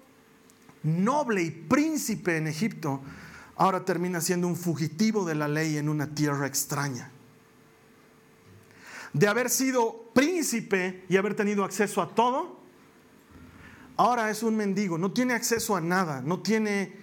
noble 0.84 1.42
y 1.42 1.52
príncipe 1.52 2.36
en 2.36 2.48
Egipto, 2.48 3.02
ahora 3.60 3.86
termina 3.86 4.20
siendo 4.20 4.48
un 4.48 4.56
fugitivo 4.56 5.24
de 5.24 5.36
la 5.36 5.48
ley 5.48 5.78
en 5.78 5.88
una 5.88 6.08
tierra 6.08 6.48
extraña. 6.48 7.12
De 9.14 9.28
haber 9.28 9.52
sido 9.52 10.10
príncipe 10.16 11.06
y 11.08 11.18
haber 11.18 11.36
tenido 11.36 11.64
acceso 11.64 12.02
a 12.02 12.10
todo, 12.16 12.60
Ahora 14.00 14.30
es 14.30 14.44
un 14.44 14.56
mendigo, 14.56 14.98
no 14.98 15.12
tiene 15.12 15.34
acceso 15.34 15.76
a 15.76 15.82
nada, 15.82 16.22
no 16.22 16.40
tiene 16.40 16.96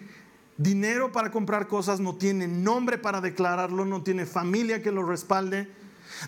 dinero 0.57 1.13
para 1.13 1.31
comprar 1.31 1.69
cosas, 1.69 2.01
no 2.01 2.17
tiene 2.17 2.49
nombre 2.49 2.97
para 2.97 3.21
declararlo, 3.21 3.85
no 3.85 4.03
tiene 4.03 4.25
familia 4.25 4.83
que 4.83 4.91
lo 4.91 5.03
respalde. 5.03 5.69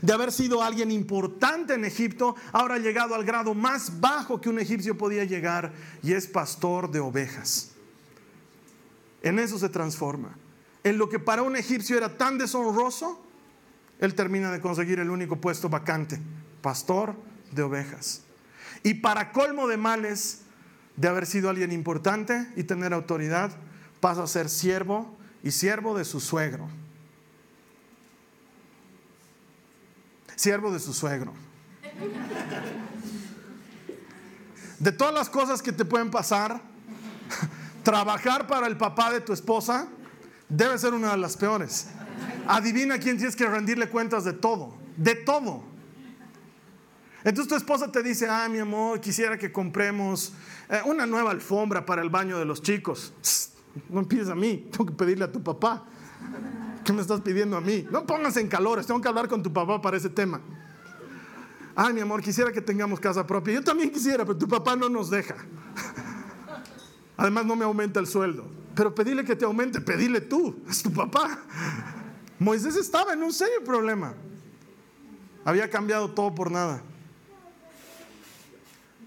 de 0.02 0.12
haber 0.12 0.30
sido 0.30 0.62
alguien 0.62 0.90
importante 0.90 1.72
en 1.72 1.86
Egipto, 1.86 2.36
ahora 2.52 2.74
ha 2.74 2.78
llegado 2.78 3.14
al 3.14 3.24
grado 3.24 3.54
más 3.54 3.98
bajo 3.98 4.42
que 4.42 4.50
un 4.50 4.58
egipcio 4.58 4.98
podía 4.98 5.24
llegar 5.24 5.72
y 6.02 6.12
es 6.12 6.26
pastor 6.26 6.90
de 6.90 7.00
ovejas. 7.00 7.70
En 9.22 9.38
eso 9.38 9.58
se 9.58 9.68
transforma. 9.68 10.36
En 10.84 10.98
lo 10.98 11.08
que 11.08 11.18
para 11.18 11.42
un 11.42 11.56
egipcio 11.56 11.96
era 11.96 12.16
tan 12.16 12.38
deshonroso, 12.38 13.20
él 13.98 14.14
termina 14.14 14.50
de 14.50 14.60
conseguir 14.60 15.00
el 15.00 15.10
único 15.10 15.40
puesto 15.40 15.68
vacante, 15.68 16.20
pastor 16.62 17.16
de 17.50 17.62
ovejas. 17.62 18.22
Y 18.82 18.94
para 18.94 19.32
colmo 19.32 19.66
de 19.66 19.76
males, 19.76 20.42
de 20.96 21.08
haber 21.08 21.26
sido 21.26 21.50
alguien 21.50 21.72
importante 21.72 22.48
y 22.56 22.64
tener 22.64 22.92
autoridad, 22.92 23.52
pasa 24.00 24.22
a 24.22 24.26
ser 24.26 24.48
siervo 24.48 25.16
y 25.42 25.50
siervo 25.50 25.96
de 25.96 26.04
su 26.04 26.20
suegro. 26.20 26.68
Siervo 30.36 30.72
de 30.72 30.78
su 30.78 30.94
suegro. 30.94 31.32
De 34.78 34.92
todas 34.92 35.12
las 35.12 35.28
cosas 35.28 35.60
que 35.60 35.72
te 35.72 35.84
pueden 35.84 36.10
pasar, 36.10 36.62
trabajar 37.88 38.46
para 38.46 38.66
el 38.66 38.76
papá 38.76 39.10
de 39.10 39.22
tu 39.22 39.32
esposa 39.32 39.88
debe 40.46 40.76
ser 40.76 40.92
una 40.92 41.12
de 41.12 41.16
las 41.16 41.38
peores. 41.38 41.88
Adivina 42.46 42.98
quién 42.98 43.16
tienes 43.16 43.34
que 43.34 43.46
rendirle 43.46 43.88
cuentas 43.88 44.24
de 44.24 44.34
todo, 44.34 44.74
de 44.98 45.14
todo. 45.14 45.62
Entonces 47.24 47.48
tu 47.48 47.54
esposa 47.54 47.90
te 47.90 48.02
dice, 48.02 48.28
ah, 48.28 48.46
mi 48.50 48.58
amor, 48.58 49.00
quisiera 49.00 49.38
que 49.38 49.50
compremos 49.50 50.34
eh, 50.68 50.82
una 50.84 51.06
nueva 51.06 51.30
alfombra 51.30 51.86
para 51.86 52.02
el 52.02 52.10
baño 52.10 52.38
de 52.38 52.44
los 52.44 52.60
chicos. 52.60 53.14
no 53.88 54.00
empieces 54.00 54.28
a 54.28 54.34
mí, 54.34 54.68
tengo 54.70 54.84
que 54.84 54.92
pedirle 54.92 55.24
a 55.24 55.32
tu 55.32 55.42
papá. 55.42 55.86
¿Qué 56.84 56.92
me 56.92 57.00
estás 57.00 57.22
pidiendo 57.22 57.56
a 57.56 57.62
mí? 57.62 57.86
No 57.90 58.04
pongas 58.04 58.36
en 58.36 58.48
calores, 58.48 58.86
tengo 58.86 59.00
que 59.00 59.08
hablar 59.08 59.28
con 59.28 59.42
tu 59.42 59.50
papá 59.50 59.80
para 59.80 59.96
ese 59.96 60.10
tema. 60.10 60.42
Ay, 61.74 61.94
mi 61.94 62.02
amor, 62.02 62.20
quisiera 62.20 62.52
que 62.52 62.60
tengamos 62.60 63.00
casa 63.00 63.26
propia. 63.26 63.54
Yo 63.54 63.64
también 63.64 63.90
quisiera, 63.90 64.26
pero 64.26 64.36
tu 64.36 64.46
papá 64.46 64.76
no 64.76 64.90
nos 64.90 65.08
deja. 65.08 65.36
Además, 67.18 67.44
no 67.44 67.56
me 67.56 67.64
aumenta 67.64 68.00
el 68.00 68.06
sueldo. 68.06 68.48
Pero 68.74 68.94
pedirle 68.94 69.24
que 69.24 69.36
te 69.36 69.44
aumente, 69.44 69.80
pedirle 69.80 70.20
tú, 70.20 70.56
es 70.70 70.82
tu 70.82 70.92
papá. 70.92 71.40
Moisés 72.38 72.76
estaba 72.76 73.12
en 73.12 73.22
un 73.22 73.32
serio 73.32 73.62
problema. 73.64 74.14
Había 75.44 75.68
cambiado 75.68 76.12
todo 76.12 76.34
por 76.34 76.50
nada. 76.50 76.80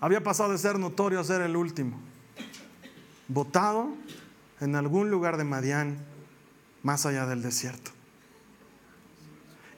Había 0.02 0.22
pasado 0.22 0.52
de 0.52 0.58
ser 0.58 0.78
notorio 0.78 1.20
a 1.20 1.24
ser 1.24 1.42
el 1.42 1.56
último. 1.56 2.00
Votado 3.30 3.94
en 4.60 4.76
algún 4.76 5.10
lugar 5.10 5.38
de 5.38 5.46
Madián, 5.46 5.98
más 6.84 7.06
allá 7.06 7.26
del 7.26 7.42
desierto. 7.42 7.92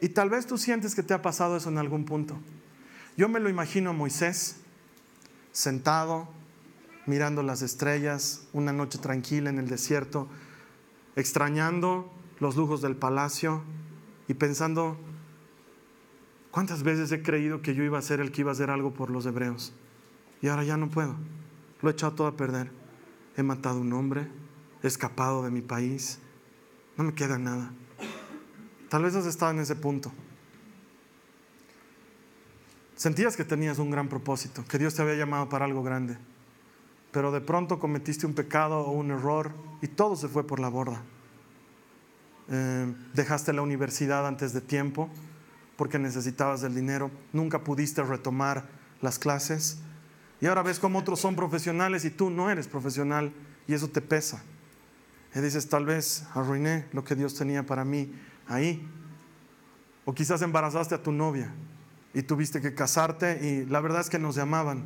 Y 0.02 0.10
tal 0.10 0.30
vez 0.30 0.48
tú 0.48 0.58
sientes 0.58 0.96
que 0.96 1.04
te 1.04 1.14
ha 1.14 1.22
pasado 1.22 1.56
eso 1.56 1.70
en 1.70 1.78
algún 1.78 2.04
punto. 2.04 2.38
Yo 3.16 3.30
me 3.30 3.40
lo 3.40 3.48
imagino 3.48 3.92
a 3.92 3.94
Moisés 3.94 4.56
sentado, 5.52 6.28
mirando 7.06 7.44
las 7.44 7.62
estrellas, 7.62 8.48
una 8.54 8.72
noche 8.72 8.98
tranquila 9.00 9.50
en 9.50 9.60
el 9.60 9.68
desierto, 9.68 10.28
extrañando 11.16 12.12
los 12.40 12.56
lujos 12.56 12.82
del 12.82 12.96
palacio 12.96 13.64
y 14.28 14.34
pensando, 14.34 14.98
¿cuántas 16.52 16.84
veces 16.84 17.12
he 17.12 17.22
creído 17.22 17.62
que 17.62 17.76
yo 17.76 17.84
iba 17.84 17.98
a 17.98 18.02
ser 18.02 18.20
el 18.20 18.32
que 18.32 18.42
iba 18.42 18.52
a 18.52 18.54
hacer 18.54 18.70
algo 18.70 18.94
por 18.94 19.10
los 19.10 19.26
hebreos? 19.26 19.74
Y 20.42 20.48
ahora 20.48 20.64
ya 20.64 20.78
no 20.78 20.90
puedo. 20.90 21.16
Lo 21.82 21.90
he 21.90 21.94
echado 21.94 22.14
todo 22.14 22.28
a 22.28 22.38
perder. 22.38 22.72
He 23.36 23.44
matado 23.44 23.78
a 23.78 23.82
un 23.82 23.94
hombre, 23.94 24.28
he 24.84 24.88
escapado 24.88 25.44
de 25.44 25.52
mi 25.52 25.62
país, 25.62 26.20
no 26.98 27.04
me 27.04 27.14
queda 27.14 27.38
nada. 27.40 27.72
Tal 28.90 29.04
vez 29.04 29.16
has 29.16 29.26
estado 29.26 29.52
en 29.52 29.60
ese 29.60 29.76
punto. 29.76 30.12
Sentías 32.96 33.36
que 33.36 33.44
tenías 33.44 33.80
un 33.80 33.90
gran 33.90 34.08
propósito, 34.08 34.64
que 34.66 34.78
Dios 34.78 34.94
te 34.94 35.02
había 35.02 35.16
llamado 35.16 35.50
para 35.50 35.66
algo 35.66 35.82
grande, 35.82 36.18
pero 37.14 37.32
de 37.32 37.40
pronto 37.40 37.80
cometiste 37.80 38.26
un 38.26 38.34
pecado 38.34 38.80
o 38.80 38.92
un 38.92 39.12
error 39.12 39.52
y 39.82 39.88
todo 39.88 40.16
se 40.16 40.28
fue 40.28 40.46
por 40.46 40.60
la 40.60 40.68
borda. 40.68 41.02
Eh, 42.50 42.94
dejaste 43.14 43.54
la 43.54 43.62
universidad 43.62 44.28
antes 44.28 44.52
de 44.52 44.60
tiempo 44.60 45.10
porque 45.78 46.00
necesitabas 46.00 46.64
el 46.64 46.76
dinero, 46.76 47.10
nunca 47.32 47.64
pudiste 47.64 48.04
retomar 48.04 48.68
las 49.02 49.20
clases 49.20 49.78
y 50.42 50.48
ahora 50.48 50.64
ves 50.64 50.80
cómo 50.80 51.00
otros 51.00 51.20
son 51.20 51.36
profesionales 51.36 52.04
y 52.04 52.10
tú 52.10 52.30
no 52.30 52.50
eres 52.50 52.68
profesional 52.68 53.32
y 53.68 53.74
eso 53.74 53.88
te 53.88 54.02
pesa. 54.02 54.44
Y 55.36 55.40
dices, 55.40 55.70
tal 55.70 55.86
vez 55.86 56.26
arruiné 56.34 56.88
lo 56.92 57.04
que 57.04 57.16
Dios 57.16 57.34
tenía 57.36 57.66
para 57.66 57.86
mí 57.86 58.12
ahí. 58.48 58.86
O 60.06 60.14
quizás 60.14 60.42
embarazaste 60.42 60.96
a 60.96 61.02
tu 61.02 61.12
novia 61.12 61.54
y 62.14 62.24
tuviste 62.24 62.60
que 62.60 62.76
casarte 62.76 63.40
y 63.42 63.66
la 63.66 63.80
verdad 63.80 64.02
es 64.02 64.10
que 64.10 64.20
nos 64.20 64.36
llamaban 64.36 64.84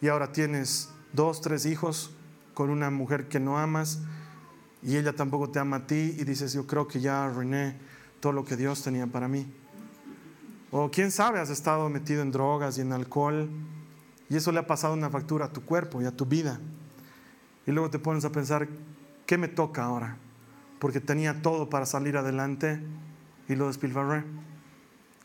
y 0.00 0.08
ahora 0.08 0.32
tienes 0.32 0.88
dos, 1.12 1.40
tres 1.40 1.66
hijos 1.66 2.10
con 2.54 2.70
una 2.70 2.90
mujer 2.90 3.28
que 3.28 3.40
no 3.40 3.58
amas 3.58 4.00
y 4.82 4.96
ella 4.96 5.14
tampoco 5.14 5.50
te 5.50 5.58
ama 5.58 5.76
a 5.76 5.86
ti 5.86 6.16
y 6.18 6.24
dices, 6.24 6.52
yo 6.52 6.66
creo 6.66 6.86
que 6.86 7.00
ya 7.00 7.24
arruiné 7.24 7.76
todo 8.20 8.32
lo 8.32 8.44
que 8.44 8.56
Dios 8.56 8.82
tenía 8.82 9.06
para 9.06 9.28
mí. 9.28 9.46
O 10.70 10.90
quién 10.90 11.10
sabe, 11.10 11.40
has 11.40 11.50
estado 11.50 11.88
metido 11.88 12.22
en 12.22 12.30
drogas 12.30 12.78
y 12.78 12.82
en 12.82 12.92
alcohol 12.92 13.48
y 14.28 14.36
eso 14.36 14.52
le 14.52 14.58
ha 14.58 14.66
pasado 14.66 14.94
una 14.94 15.08
factura 15.08 15.46
a 15.46 15.52
tu 15.52 15.62
cuerpo 15.62 16.02
y 16.02 16.04
a 16.04 16.12
tu 16.12 16.26
vida. 16.26 16.60
Y 17.66 17.72
luego 17.72 17.90
te 17.90 17.98
pones 17.98 18.24
a 18.24 18.32
pensar, 18.32 18.68
¿qué 19.26 19.38
me 19.38 19.48
toca 19.48 19.84
ahora? 19.84 20.16
Porque 20.78 21.00
tenía 21.00 21.42
todo 21.42 21.68
para 21.70 21.86
salir 21.86 22.16
adelante 22.16 22.80
y 23.48 23.56
lo 23.56 23.68
despilfarré. 23.68 24.24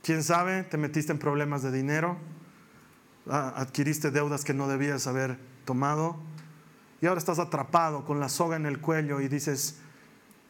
¿Quién 0.02 0.24
sabe? 0.24 0.64
Te 0.64 0.78
metiste 0.78 1.12
en 1.12 1.20
problemas 1.20 1.64
de 1.64 1.72
dinero, 1.72 2.18
adquiriste 3.28 4.12
deudas 4.12 4.44
que 4.44 4.54
no 4.54 4.68
debías 4.68 5.08
haber 5.08 5.38
tomado 5.66 6.18
y 7.04 7.06
ahora 7.06 7.20
estás 7.20 7.38
atrapado 7.38 8.06
con 8.06 8.22
la 8.22 8.30
soga 8.30 8.56
en 8.56 8.66
el 8.66 8.80
cuello 8.80 9.20
y 9.20 9.28
dices, 9.28 9.76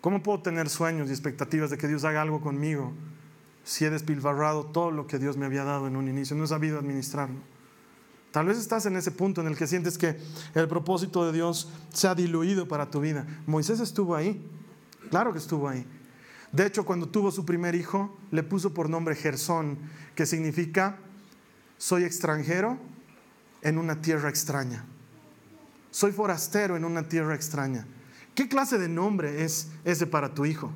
¿cómo 0.01 0.21
puedo 0.21 0.43
tener 0.43 0.69
sueños 0.69 1.09
y 1.09 1.11
expectativas 1.11 1.71
de 1.71 1.79
que 1.79 1.87
Dios 1.87 2.03
haga 2.03 2.21
algo 2.21 2.41
conmigo 2.41 2.93
si 3.63 3.85
he 3.85 3.89
despilfarrado 3.89 4.67
todo 4.67 4.91
lo 4.91 5.07
que 5.07 5.17
Dios 5.17 5.35
me 5.35 5.47
había 5.47 5.63
dado 5.63 5.87
en 5.87 5.95
un 5.95 6.07
inicio? 6.07 6.35
No 6.35 6.43
he 6.43 6.47
sabido 6.47 6.77
administrarlo. 6.77 7.39
Tal 8.29 8.45
vez 8.45 8.59
estás 8.59 8.85
en 8.85 8.95
ese 8.97 9.09
punto 9.09 9.41
en 9.41 9.47
el 9.47 9.57
que 9.57 9.65
sientes 9.65 9.97
que 9.97 10.15
el 10.53 10.67
propósito 10.67 11.25
de 11.25 11.31
Dios 11.31 11.71
se 11.91 12.07
ha 12.07 12.13
diluido 12.13 12.67
para 12.67 12.91
tu 12.91 12.99
vida. 12.99 13.25
Moisés 13.47 13.79
estuvo 13.79 14.15
ahí, 14.15 14.39
claro 15.09 15.33
que 15.33 15.39
estuvo 15.39 15.67
ahí. 15.67 15.87
De 16.51 16.67
hecho, 16.67 16.85
cuando 16.85 17.09
tuvo 17.09 17.31
su 17.31 17.45
primer 17.45 17.73
hijo, 17.73 18.15
le 18.29 18.43
puso 18.43 18.75
por 18.75 18.91
nombre 18.91 19.15
Gersón, 19.15 19.79
que 20.13 20.27
significa 20.27 20.97
soy 21.79 22.03
extranjero 22.03 22.77
en 23.63 23.79
una 23.79 24.01
tierra 24.01 24.29
extraña 24.29 24.85
soy 25.93 26.11
forastero 26.11 26.75
en 26.75 26.85
una 26.85 27.07
tierra 27.07 27.35
extraña. 27.35 27.85
¿Qué 28.33 28.49
clase 28.49 28.79
de 28.79 28.89
nombre 28.89 29.45
es 29.45 29.69
ese 29.85 30.07
para 30.07 30.33
tu 30.33 30.43
hijo? 30.43 30.71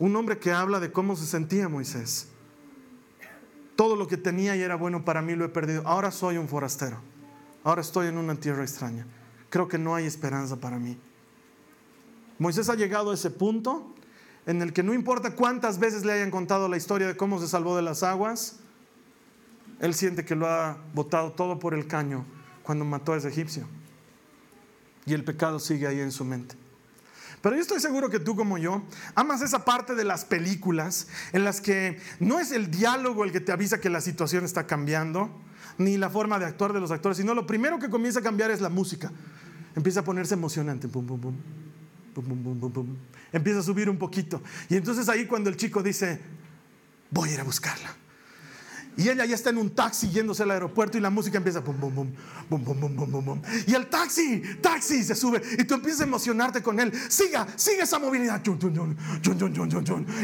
Un 0.00 0.12
nombre 0.12 0.38
que 0.38 0.50
habla 0.50 0.80
de 0.80 0.90
cómo 0.90 1.14
se 1.14 1.24
sentía 1.24 1.68
Moisés. 1.68 2.26
Todo 3.76 3.94
lo 3.94 4.08
que 4.08 4.16
tenía 4.16 4.56
y 4.56 4.62
era 4.62 4.74
bueno 4.74 5.04
para 5.04 5.22
mí 5.22 5.36
lo 5.36 5.44
he 5.44 5.48
perdido. 5.48 5.86
Ahora 5.86 6.10
soy 6.10 6.38
un 6.38 6.48
forastero. 6.48 6.98
Ahora 7.62 7.82
estoy 7.82 8.08
en 8.08 8.18
una 8.18 8.34
tierra 8.34 8.62
extraña. 8.62 9.06
Creo 9.48 9.68
que 9.68 9.78
no 9.78 9.94
hay 9.94 10.06
esperanza 10.06 10.56
para 10.56 10.80
mí. 10.80 10.98
Moisés 12.40 12.68
ha 12.68 12.74
llegado 12.74 13.12
a 13.12 13.14
ese 13.14 13.30
punto 13.30 13.94
en 14.44 14.60
el 14.60 14.72
que 14.72 14.82
no 14.82 14.92
importa 14.92 15.36
cuántas 15.36 15.78
veces 15.78 16.04
le 16.04 16.14
hayan 16.14 16.32
contado 16.32 16.68
la 16.68 16.78
historia 16.78 17.06
de 17.06 17.16
cómo 17.16 17.38
se 17.38 17.46
salvó 17.46 17.76
de 17.76 17.82
las 17.82 18.02
aguas, 18.02 18.58
él 19.78 19.94
siente 19.94 20.24
que 20.24 20.34
lo 20.34 20.48
ha 20.48 20.78
botado 20.94 21.30
todo 21.30 21.60
por 21.60 21.74
el 21.74 21.86
caño 21.86 22.26
cuando 22.62 22.84
mató 22.84 23.12
a 23.12 23.16
ese 23.16 23.28
egipcio. 23.28 23.66
Y 25.06 25.14
el 25.14 25.24
pecado 25.24 25.58
sigue 25.58 25.86
ahí 25.86 26.00
en 26.00 26.12
su 26.12 26.24
mente. 26.24 26.54
Pero 27.42 27.56
yo 27.56 27.62
estoy 27.62 27.80
seguro 27.80 28.08
que 28.08 28.20
tú 28.20 28.36
como 28.36 28.56
yo 28.56 28.82
amas 29.16 29.42
esa 29.42 29.64
parte 29.64 29.96
de 29.96 30.04
las 30.04 30.24
películas 30.24 31.08
en 31.32 31.42
las 31.44 31.60
que 31.60 32.00
no 32.20 32.38
es 32.38 32.52
el 32.52 32.70
diálogo 32.70 33.24
el 33.24 33.32
que 33.32 33.40
te 33.40 33.50
avisa 33.50 33.80
que 33.80 33.90
la 33.90 34.00
situación 34.00 34.44
está 34.44 34.66
cambiando, 34.66 35.28
ni 35.76 35.96
la 35.96 36.08
forma 36.08 36.38
de 36.38 36.44
actuar 36.44 36.72
de 36.72 36.80
los 36.80 36.92
actores, 36.92 37.18
sino 37.18 37.34
lo 37.34 37.46
primero 37.46 37.80
que 37.80 37.90
comienza 37.90 38.20
a 38.20 38.22
cambiar 38.22 38.52
es 38.52 38.60
la 38.60 38.68
música. 38.68 39.10
Empieza 39.74 40.00
a 40.00 40.04
ponerse 40.04 40.34
emocionante. 40.34 40.88
Empieza 43.32 43.58
a 43.58 43.62
subir 43.62 43.90
un 43.90 43.98
poquito. 43.98 44.40
Y 44.68 44.76
entonces 44.76 45.08
ahí 45.08 45.26
cuando 45.26 45.50
el 45.50 45.56
chico 45.56 45.82
dice, 45.82 46.20
voy 47.10 47.30
a 47.30 47.34
ir 47.34 47.40
a 47.40 47.44
buscarla. 47.44 47.96
Y 48.96 49.08
ella 49.08 49.24
ya 49.24 49.34
está 49.34 49.50
en 49.50 49.58
un 49.58 49.70
taxi 49.70 50.10
yéndose 50.10 50.42
al 50.42 50.50
aeropuerto 50.50 50.98
y 50.98 51.00
la 51.00 51.08
música 51.08 51.38
empieza 51.38 51.60
bum, 51.60 51.80
bum, 51.80 51.94
bum, 51.94 52.12
bum, 52.50 52.64
bum, 52.64 52.96
bum, 52.96 53.10
bum, 53.10 53.24
bum. 53.24 53.42
Y 53.66 53.74
el 53.74 53.86
taxi, 53.86 54.42
taxi 54.60 55.02
se 55.02 55.14
sube 55.14 55.40
y 55.58 55.64
tú 55.64 55.74
empiezas 55.74 56.02
a 56.02 56.04
emocionarte 56.04 56.62
con 56.62 56.78
él. 56.78 56.92
Siga, 57.08 57.46
sigue 57.56 57.82
esa 57.82 57.98
movilidad. 57.98 58.42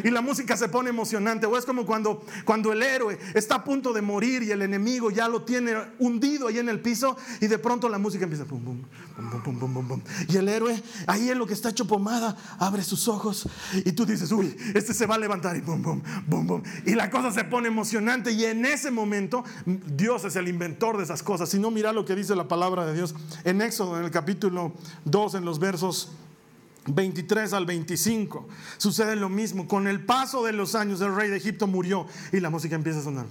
Y 0.04 0.10
la 0.10 0.20
música 0.20 0.56
se 0.56 0.68
pone 0.68 0.90
emocionante. 0.90 1.46
O 1.46 1.56
es 1.56 1.64
como 1.64 1.86
cuando, 1.86 2.24
cuando 2.44 2.72
el 2.72 2.82
héroe 2.82 3.18
está 3.34 3.56
a 3.56 3.64
punto 3.64 3.92
de 3.92 4.02
morir 4.02 4.42
y 4.42 4.50
el 4.50 4.60
enemigo 4.60 5.10
ya 5.10 5.28
lo 5.28 5.42
tiene 5.42 5.74
hundido 5.98 6.48
ahí 6.48 6.58
en 6.58 6.68
el 6.68 6.80
piso 6.80 7.16
y 7.40 7.46
de 7.46 7.58
pronto 7.58 7.88
la 7.88 7.98
música 7.98 8.24
empieza 8.24 8.44
bum, 8.44 8.62
bum, 8.64 8.82
bum, 9.16 9.42
bum, 9.42 9.58
bum, 9.58 9.74
bum, 9.74 9.88
bum. 9.88 10.00
Y 10.28 10.36
el 10.36 10.48
héroe, 10.48 10.82
ahí 11.06 11.30
en 11.30 11.38
lo 11.38 11.46
que 11.46 11.54
está 11.54 11.70
hecho 11.70 11.86
pomada, 11.86 12.36
abre 12.58 12.82
sus 12.82 13.08
ojos 13.08 13.48
y 13.74 13.92
tú 13.92 14.04
dices, 14.04 14.30
uy, 14.30 14.54
este 14.74 14.92
se 14.92 15.06
va 15.06 15.14
a 15.14 15.18
levantar 15.18 15.56
y 15.56 15.60
bum, 15.60 15.82
bum, 15.82 16.02
bum, 16.26 16.46
bum. 16.46 16.62
Y 16.84 16.94
la 16.94 17.08
cosa 17.10 17.32
se 17.32 17.44
pone 17.44 17.68
emocionante 17.68 18.32
y 18.32 18.44
en 18.44 18.57
en 18.58 18.66
ese 18.66 18.90
momento 18.90 19.44
Dios 19.64 20.24
es 20.24 20.36
el 20.36 20.48
inventor 20.48 20.96
de 20.98 21.04
esas 21.04 21.22
cosas. 21.22 21.48
Si 21.48 21.58
no, 21.58 21.70
mira 21.70 21.92
lo 21.92 22.04
que 22.04 22.16
dice 22.16 22.34
la 22.34 22.48
palabra 22.48 22.84
de 22.84 22.94
Dios 22.94 23.14
en 23.44 23.62
Éxodo, 23.62 23.98
en 23.98 24.04
el 24.04 24.10
capítulo 24.10 24.72
2, 25.04 25.34
en 25.36 25.44
los 25.44 25.58
versos 25.58 26.10
23 26.86 27.52
al 27.52 27.66
25. 27.66 28.48
Sucede 28.78 29.16
lo 29.16 29.28
mismo. 29.28 29.68
Con 29.68 29.86
el 29.86 30.04
paso 30.04 30.44
de 30.44 30.52
los 30.52 30.74
años, 30.74 31.00
el 31.00 31.14
rey 31.14 31.28
de 31.30 31.36
Egipto 31.36 31.66
murió 31.66 32.06
y 32.32 32.40
la 32.40 32.50
música 32.50 32.74
empieza 32.74 32.98
a 32.98 33.02
sonar. 33.02 33.26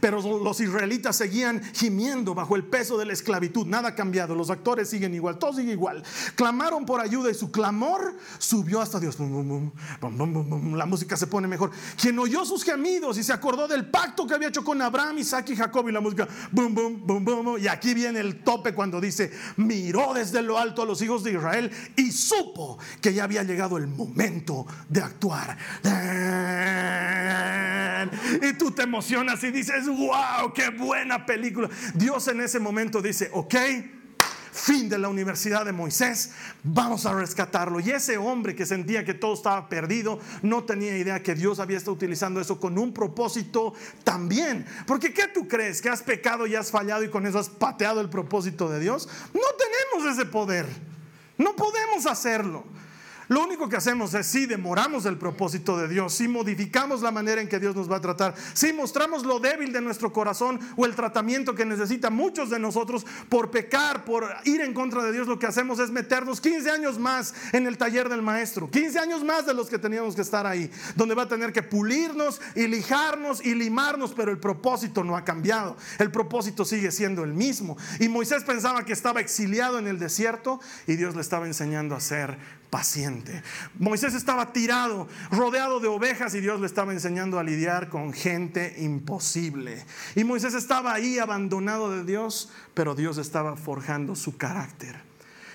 Pero 0.00 0.20
los 0.38 0.60
israelitas 0.60 1.16
seguían 1.16 1.60
gimiendo 1.74 2.34
bajo 2.34 2.54
el 2.54 2.64
peso 2.64 2.96
de 2.96 3.06
la 3.06 3.12
esclavitud. 3.12 3.66
Nada 3.66 3.88
ha 3.88 3.94
cambiado. 3.94 4.34
Los 4.34 4.50
actores 4.50 4.88
siguen 4.88 5.14
igual. 5.14 5.38
Todo 5.38 5.54
sigue 5.54 5.72
igual. 5.72 6.04
Clamaron 6.36 6.86
por 6.86 7.00
ayuda 7.00 7.30
y 7.30 7.34
su 7.34 7.50
clamor 7.50 8.14
subió 8.38 8.80
hasta 8.80 9.00
Dios. 9.00 9.16
La 9.18 10.86
música 10.86 11.16
se 11.16 11.26
pone 11.26 11.48
mejor. 11.48 11.72
Quien 12.00 12.18
oyó 12.18 12.44
sus 12.44 12.62
gemidos 12.62 13.18
y 13.18 13.24
se 13.24 13.32
acordó 13.32 13.66
del 13.66 13.90
pacto 13.90 14.26
que 14.26 14.34
había 14.34 14.48
hecho 14.48 14.62
con 14.62 14.80
Abraham, 14.80 15.18
Isaac 15.18 15.50
y 15.50 15.56
Jacob 15.56 15.88
y 15.88 15.92
la 15.92 16.00
música. 16.00 16.28
Y 17.58 17.66
aquí 17.66 17.94
viene 17.94 18.20
el 18.20 18.44
tope 18.44 18.74
cuando 18.74 19.00
dice, 19.00 19.32
miró 19.56 20.14
desde 20.14 20.42
lo 20.42 20.58
alto 20.58 20.82
a 20.82 20.86
los 20.86 21.02
hijos 21.02 21.24
de 21.24 21.32
Israel 21.32 21.70
y 21.96 22.12
supo 22.12 22.78
que 23.00 23.12
ya 23.12 23.24
había 23.24 23.42
llegado 23.42 23.76
el 23.76 23.88
momento 23.88 24.66
de 24.88 25.00
actuar. 25.00 25.58
Y 28.42 28.52
tú 28.52 28.70
te 28.70 28.82
emocionas 28.82 29.15
y 29.42 29.50
dices, 29.50 29.86
wow, 29.86 30.52
qué 30.54 30.70
buena 30.70 31.24
película. 31.24 31.68
Dios 31.94 32.28
en 32.28 32.40
ese 32.40 32.58
momento 32.58 33.00
dice, 33.00 33.30
ok, 33.32 33.54
fin 34.52 34.88
de 34.88 34.98
la 34.98 35.08
universidad 35.08 35.64
de 35.64 35.72
Moisés, 35.72 36.32
vamos 36.62 37.06
a 37.06 37.14
rescatarlo. 37.14 37.80
Y 37.80 37.90
ese 37.90 38.16
hombre 38.18 38.54
que 38.54 38.66
sentía 38.66 39.04
que 39.04 39.14
todo 39.14 39.34
estaba 39.34 39.68
perdido, 39.68 40.18
no 40.42 40.64
tenía 40.64 40.96
idea 40.96 41.22
que 41.22 41.34
Dios 41.34 41.60
había 41.60 41.76
estado 41.76 41.94
utilizando 41.94 42.40
eso 42.40 42.58
con 42.58 42.78
un 42.78 42.92
propósito 42.92 43.74
también. 44.04 44.66
Porque 44.86 45.12
¿qué 45.12 45.28
tú 45.28 45.46
crees? 45.46 45.80
¿Que 45.80 45.88
has 45.88 46.02
pecado 46.02 46.46
y 46.46 46.54
has 46.54 46.70
fallado 46.70 47.04
y 47.04 47.10
con 47.10 47.26
eso 47.26 47.38
has 47.38 47.48
pateado 47.48 48.00
el 48.00 48.08
propósito 48.08 48.68
de 48.68 48.80
Dios? 48.80 49.08
No 49.32 49.40
tenemos 49.58 50.16
ese 50.16 50.26
poder. 50.26 50.66
No 51.38 51.54
podemos 51.54 52.06
hacerlo. 52.06 52.64
Lo 53.28 53.42
único 53.42 53.68
que 53.68 53.76
hacemos 53.76 54.14
es 54.14 54.26
si 54.26 54.46
demoramos 54.46 55.04
el 55.04 55.18
propósito 55.18 55.76
de 55.76 55.88
Dios, 55.88 56.14
si 56.14 56.28
modificamos 56.28 57.02
la 57.02 57.10
manera 57.10 57.40
en 57.40 57.48
que 57.48 57.58
Dios 57.58 57.74
nos 57.74 57.90
va 57.90 57.96
a 57.96 58.00
tratar, 58.00 58.34
si 58.54 58.72
mostramos 58.72 59.24
lo 59.24 59.40
débil 59.40 59.72
de 59.72 59.80
nuestro 59.80 60.12
corazón 60.12 60.60
o 60.76 60.86
el 60.86 60.94
tratamiento 60.94 61.54
que 61.54 61.64
necesita 61.64 62.08
muchos 62.10 62.50
de 62.50 62.58
nosotros 62.58 63.04
por 63.28 63.50
pecar, 63.50 64.04
por 64.04 64.28
ir 64.44 64.60
en 64.60 64.72
contra 64.72 65.02
de 65.02 65.12
Dios, 65.12 65.26
lo 65.26 65.38
que 65.38 65.46
hacemos 65.46 65.80
es 65.80 65.90
meternos 65.90 66.40
15 66.40 66.70
años 66.70 66.98
más 66.98 67.34
en 67.52 67.66
el 67.66 67.76
taller 67.76 68.08
del 68.08 68.22
maestro, 68.22 68.70
15 68.70 68.98
años 68.98 69.24
más 69.24 69.44
de 69.44 69.54
los 69.54 69.68
que 69.68 69.78
teníamos 69.78 70.14
que 70.14 70.22
estar 70.22 70.46
ahí, 70.46 70.70
donde 70.94 71.14
va 71.14 71.22
a 71.22 71.28
tener 71.28 71.52
que 71.52 71.62
pulirnos 71.62 72.40
y 72.54 72.68
lijarnos 72.68 73.44
y 73.44 73.54
limarnos, 73.54 74.12
pero 74.14 74.30
el 74.30 74.38
propósito 74.38 75.02
no 75.02 75.16
ha 75.16 75.24
cambiado, 75.24 75.76
el 75.98 76.12
propósito 76.12 76.64
sigue 76.64 76.92
siendo 76.92 77.24
el 77.24 77.34
mismo. 77.34 77.76
Y 77.98 78.08
Moisés 78.08 78.44
pensaba 78.44 78.84
que 78.84 78.92
estaba 78.92 79.20
exiliado 79.20 79.78
en 79.78 79.88
el 79.88 79.98
desierto 79.98 80.60
y 80.86 80.94
Dios 80.94 81.14
le 81.14 81.22
estaba 81.22 81.46
enseñando 81.46 81.94
a 81.94 82.00
ser 82.00 82.38
paciente. 82.70 83.42
Moisés 83.78 84.14
estaba 84.14 84.52
tirado, 84.52 85.08
rodeado 85.30 85.80
de 85.80 85.88
ovejas 85.88 86.34
y 86.34 86.40
Dios 86.40 86.60
le 86.60 86.66
estaba 86.66 86.92
enseñando 86.92 87.38
a 87.38 87.42
lidiar 87.42 87.88
con 87.88 88.12
gente 88.12 88.76
imposible. 88.78 89.84
Y 90.14 90.24
Moisés 90.24 90.54
estaba 90.54 90.92
ahí 90.92 91.18
abandonado 91.18 91.90
de 91.90 92.04
Dios, 92.04 92.50
pero 92.74 92.94
Dios 92.94 93.18
estaba 93.18 93.56
forjando 93.56 94.14
su 94.16 94.36
carácter. 94.36 95.00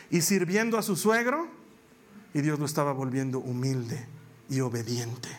Y 0.09 0.21
sirviendo 0.21 0.77
a 0.77 0.81
su 0.81 0.95
suegro, 0.95 1.47
y 2.33 2.41
Dios 2.41 2.59
lo 2.59 2.65
estaba 2.65 2.93
volviendo 2.93 3.39
humilde 3.39 4.05
y 4.49 4.61
obediente. 4.61 5.29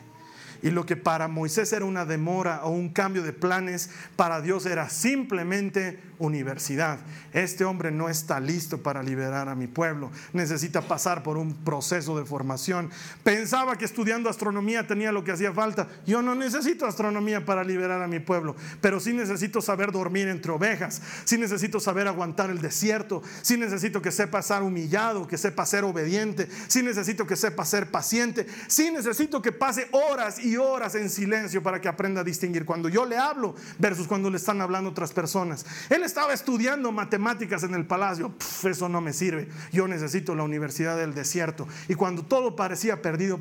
Y 0.62 0.70
lo 0.70 0.86
que 0.86 0.96
para 0.96 1.26
Moisés 1.26 1.72
era 1.72 1.84
una 1.84 2.04
demora 2.04 2.64
o 2.64 2.70
un 2.70 2.90
cambio 2.90 3.22
de 3.22 3.32
planes, 3.32 3.90
para 4.14 4.40
Dios 4.40 4.64
era 4.64 4.88
simplemente 4.88 6.00
universidad. 6.22 6.98
Este 7.32 7.64
hombre 7.64 7.90
no 7.90 8.08
está 8.08 8.40
listo 8.40 8.82
para 8.82 9.02
liberar 9.02 9.48
a 9.48 9.54
mi 9.54 9.66
pueblo. 9.66 10.10
Necesita 10.32 10.82
pasar 10.82 11.22
por 11.22 11.36
un 11.36 11.54
proceso 11.54 12.16
de 12.18 12.24
formación. 12.24 12.90
Pensaba 13.22 13.76
que 13.76 13.84
estudiando 13.84 14.30
astronomía 14.30 14.86
tenía 14.86 15.12
lo 15.12 15.24
que 15.24 15.32
hacía 15.32 15.52
falta. 15.52 15.88
Yo 16.06 16.22
no 16.22 16.34
necesito 16.34 16.86
astronomía 16.86 17.44
para 17.44 17.64
liberar 17.64 18.02
a 18.02 18.08
mi 18.08 18.20
pueblo, 18.20 18.54
pero 18.80 19.00
sí 19.00 19.12
necesito 19.12 19.60
saber 19.60 19.92
dormir 19.92 20.28
entre 20.28 20.52
ovejas. 20.52 21.02
Sí 21.24 21.38
necesito 21.38 21.80
saber 21.80 22.06
aguantar 22.06 22.50
el 22.50 22.60
desierto. 22.60 23.22
Sí 23.42 23.56
necesito 23.56 24.00
que 24.00 24.12
sepa 24.12 24.42
ser 24.42 24.62
humillado, 24.62 25.26
que 25.26 25.38
sepa 25.38 25.66
ser 25.66 25.84
obediente. 25.84 26.48
Sí 26.68 26.82
necesito 26.82 27.26
que 27.26 27.36
sepa 27.36 27.64
ser 27.64 27.90
paciente. 27.90 28.46
Sí 28.68 28.90
necesito 28.92 29.42
que 29.42 29.52
pase 29.52 29.88
horas 29.90 30.38
y 30.38 30.56
horas 30.56 30.94
en 30.94 31.10
silencio 31.10 31.62
para 31.62 31.80
que 31.80 31.88
aprenda 31.88 32.20
a 32.20 32.24
distinguir 32.24 32.64
cuando 32.64 32.88
yo 32.88 33.04
le 33.04 33.18
hablo 33.18 33.54
versus 33.78 34.06
cuando 34.06 34.30
le 34.30 34.36
están 34.36 34.60
hablando 34.60 34.90
otras 34.90 35.12
personas. 35.12 35.64
Él 35.90 36.02
estaba 36.12 36.34
estudiando 36.34 36.92
matemáticas 36.92 37.62
en 37.62 37.72
el 37.72 37.86
palacio. 37.86 38.34
eso 38.64 38.88
no 38.90 39.00
me 39.00 39.14
sirve. 39.14 39.48
Yo 39.72 39.88
necesito 39.88 40.34
la 40.34 40.42
universidad 40.42 40.98
del 40.98 41.14
desierto. 41.14 41.66
Y 41.88 41.94
cuando 41.94 42.22
todo 42.22 42.54
parecía 42.54 43.00
perdido 43.00 43.40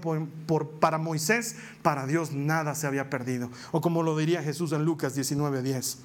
para 0.80 0.98
Moisés, 0.98 1.58
para 1.82 2.08
Dios 2.08 2.32
nada 2.32 2.74
se 2.74 2.88
había 2.88 3.10
perdido. 3.10 3.50
O 3.74 3.82
como 3.82 4.04
lo 4.04 4.18
diría 4.18 4.42
Jesús 4.42 4.72
en 4.72 4.86
Lucas 4.86 5.18
19:10. 5.18 5.98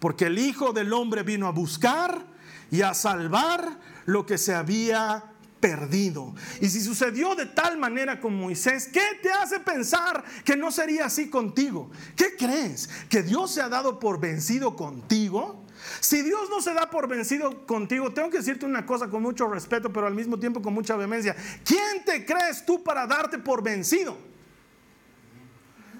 Porque 0.00 0.26
el 0.26 0.38
Hijo 0.38 0.74
del 0.74 0.92
Hombre 0.92 1.22
vino 1.22 1.46
a 1.46 1.50
buscar 1.50 2.26
y 2.70 2.82
a 2.82 2.92
salvar 2.92 3.80
lo 4.04 4.26
que 4.26 4.36
se 4.36 4.54
había 4.54 5.33
perdido. 5.64 6.34
Y 6.60 6.68
si 6.68 6.78
sucedió 6.82 7.34
de 7.34 7.46
tal 7.46 7.78
manera 7.78 8.20
con 8.20 8.36
Moisés, 8.36 8.86
¿qué 8.92 9.18
te 9.22 9.32
hace 9.32 9.60
pensar 9.60 10.22
que 10.44 10.58
no 10.58 10.70
sería 10.70 11.06
así 11.06 11.30
contigo? 11.30 11.90
¿Qué 12.14 12.36
crees? 12.36 12.90
¿Que 13.08 13.22
Dios 13.22 13.52
se 13.52 13.62
ha 13.62 13.70
dado 13.70 13.98
por 13.98 14.20
vencido 14.20 14.76
contigo? 14.76 15.64
Si 16.00 16.20
Dios 16.20 16.50
no 16.50 16.60
se 16.60 16.74
da 16.74 16.90
por 16.90 17.08
vencido 17.08 17.66
contigo, 17.66 18.12
tengo 18.12 18.28
que 18.28 18.36
decirte 18.36 18.66
una 18.66 18.84
cosa 18.84 19.08
con 19.08 19.22
mucho 19.22 19.48
respeto, 19.48 19.90
pero 19.90 20.06
al 20.06 20.14
mismo 20.14 20.38
tiempo 20.38 20.60
con 20.60 20.74
mucha 20.74 20.96
vehemencia. 20.96 21.34
¿Quién 21.64 22.04
te 22.04 22.26
crees 22.26 22.66
tú 22.66 22.84
para 22.84 23.06
darte 23.06 23.38
por 23.38 23.62
vencido? 23.62 24.18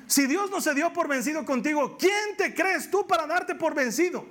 Si 0.06 0.26
Dios 0.26 0.50
no 0.50 0.60
se 0.60 0.74
dio 0.74 0.92
por 0.92 1.08
vencido 1.08 1.42
contigo, 1.46 1.96
¿quién 1.96 2.36
te 2.36 2.52
crees 2.54 2.90
tú 2.90 3.06
para 3.06 3.26
darte 3.26 3.54
por 3.54 3.74
vencido? 3.74 4.26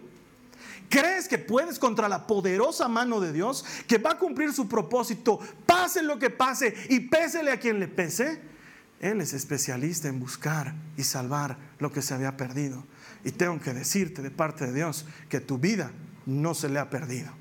¿Crees 0.89 1.28
que 1.28 1.38
puedes 1.38 1.80
contra 1.80 2.08
la 2.08 2.28
poderosa 2.28 2.88
mano 2.88 3.19
de 3.19 3.34
Dios 3.34 3.65
que 3.88 3.98
va 3.98 4.12
a 4.12 4.17
cumplir 4.17 4.54
su 4.54 4.67
propósito, 4.67 5.39
pase 5.65 6.04
lo 6.04 6.19
que 6.19 6.30
pase 6.30 6.76
y 6.89 7.02
pésele 7.02 7.52
a 7.52 7.60
quien 7.60 7.80
le 7.80 7.88
pese? 7.88 8.39
Él 9.00 9.19
es 9.19 9.34
especialista 9.34 10.08
en 10.08 10.19
buscar 10.19 10.74
y 10.96 11.04
salvar 11.04 11.58
lo 11.80 11.91
que 11.91 12.02
se 12.02 12.13
había 12.13 12.38
perdido. 12.38 12.86
Y 13.26 13.32
tengo 13.32 13.60
que 13.60 13.74
decirte 13.74 14.22
de 14.22 14.32
parte 14.32 14.67
de 14.67 14.74
Dios 14.74 15.06
que 15.30 15.41
tu 15.41 15.58
vida 15.58 15.91
no 16.26 16.54
se 16.54 16.69
le 16.69 16.80
ha 16.80 16.89
perdido, 16.89 17.32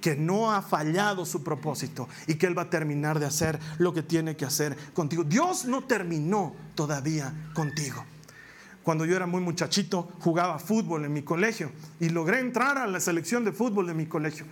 que 0.00 0.14
no 0.14 0.52
ha 0.52 0.62
fallado 0.62 1.26
su 1.26 1.42
propósito 1.42 2.08
y 2.26 2.34
que 2.36 2.46
Él 2.46 2.56
va 2.56 2.62
a 2.62 2.70
terminar 2.70 3.18
de 3.18 3.26
hacer 3.26 3.58
lo 3.78 3.92
que 3.92 4.02
tiene 4.02 4.36
que 4.36 4.44
hacer 4.44 4.76
contigo. 4.94 5.24
Dios 5.24 5.64
no 5.64 5.84
terminó 5.84 6.54
todavía 6.74 7.32
contigo 7.54 8.04
cuando 8.82 9.04
yo 9.04 9.16
era 9.16 9.26
muy 9.26 9.40
muchachito, 9.40 10.08
jugaba 10.20 10.58
fútbol 10.58 11.04
en 11.04 11.12
mi 11.12 11.22
colegio 11.22 11.70
y 12.00 12.08
logré 12.08 12.40
entrar 12.40 12.78
a 12.78 12.86
la 12.86 13.00
selección 13.00 13.44
de 13.44 13.52
fútbol 13.52 13.86
de 13.86 13.94
mi 13.94 14.06
colegio. 14.06 14.46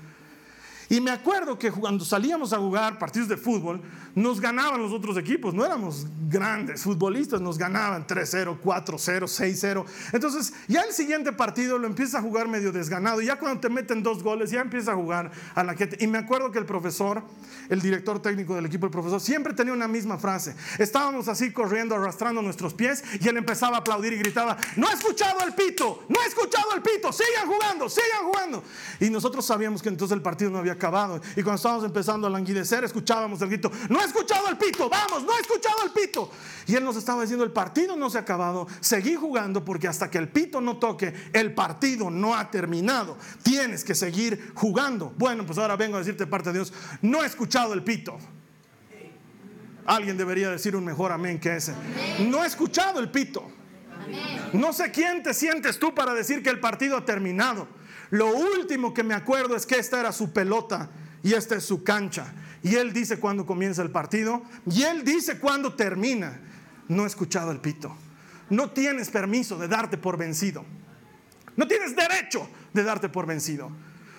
Y 0.90 1.00
me 1.00 1.12
acuerdo 1.12 1.56
que 1.56 1.70
cuando 1.70 2.04
salíamos 2.04 2.52
a 2.52 2.58
jugar 2.58 2.98
partidos 2.98 3.28
de 3.28 3.36
fútbol, 3.36 3.80
nos 4.16 4.40
ganaban 4.40 4.82
los 4.82 4.92
otros 4.92 5.16
equipos. 5.16 5.54
No 5.54 5.64
éramos 5.64 6.04
grandes 6.28 6.82
futbolistas, 6.82 7.40
nos 7.40 7.56
ganaban 7.56 8.08
3-0, 8.08 8.58
4-0, 8.60 9.22
6-0. 9.22 9.84
Entonces, 10.12 10.52
ya 10.66 10.80
el 10.80 10.92
siguiente 10.92 11.32
partido 11.32 11.78
lo 11.78 11.86
empieza 11.86 12.18
a 12.18 12.22
jugar 12.22 12.48
medio 12.48 12.72
desganado. 12.72 13.22
Y 13.22 13.26
ya 13.26 13.38
cuando 13.38 13.60
te 13.60 13.68
meten 13.68 14.02
dos 14.02 14.20
goles, 14.24 14.50
ya 14.50 14.62
empieza 14.62 14.90
a 14.90 14.96
jugar 14.96 15.30
a 15.54 15.62
la 15.62 15.74
gente. 15.74 15.96
Y 16.00 16.08
me 16.08 16.18
acuerdo 16.18 16.50
que 16.50 16.58
el 16.58 16.66
profesor, 16.66 17.22
el 17.68 17.80
director 17.80 18.20
técnico 18.20 18.56
del 18.56 18.66
equipo, 18.66 18.86
el 18.86 18.92
profesor, 18.92 19.20
siempre 19.20 19.54
tenía 19.54 19.72
una 19.72 19.86
misma 19.86 20.18
frase. 20.18 20.56
Estábamos 20.76 21.28
así 21.28 21.52
corriendo, 21.52 21.94
arrastrando 21.94 22.42
nuestros 22.42 22.74
pies, 22.74 23.04
y 23.20 23.28
él 23.28 23.36
empezaba 23.36 23.76
a 23.76 23.80
aplaudir 23.80 24.12
y 24.12 24.16
gritaba: 24.16 24.56
No 24.74 24.90
he 24.90 24.94
escuchado 24.94 25.38
el 25.46 25.54
pito, 25.54 26.02
no 26.08 26.20
he 26.20 26.26
escuchado 26.26 26.74
el 26.74 26.82
pito, 26.82 27.12
sigan 27.12 27.46
jugando, 27.46 27.88
sigan 27.88 28.24
jugando. 28.24 28.64
Y 28.98 29.08
nosotros 29.08 29.46
sabíamos 29.46 29.82
que 29.82 29.88
entonces 29.88 30.16
el 30.16 30.22
partido 30.22 30.50
no 30.50 30.58
había 30.58 30.79
acabado. 30.80 31.20
Y 31.36 31.42
cuando 31.42 31.56
estábamos 31.56 31.84
empezando 31.84 32.26
a 32.26 32.30
languidecer, 32.30 32.82
escuchábamos 32.84 33.42
el 33.42 33.48
grito, 33.48 33.70
no 33.90 34.00
he 34.00 34.04
escuchado 34.04 34.48
el 34.48 34.56
pito, 34.56 34.88
vamos, 34.88 35.22
no 35.24 35.36
he 35.36 35.40
escuchado 35.40 35.76
el 35.84 35.90
pito. 35.90 36.30
Y 36.66 36.74
él 36.74 36.84
nos 36.84 36.96
estaba 36.96 37.20
diciendo, 37.22 37.44
el 37.44 37.52
partido 37.52 37.96
no 37.96 38.08
se 38.08 38.18
ha 38.18 38.22
acabado, 38.22 38.66
seguí 38.80 39.14
jugando 39.14 39.64
porque 39.64 39.86
hasta 39.86 40.10
que 40.10 40.18
el 40.18 40.28
pito 40.28 40.60
no 40.60 40.78
toque, 40.78 41.12
el 41.32 41.54
partido 41.54 42.10
no 42.10 42.34
ha 42.34 42.50
terminado. 42.50 43.18
Tienes 43.42 43.84
que 43.84 43.94
seguir 43.94 44.52
jugando. 44.54 45.12
Bueno, 45.18 45.44
pues 45.44 45.58
ahora 45.58 45.76
vengo 45.76 45.96
a 45.96 46.00
decirte 46.00 46.26
parte 46.26 46.50
de 46.50 46.58
Dios, 46.58 46.72
no 47.02 47.22
he 47.22 47.26
escuchado 47.26 47.74
el 47.74 47.84
pito. 47.84 48.16
Alguien 49.86 50.16
debería 50.16 50.50
decir 50.50 50.76
un 50.76 50.84
mejor 50.84 51.12
amén 51.12 51.38
que 51.38 51.56
ese. 51.56 51.74
No 52.20 52.44
he 52.44 52.46
escuchado 52.46 53.00
el 53.00 53.10
pito. 53.10 53.50
No 54.52 54.72
sé 54.72 54.90
quién 54.90 55.22
te 55.22 55.34
sientes 55.34 55.78
tú 55.78 55.94
para 55.94 56.14
decir 56.14 56.42
que 56.42 56.50
el 56.50 56.60
partido 56.60 56.96
ha 56.96 57.04
terminado. 57.04 57.66
Lo 58.10 58.34
último 58.34 58.92
que 58.92 59.02
me 59.02 59.14
acuerdo 59.14 59.56
es 59.56 59.66
que 59.66 59.78
esta 59.78 60.00
era 60.00 60.12
su 60.12 60.32
pelota 60.32 60.90
y 61.22 61.34
esta 61.34 61.56
es 61.56 61.64
su 61.64 61.84
cancha. 61.84 62.32
Y 62.62 62.74
él 62.74 62.92
dice 62.92 63.18
cuándo 63.18 63.46
comienza 63.46 63.82
el 63.82 63.90
partido 63.90 64.42
y 64.66 64.82
él 64.82 65.04
dice 65.04 65.38
cuándo 65.38 65.74
termina. 65.74 66.40
No 66.88 67.04
he 67.04 67.06
escuchado 67.06 67.52
el 67.52 67.60
pito. 67.60 67.96
No 68.50 68.70
tienes 68.70 69.10
permiso 69.10 69.56
de 69.56 69.68
darte 69.68 69.96
por 69.96 70.16
vencido. 70.16 70.64
No 71.56 71.68
tienes 71.68 71.94
derecho 71.94 72.48
de 72.72 72.82
darte 72.82 73.08
por 73.08 73.26
vencido. 73.26 73.70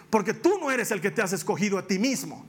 Porque 0.10 0.34
tú 0.34 0.58
no 0.60 0.72
eres 0.72 0.92
el 0.92 1.02
que 1.02 1.12
te 1.12 1.22
has 1.22 1.34
escogido 1.34 1.78
a 1.78 1.86
ti 1.86 2.00
mismo. 2.00 2.46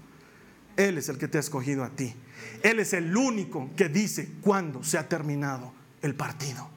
Él 0.76 0.98
es 0.98 1.08
el 1.08 1.18
que 1.18 1.28
te 1.28 1.38
ha 1.38 1.40
escogido 1.40 1.84
a 1.84 1.90
ti. 1.90 2.14
Él 2.62 2.80
es 2.80 2.92
el 2.92 3.16
único 3.16 3.70
que 3.76 3.88
dice 3.88 4.32
cuándo 4.40 4.82
se 4.84 4.96
ha 4.98 5.08
terminado 5.08 5.72
el 6.02 6.14
partido. 6.14 6.68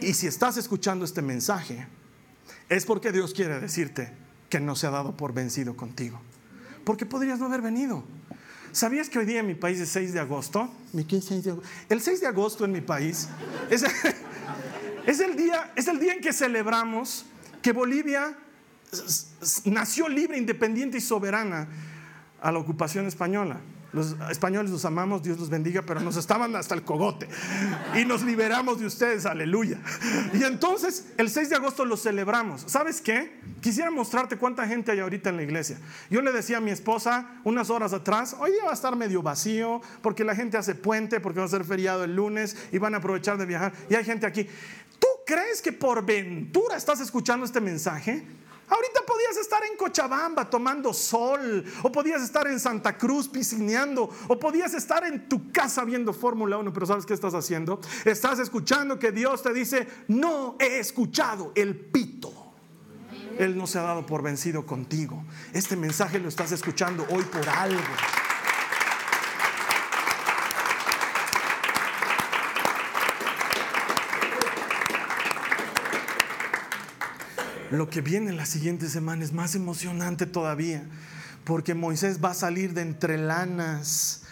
Y 0.00 0.14
si 0.14 0.26
estás 0.26 0.56
escuchando 0.56 1.04
este 1.04 1.22
mensaje, 1.22 1.86
es 2.68 2.84
porque 2.84 3.12
Dios 3.12 3.32
quiere 3.34 3.60
decirte 3.60 4.12
que 4.48 4.60
no 4.60 4.76
se 4.76 4.86
ha 4.86 4.90
dado 4.90 5.16
por 5.16 5.32
vencido 5.32 5.76
contigo. 5.76 6.20
Porque 6.84 7.06
podrías 7.06 7.38
no 7.38 7.46
haber 7.46 7.62
venido. 7.62 8.04
¿Sabías 8.72 9.08
que 9.08 9.18
hoy 9.18 9.26
día 9.26 9.40
en 9.40 9.46
mi 9.46 9.54
país 9.54 9.80
es 9.80 9.88
6 9.90 10.12
de 10.12 10.20
agosto? 10.20 10.70
El 11.88 12.00
6 12.00 12.20
de 12.20 12.26
agosto 12.26 12.64
en 12.64 12.72
mi 12.72 12.80
país 12.80 13.28
es, 13.70 15.20
el 15.20 15.36
día, 15.36 15.72
es 15.74 15.88
el 15.88 15.98
día 15.98 16.14
en 16.14 16.20
que 16.20 16.32
celebramos 16.32 17.24
que 17.62 17.72
Bolivia 17.72 18.36
nació 19.64 20.08
libre, 20.08 20.38
independiente 20.38 20.98
y 20.98 21.00
soberana 21.00 21.68
a 22.40 22.52
la 22.52 22.58
ocupación 22.58 23.06
española. 23.06 23.60
Los 23.98 24.16
españoles 24.30 24.70
los 24.70 24.84
amamos, 24.84 25.24
Dios 25.24 25.40
los 25.40 25.50
bendiga, 25.50 25.82
pero 25.82 25.98
nos 25.98 26.16
estaban 26.16 26.54
hasta 26.54 26.74
el 26.76 26.82
cogote. 26.82 27.28
Y 28.00 28.04
nos 28.04 28.22
liberamos 28.22 28.78
de 28.78 28.86
ustedes, 28.86 29.26
aleluya. 29.26 29.78
Y 30.32 30.44
entonces 30.44 31.08
el 31.16 31.28
6 31.28 31.50
de 31.50 31.56
agosto 31.56 31.84
lo 31.84 31.96
celebramos. 31.96 32.62
¿Sabes 32.66 33.00
qué? 33.00 33.40
Quisiera 33.60 33.90
mostrarte 33.90 34.36
cuánta 34.36 34.68
gente 34.68 34.92
hay 34.92 35.00
ahorita 35.00 35.30
en 35.30 35.36
la 35.36 35.42
iglesia. 35.42 35.78
Yo 36.10 36.22
le 36.22 36.30
decía 36.30 36.58
a 36.58 36.60
mi 36.60 36.70
esposa 36.70 37.40
unas 37.42 37.70
horas 37.70 37.92
atrás, 37.92 38.36
hoy 38.38 38.52
día 38.52 38.64
va 38.64 38.70
a 38.70 38.74
estar 38.74 38.94
medio 38.94 39.20
vacío 39.20 39.80
porque 40.00 40.22
la 40.22 40.36
gente 40.36 40.56
hace 40.56 40.76
puente, 40.76 41.18
porque 41.18 41.40
va 41.40 41.46
a 41.46 41.48
ser 41.48 41.64
feriado 41.64 42.04
el 42.04 42.14
lunes 42.14 42.56
y 42.70 42.78
van 42.78 42.94
a 42.94 42.98
aprovechar 42.98 43.36
de 43.36 43.46
viajar. 43.46 43.72
Y 43.90 43.96
hay 43.96 44.04
gente 44.04 44.26
aquí. 44.26 44.46
¿Tú 45.00 45.08
crees 45.26 45.60
que 45.60 45.72
por 45.72 46.06
ventura 46.06 46.76
estás 46.76 47.00
escuchando 47.00 47.44
este 47.44 47.60
mensaje? 47.60 48.24
Ahorita 48.68 49.00
podías 49.06 49.36
estar 49.38 49.62
en 49.64 49.76
Cochabamba 49.76 50.48
tomando 50.48 50.92
sol, 50.92 51.64
o 51.82 51.90
podías 51.90 52.22
estar 52.22 52.46
en 52.46 52.60
Santa 52.60 52.96
Cruz 52.98 53.28
piscineando, 53.28 54.10
o 54.28 54.38
podías 54.38 54.74
estar 54.74 55.04
en 55.04 55.28
tu 55.28 55.50
casa 55.50 55.84
viendo 55.84 56.12
Fórmula 56.12 56.58
1, 56.58 56.72
pero 56.72 56.86
¿sabes 56.86 57.06
qué 57.06 57.14
estás 57.14 57.34
haciendo? 57.34 57.80
Estás 58.04 58.38
escuchando 58.38 58.98
que 58.98 59.12
Dios 59.12 59.42
te 59.42 59.52
dice, 59.52 59.86
no 60.08 60.56
he 60.58 60.78
escuchado 60.78 61.52
el 61.54 61.76
pito. 61.76 62.32
Él 63.38 63.56
no 63.56 63.66
se 63.66 63.78
ha 63.78 63.82
dado 63.82 64.04
por 64.04 64.22
vencido 64.22 64.66
contigo. 64.66 65.22
Este 65.52 65.76
mensaje 65.76 66.18
lo 66.18 66.28
estás 66.28 66.50
escuchando 66.52 67.06
hoy 67.10 67.22
por 67.22 67.48
algo. 67.48 67.80
Lo 77.70 77.90
que 77.90 78.00
viene 78.00 78.32
la 78.32 78.46
siguiente 78.46 78.88
semana 78.88 79.24
es 79.24 79.32
más 79.32 79.54
emocionante 79.54 80.24
todavía, 80.24 80.84
porque 81.44 81.74
Moisés 81.74 82.18
va 82.24 82.30
a 82.30 82.34
salir 82.34 82.72
de 82.72 82.80
entre 82.80 83.18
lanas 83.18 84.22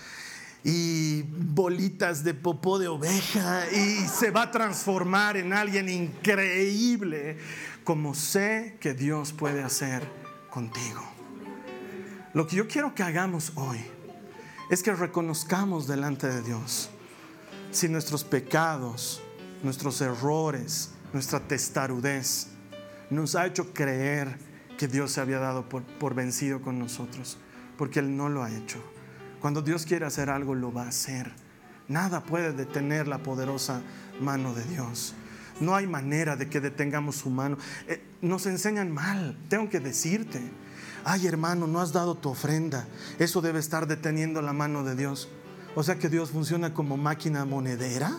y 0.64 1.22
bolitas 1.22 2.24
de 2.24 2.32
popó 2.32 2.78
de 2.78 2.88
oveja 2.88 3.70
y 3.70 4.08
se 4.08 4.30
va 4.30 4.42
a 4.42 4.50
transformar 4.50 5.36
en 5.36 5.52
alguien 5.52 5.88
increíble, 5.90 7.36
como 7.84 8.14
sé 8.14 8.78
que 8.80 8.94
Dios 8.94 9.34
puede 9.34 9.62
hacer 9.62 10.02
contigo. 10.48 11.02
Lo 12.32 12.46
que 12.46 12.56
yo 12.56 12.66
quiero 12.66 12.94
que 12.94 13.02
hagamos 13.02 13.52
hoy 13.54 13.84
es 14.70 14.82
que 14.82 14.94
reconozcamos 14.94 15.86
delante 15.86 16.26
de 16.26 16.42
Dios 16.42 16.88
si 17.70 17.88
nuestros 17.88 18.24
pecados, 18.24 19.20
nuestros 19.62 20.00
errores, 20.00 20.90
nuestra 21.12 21.40
testarudez, 21.40 22.48
nos 23.10 23.34
ha 23.34 23.46
hecho 23.46 23.72
creer 23.72 24.38
que 24.76 24.88
Dios 24.88 25.12
se 25.12 25.20
había 25.20 25.38
dado 25.38 25.68
por, 25.68 26.14
vencido 26.14 26.60
con 26.60 26.78
nosotros, 26.78 27.38
porque 27.78 28.00
Él 28.00 28.16
no 28.16 28.28
lo 28.28 28.42
ha 28.42 28.50
hecho. 28.50 28.78
Cuando 29.40 29.62
Dios 29.62 29.86
quiere 29.86 30.06
hacer 30.06 30.30
algo, 30.30 30.54
lo 30.54 30.72
va 30.72 30.84
a 30.84 30.88
hacer. 30.88 31.32
Nada 31.88 32.22
puede 32.24 32.52
detener 32.52 33.06
la 33.06 33.18
poderosa 33.18 33.82
mano 34.20 34.54
de 34.54 34.64
Dios. 34.64 35.14
No 35.60 35.74
hay 35.74 35.86
manera 35.86 36.36
de 36.36 36.48
que 36.48 36.60
detengamos 36.60 37.16
su 37.16 37.30
mano. 37.30 37.56
Eh, 37.86 38.02
nos 38.20 38.46
enseñan 38.46 38.92
mal, 38.92 39.38
tengo 39.48 39.70
que 39.70 39.80
decirte. 39.80 40.40
Ay 41.04 41.26
hermano, 41.26 41.66
no 41.66 41.80
has 41.80 41.92
dado 41.92 42.16
tu 42.16 42.30
ofrenda. 42.30 42.86
Eso 43.18 43.40
debe 43.40 43.60
estar 43.60 43.86
deteniendo 43.86 44.42
la 44.42 44.52
mano 44.52 44.82
de 44.82 44.96
Dios. 44.96 45.28
O 45.76 45.82
sea 45.82 45.98
que 45.98 46.08
Dios 46.08 46.30
funciona 46.30 46.74
como 46.74 46.96
máquina 46.96 47.44
monedera 47.44 48.18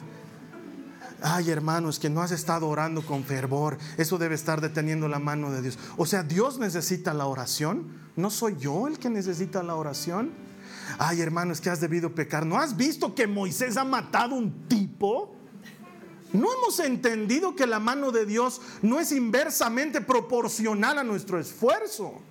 ay 1.22 1.50
hermano, 1.50 1.90
es 1.90 2.00
que 2.00 2.10
no 2.10 2.22
has 2.22 2.32
estado 2.32 2.68
orando 2.68 3.06
con 3.06 3.24
fervor, 3.24 3.78
eso 3.98 4.18
debe 4.18 4.36
estar 4.36 4.62
deteniendo 4.62 5.08
la 5.08 5.20
mano 5.20 5.52
de 5.52 5.62
Dios. 5.62 5.80
O 5.98 6.06
sea, 6.06 6.24
Dios 6.24 6.60
necesita 6.60 7.14
la 7.14 7.26
oración, 7.26 7.88
no 8.16 8.30
soy 8.30 8.56
yo 8.60 8.88
el 8.88 9.00
que 9.00 9.10
necesita 9.10 9.64
la 9.64 9.76
oración. 9.76 10.32
Ay 11.00 11.22
hermano, 11.22 11.54
es 11.54 11.62
que 11.62 11.70
has 11.70 11.82
debido 11.82 12.16
pecar. 12.16 12.46
¿No 12.46 12.58
has 12.58 12.78
visto 12.78 13.14
que 13.14 13.28
Moisés 13.28 13.78
ha 13.78 13.84
matado 13.84 14.36
un 14.36 14.68
tipo? 14.68 15.36
No 16.34 16.48
hemos 16.54 16.80
entendido 16.80 17.56
que 17.56 17.68
la 17.68 17.80
mano 17.80 18.12
de 18.12 18.26
Dios 18.26 18.62
no 18.82 19.00
es 19.00 19.12
inversamente 19.12 20.02
proporcional 20.02 20.98
a 20.98 21.04
nuestro 21.04 21.40
esfuerzo. 21.40 22.22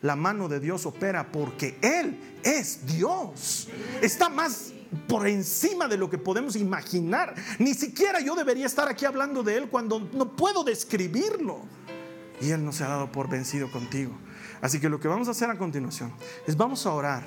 La 0.00 0.16
mano 0.16 0.48
de 0.48 0.60
Dios 0.60 0.86
opera 0.86 1.30
porque 1.30 1.78
Él 1.82 2.38
es 2.42 2.86
Dios. 2.86 3.68
Está 4.00 4.28
más 4.28 4.72
por 5.06 5.26
encima 5.26 5.88
de 5.88 5.96
lo 5.96 6.08
que 6.08 6.18
podemos 6.18 6.56
imaginar. 6.56 7.34
Ni 7.58 7.74
siquiera 7.74 8.20
yo 8.20 8.34
debería 8.34 8.66
estar 8.66 8.88
aquí 8.88 9.04
hablando 9.04 9.42
de 9.42 9.56
Él 9.56 9.68
cuando 9.68 10.00
no 10.12 10.36
puedo 10.36 10.64
describirlo. 10.64 11.60
Y 12.40 12.50
Él 12.50 12.64
no 12.64 12.72
se 12.72 12.84
ha 12.84 12.88
dado 12.88 13.10
por 13.12 13.28
vencido 13.28 13.70
contigo. 13.70 14.12
Así 14.60 14.80
que 14.80 14.88
lo 14.88 15.00
que 15.00 15.08
vamos 15.08 15.28
a 15.28 15.32
hacer 15.32 15.50
a 15.50 15.58
continuación 15.58 16.12
es 16.46 16.56
vamos 16.56 16.86
a 16.86 16.92
orar 16.92 17.24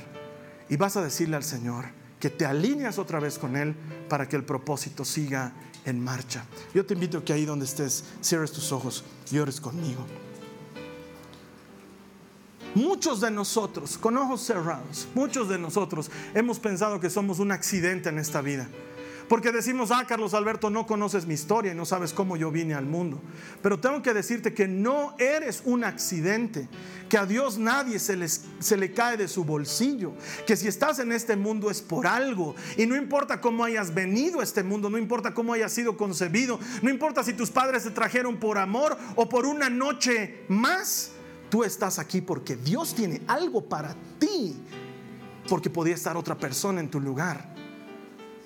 y 0.69 0.77
vas 0.77 0.97
a 0.97 1.03
decirle 1.03 1.35
al 1.35 1.43
Señor 1.43 1.85
que 2.19 2.29
te 2.29 2.45
alineas 2.45 2.99
otra 2.99 3.19
vez 3.19 3.37
con 3.37 3.55
Él 3.55 3.75
para 4.07 4.27
que 4.27 4.35
el 4.35 4.43
propósito 4.43 5.03
siga 5.05 5.53
en 5.85 6.03
marcha. 6.03 6.45
Yo 6.73 6.85
te 6.85 6.93
invito 6.93 7.23
que 7.23 7.33
ahí 7.33 7.45
donde 7.45 7.65
estés 7.65 8.03
cierres 8.21 8.51
tus 8.51 8.71
ojos 8.71 9.03
y 9.31 9.39
ores 9.39 9.59
conmigo. 9.59 10.05
Muchos 12.75 13.19
de 13.19 13.31
nosotros, 13.31 13.97
con 13.97 14.17
ojos 14.17 14.41
cerrados, 14.41 15.07
muchos 15.13 15.49
de 15.49 15.59
nosotros 15.59 16.09
hemos 16.33 16.59
pensado 16.59 16.99
que 16.99 17.09
somos 17.09 17.39
un 17.39 17.51
accidente 17.51 18.09
en 18.09 18.17
esta 18.17 18.41
vida. 18.41 18.69
Porque 19.27 19.53
decimos, 19.53 19.91
ah, 19.91 20.03
Carlos 20.05 20.33
Alberto, 20.33 20.69
no 20.69 20.85
conoces 20.85 21.25
mi 21.25 21.35
historia 21.35 21.71
y 21.71 21.75
no 21.75 21.85
sabes 21.85 22.11
cómo 22.11 22.35
yo 22.35 22.51
vine 22.51 22.73
al 22.73 22.85
mundo. 22.85 23.17
Pero 23.61 23.79
tengo 23.79 24.01
que 24.01 24.13
decirte 24.13 24.53
que 24.53 24.67
no 24.67 25.15
eres 25.19 25.61
un 25.63 25.85
accidente, 25.85 26.67
que 27.07 27.17
a 27.17 27.25
Dios 27.25 27.57
nadie 27.57 27.97
se, 27.99 28.27
se 28.27 28.75
le 28.75 28.93
cae 28.93 29.15
de 29.15 29.29
su 29.29 29.45
bolsillo, 29.45 30.13
que 30.45 30.57
si 30.57 30.67
estás 30.67 30.99
en 30.99 31.13
este 31.13 31.37
mundo 31.37 31.71
es 31.71 31.81
por 31.81 32.07
algo. 32.07 32.55
Y 32.75 32.85
no 32.85 32.97
importa 32.97 33.39
cómo 33.39 33.63
hayas 33.63 33.93
venido 33.93 34.41
a 34.41 34.43
este 34.43 34.63
mundo, 34.63 34.89
no 34.89 34.97
importa 34.97 35.33
cómo 35.33 35.53
hayas 35.53 35.71
sido 35.71 35.95
concebido, 35.95 36.59
no 36.81 36.89
importa 36.89 37.23
si 37.23 37.31
tus 37.31 37.51
padres 37.51 37.83
te 37.83 37.91
trajeron 37.91 38.37
por 38.37 38.57
amor 38.57 38.97
o 39.15 39.29
por 39.29 39.45
una 39.45 39.69
noche 39.69 40.43
más. 40.49 41.11
Tú 41.51 41.65
estás 41.65 41.99
aquí 41.99 42.21
porque 42.21 42.55
Dios 42.55 42.93
tiene 42.93 43.21
algo 43.27 43.61
para 43.61 43.93
ti, 44.17 44.55
porque 45.49 45.69
podía 45.69 45.95
estar 45.95 46.15
otra 46.15 46.37
persona 46.37 46.79
en 46.79 46.89
tu 46.89 47.01
lugar. 47.01 47.53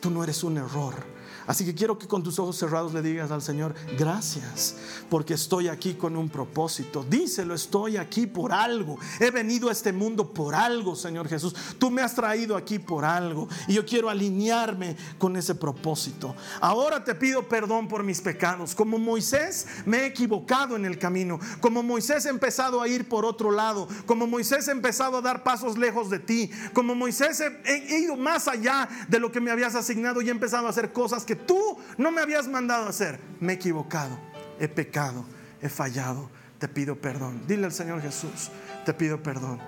Tú 0.01 0.09
no 0.09 0.23
eres 0.23 0.43
un 0.43 0.57
error. 0.57 1.14
Así 1.47 1.65
que 1.65 1.75
quiero 1.75 1.97
que 1.97 2.07
con 2.07 2.23
tus 2.23 2.39
ojos 2.39 2.57
cerrados 2.57 2.93
le 2.93 3.01
digas 3.01 3.31
al 3.31 3.41
Señor, 3.41 3.75
gracias, 3.97 4.75
porque 5.09 5.33
estoy 5.33 5.67
aquí 5.67 5.93
con 5.93 6.15
un 6.15 6.29
propósito. 6.29 7.05
Díselo, 7.07 7.53
estoy 7.53 7.97
aquí 7.97 8.27
por 8.27 8.51
algo. 8.51 8.97
He 9.19 9.31
venido 9.31 9.69
a 9.69 9.71
este 9.71 9.93
mundo 9.93 10.33
por 10.33 10.55
algo, 10.55 10.95
Señor 10.95 11.27
Jesús. 11.27 11.55
Tú 11.77 11.91
me 11.91 12.01
has 12.01 12.15
traído 12.15 12.55
aquí 12.55 12.79
por 12.79 13.05
algo 13.05 13.47
y 13.67 13.73
yo 13.73 13.85
quiero 13.85 14.09
alinearme 14.09 14.95
con 15.17 15.35
ese 15.35 15.55
propósito. 15.55 16.35
Ahora 16.61 17.03
te 17.03 17.15
pido 17.15 17.47
perdón 17.47 17.87
por 17.87 18.03
mis 18.03 18.21
pecados. 18.21 18.75
Como 18.75 18.97
Moisés 18.97 19.67
me 19.85 19.99
he 19.99 20.05
equivocado 20.07 20.75
en 20.75 20.85
el 20.85 20.97
camino. 20.99 21.39
Como 21.61 21.83
Moisés 21.83 22.25
he 22.25 22.29
empezado 22.29 22.81
a 22.81 22.87
ir 22.87 23.07
por 23.07 23.25
otro 23.25 23.51
lado. 23.51 23.87
Como 24.05 24.27
Moisés 24.27 24.67
he 24.67 24.71
empezado 24.71 25.17
a 25.17 25.21
dar 25.21 25.43
pasos 25.43 25.77
lejos 25.77 26.09
de 26.09 26.19
ti. 26.19 26.51
Como 26.73 26.95
Moisés 26.95 27.41
he, 27.41 27.99
ido 27.99 28.15
más 28.17 28.47
allá 28.47 28.89
de 29.07 29.19
lo 29.19 29.31
que 29.31 29.39
me 29.39 29.51
habías 29.51 29.75
asignado 29.75 30.21
y 30.21 30.27
he 30.27 30.31
empezado 30.31 30.67
a 30.67 30.69
hacer 30.69 30.91
cosas 30.91 31.14
que 31.23 31.35
tú 31.35 31.77
no 31.97 32.11
me 32.11 32.21
habías 32.21 32.47
mandado 32.47 32.89
hacer. 32.89 33.19
Me 33.39 33.53
he 33.53 33.55
equivocado, 33.55 34.17
he 34.59 34.67
pecado, 34.67 35.25
he 35.61 35.69
fallado. 35.69 36.29
Te 36.59 36.67
pido 36.67 36.95
perdón. 36.95 37.43
Dile 37.47 37.65
al 37.65 37.71
Señor 37.71 38.01
Jesús, 38.01 38.49
te 38.85 38.93
pido 38.93 39.21
perdón. 39.21 39.61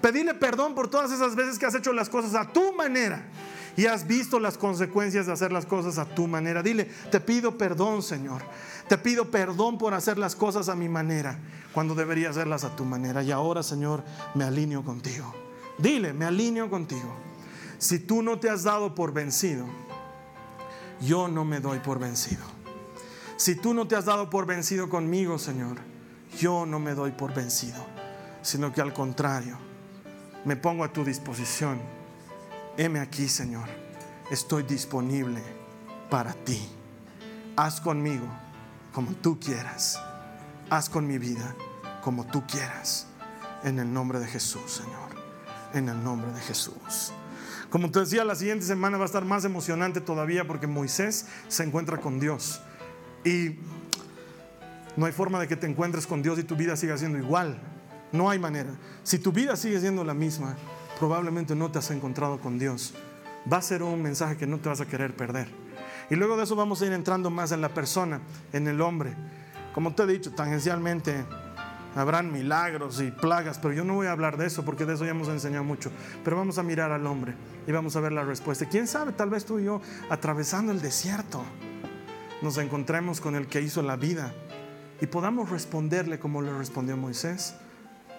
Pedirle 0.00 0.34
perdón 0.34 0.74
por 0.74 0.88
todas 0.88 1.12
esas 1.12 1.34
veces 1.34 1.58
que 1.58 1.66
has 1.66 1.74
hecho 1.74 1.92
las 1.92 2.08
cosas 2.08 2.34
a 2.34 2.52
tu 2.52 2.72
manera 2.74 3.22
y 3.76 3.86
has 3.86 4.06
visto 4.06 4.38
las 4.38 4.56
consecuencias 4.56 5.26
de 5.26 5.32
hacer 5.32 5.52
las 5.52 5.66
cosas 5.66 5.98
a 5.98 6.04
tu 6.04 6.26
manera. 6.26 6.62
Dile, 6.62 6.88
te 7.10 7.20
pido 7.20 7.58
perdón, 7.58 8.02
Señor. 8.02 8.42
Te 8.88 8.98
pido 8.98 9.30
perdón 9.30 9.78
por 9.78 9.94
hacer 9.94 10.18
las 10.18 10.36
cosas 10.36 10.68
a 10.68 10.74
mi 10.74 10.88
manera 10.88 11.38
cuando 11.72 11.94
debería 11.94 12.30
hacerlas 12.30 12.64
a 12.64 12.76
tu 12.76 12.84
manera. 12.84 13.22
Y 13.22 13.30
ahora, 13.30 13.62
Señor, 13.62 14.04
me 14.34 14.44
alineo 14.44 14.84
contigo. 14.84 15.34
Dile, 15.78 16.12
me 16.12 16.24
alineo 16.24 16.70
contigo. 16.70 17.14
Si 17.78 17.98
tú 17.98 18.22
no 18.22 18.38
te 18.38 18.48
has 18.48 18.62
dado 18.62 18.94
por 18.94 19.12
vencido, 19.12 19.66
yo 21.04 21.28
no 21.28 21.44
me 21.44 21.60
doy 21.60 21.78
por 21.78 21.98
vencido. 21.98 22.42
Si 23.36 23.56
tú 23.56 23.74
no 23.74 23.86
te 23.86 23.96
has 23.96 24.04
dado 24.04 24.30
por 24.30 24.46
vencido 24.46 24.88
conmigo, 24.88 25.38
Señor, 25.38 25.76
yo 26.38 26.66
no 26.66 26.78
me 26.78 26.94
doy 26.94 27.12
por 27.12 27.34
vencido, 27.34 27.84
sino 28.42 28.72
que 28.72 28.80
al 28.80 28.92
contrario, 28.92 29.58
me 30.44 30.56
pongo 30.56 30.84
a 30.84 30.92
tu 30.92 31.04
disposición. 31.04 31.80
Heme 32.76 33.00
aquí, 33.00 33.28
Señor, 33.28 33.68
estoy 34.30 34.62
disponible 34.62 35.42
para 36.10 36.32
ti. 36.32 36.68
Haz 37.56 37.80
conmigo 37.80 38.26
como 38.92 39.12
tú 39.12 39.38
quieras. 39.38 40.00
Haz 40.70 40.88
con 40.88 41.06
mi 41.06 41.18
vida 41.18 41.54
como 42.02 42.26
tú 42.26 42.44
quieras. 42.46 43.06
En 43.62 43.78
el 43.78 43.92
nombre 43.92 44.20
de 44.20 44.26
Jesús, 44.26 44.70
Señor. 44.70 45.10
En 45.72 45.88
el 45.88 46.02
nombre 46.02 46.30
de 46.32 46.40
Jesús. 46.40 47.12
Como 47.74 47.90
te 47.90 47.98
decía, 47.98 48.24
la 48.24 48.36
siguiente 48.36 48.64
semana 48.64 48.98
va 48.98 49.02
a 49.02 49.06
estar 49.06 49.24
más 49.24 49.44
emocionante 49.44 50.00
todavía 50.00 50.46
porque 50.46 50.68
Moisés 50.68 51.26
se 51.48 51.64
encuentra 51.64 51.98
con 51.98 52.20
Dios. 52.20 52.60
Y 53.24 53.56
no 54.96 55.06
hay 55.06 55.12
forma 55.12 55.40
de 55.40 55.48
que 55.48 55.56
te 55.56 55.66
encuentres 55.66 56.06
con 56.06 56.22
Dios 56.22 56.38
y 56.38 56.44
tu 56.44 56.54
vida 56.54 56.76
siga 56.76 56.96
siendo 56.96 57.18
igual. 57.18 57.58
No 58.12 58.30
hay 58.30 58.38
manera. 58.38 58.70
Si 59.02 59.18
tu 59.18 59.32
vida 59.32 59.56
sigue 59.56 59.80
siendo 59.80 60.04
la 60.04 60.14
misma, 60.14 60.54
probablemente 61.00 61.56
no 61.56 61.72
te 61.72 61.80
has 61.80 61.90
encontrado 61.90 62.38
con 62.38 62.60
Dios. 62.60 62.94
Va 63.52 63.56
a 63.56 63.62
ser 63.62 63.82
un 63.82 64.00
mensaje 64.00 64.36
que 64.36 64.46
no 64.46 64.58
te 64.58 64.68
vas 64.68 64.80
a 64.80 64.86
querer 64.86 65.16
perder. 65.16 65.48
Y 66.10 66.14
luego 66.14 66.36
de 66.36 66.44
eso 66.44 66.54
vamos 66.54 66.80
a 66.80 66.86
ir 66.86 66.92
entrando 66.92 67.28
más 67.28 67.50
en 67.50 67.60
la 67.60 67.74
persona, 67.74 68.20
en 68.52 68.68
el 68.68 68.80
hombre. 68.80 69.16
Como 69.74 69.96
te 69.96 70.04
he 70.04 70.06
dicho, 70.06 70.30
tangencialmente 70.30 71.24
habrán 71.94 72.32
milagros 72.32 73.00
y 73.00 73.10
plagas, 73.10 73.58
pero 73.58 73.74
yo 73.74 73.84
no 73.84 73.94
voy 73.94 74.06
a 74.06 74.12
hablar 74.12 74.36
de 74.36 74.46
eso 74.46 74.64
porque 74.64 74.84
de 74.84 74.94
eso 74.94 75.04
ya 75.04 75.12
hemos 75.12 75.28
enseñado 75.28 75.64
mucho. 75.64 75.90
Pero 76.22 76.36
vamos 76.36 76.58
a 76.58 76.62
mirar 76.62 76.92
al 76.92 77.06
hombre 77.06 77.34
y 77.66 77.72
vamos 77.72 77.96
a 77.96 78.00
ver 78.00 78.12
la 78.12 78.24
respuesta. 78.24 78.66
¿Quién 78.66 78.86
sabe? 78.86 79.12
Tal 79.12 79.30
vez 79.30 79.44
tú 79.44 79.58
y 79.58 79.64
yo, 79.64 79.80
atravesando 80.10 80.72
el 80.72 80.80
desierto, 80.80 81.42
nos 82.42 82.58
encontremos 82.58 83.20
con 83.20 83.36
el 83.36 83.46
que 83.46 83.60
hizo 83.60 83.82
la 83.82 83.96
vida 83.96 84.32
y 85.00 85.06
podamos 85.06 85.50
responderle 85.50 86.18
como 86.18 86.42
le 86.42 86.52
respondió 86.56 86.96
Moisés 86.96 87.54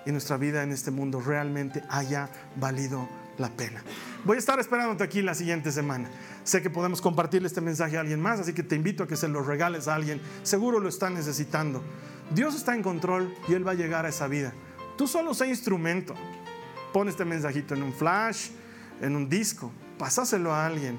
y 0.05 0.11
nuestra 0.11 0.38
vida 0.38 0.63
en 0.63 0.71
este 0.71 0.91
mundo 0.91 1.19
realmente 1.19 1.84
haya 1.89 2.30
valido 2.55 3.07
la 3.38 3.49
pena. 3.49 3.83
Voy 4.23 4.38
a 4.38 4.39
estar 4.39 4.59
esperándote 4.59 5.03
aquí 5.03 5.21
la 5.21 5.36
siguiente 5.36 5.71
semana. 5.71 6.09
Sé 6.43 6.61
que 6.61 6.69
podemos 6.69 7.01
compartirle 7.01 7.47
este 7.47 7.61
mensaje 7.61 7.97
a 7.97 8.01
alguien 8.01 8.21
más, 8.21 8.39
así 8.39 8.53
que 8.53 8.63
te 8.63 8.75
invito 8.75 9.03
a 9.03 9.07
que 9.07 9.15
se 9.15 9.27
lo 9.27 9.43
regales 9.43 9.88
a 9.88 9.95
alguien. 9.95 10.21
Seguro 10.43 10.79
lo 10.79 10.89
está 10.89 11.09
necesitando. 11.09 11.83
Dios 12.31 12.55
está 12.55 12.75
en 12.75 12.83
control 12.83 13.33
y 13.47 13.53
Él 13.53 13.67
va 13.67 13.71
a 13.71 13.75
llegar 13.75 14.05
a 14.05 14.09
esa 14.09 14.27
vida. 14.27 14.53
Tú 14.97 15.07
solo 15.07 15.33
sé 15.33 15.47
instrumento. 15.47 16.15
Pon 16.93 17.09
este 17.09 17.25
mensajito 17.25 17.73
en 17.75 17.83
un 17.83 17.93
flash, 17.93 18.49
en 19.01 19.15
un 19.15 19.27
disco, 19.27 19.71
pasáselo 19.99 20.53
a 20.53 20.65
alguien 20.65 20.97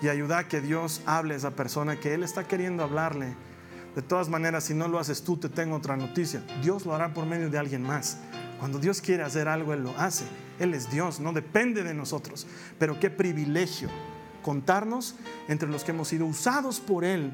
y 0.00 0.08
ayuda 0.08 0.38
a 0.38 0.48
que 0.48 0.60
Dios 0.60 1.02
hable 1.06 1.34
a 1.34 1.36
esa 1.36 1.50
persona 1.50 2.00
que 2.00 2.14
Él 2.14 2.22
está 2.22 2.46
queriendo 2.46 2.82
hablarle. 2.82 3.34
De 3.94 4.02
todas 4.02 4.28
maneras, 4.28 4.64
si 4.64 4.74
no 4.74 4.88
lo 4.88 4.98
haces 4.98 5.22
tú, 5.22 5.36
te 5.38 5.48
tengo 5.48 5.76
otra 5.76 5.96
noticia. 5.96 6.42
Dios 6.62 6.84
lo 6.84 6.94
hará 6.94 7.14
por 7.14 7.26
medio 7.26 7.48
de 7.48 7.58
alguien 7.58 7.82
más. 7.82 8.18
Cuando 8.58 8.78
Dios 8.78 9.00
quiere 9.00 9.22
hacer 9.22 9.48
algo, 9.48 9.72
Él 9.72 9.82
lo 9.82 9.96
hace. 9.98 10.24
Él 10.58 10.74
es 10.74 10.90
Dios, 10.90 11.20
no 11.20 11.32
depende 11.32 11.82
de 11.82 11.94
nosotros. 11.94 12.46
Pero 12.78 12.98
qué 12.98 13.10
privilegio 13.10 13.88
contarnos 14.42 15.16
entre 15.48 15.68
los 15.68 15.84
que 15.84 15.90
hemos 15.90 16.08
sido 16.08 16.26
usados 16.26 16.80
por 16.80 17.04
Él 17.04 17.32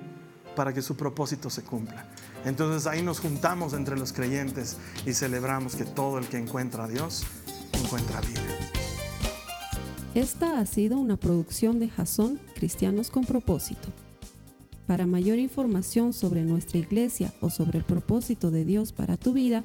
para 0.57 0.73
que 0.73 0.83
su 0.83 0.97
propósito 0.97 1.51
se 1.51 1.62
cumpla. 1.62 2.07
Entonces 2.45 2.87
ahí 2.87 3.03
nos 3.03 3.20
juntamos 3.20 3.73
entre 3.73 3.97
los 3.97 4.12
creyentes 4.12 4.77
y 5.07 5.12
celebramos 5.12 5.77
que 5.77 5.85
todo 5.85 6.18
el 6.18 6.27
que 6.27 6.39
encuentra 6.39 6.85
a 6.85 6.89
Dios 6.89 7.25
encuentra 7.73 8.20
vida. 8.20 8.41
Esta 10.14 10.59
ha 10.59 10.66
sido 10.66 10.99
una 10.99 11.16
producción 11.16 11.79
de 11.79 11.89
Jason 11.89 12.39
Cristianos 12.55 13.11
con 13.11 13.25
propósito. 13.25 13.89
Para 14.87 15.07
mayor 15.07 15.39
información 15.39 16.12
sobre 16.12 16.43
nuestra 16.43 16.79
iglesia 16.79 17.33
o 17.41 17.49
sobre 17.49 17.79
el 17.79 17.85
propósito 17.85 18.51
de 18.51 18.64
Dios 18.64 18.93
para 18.93 19.16
tu 19.16 19.33
vida, 19.33 19.64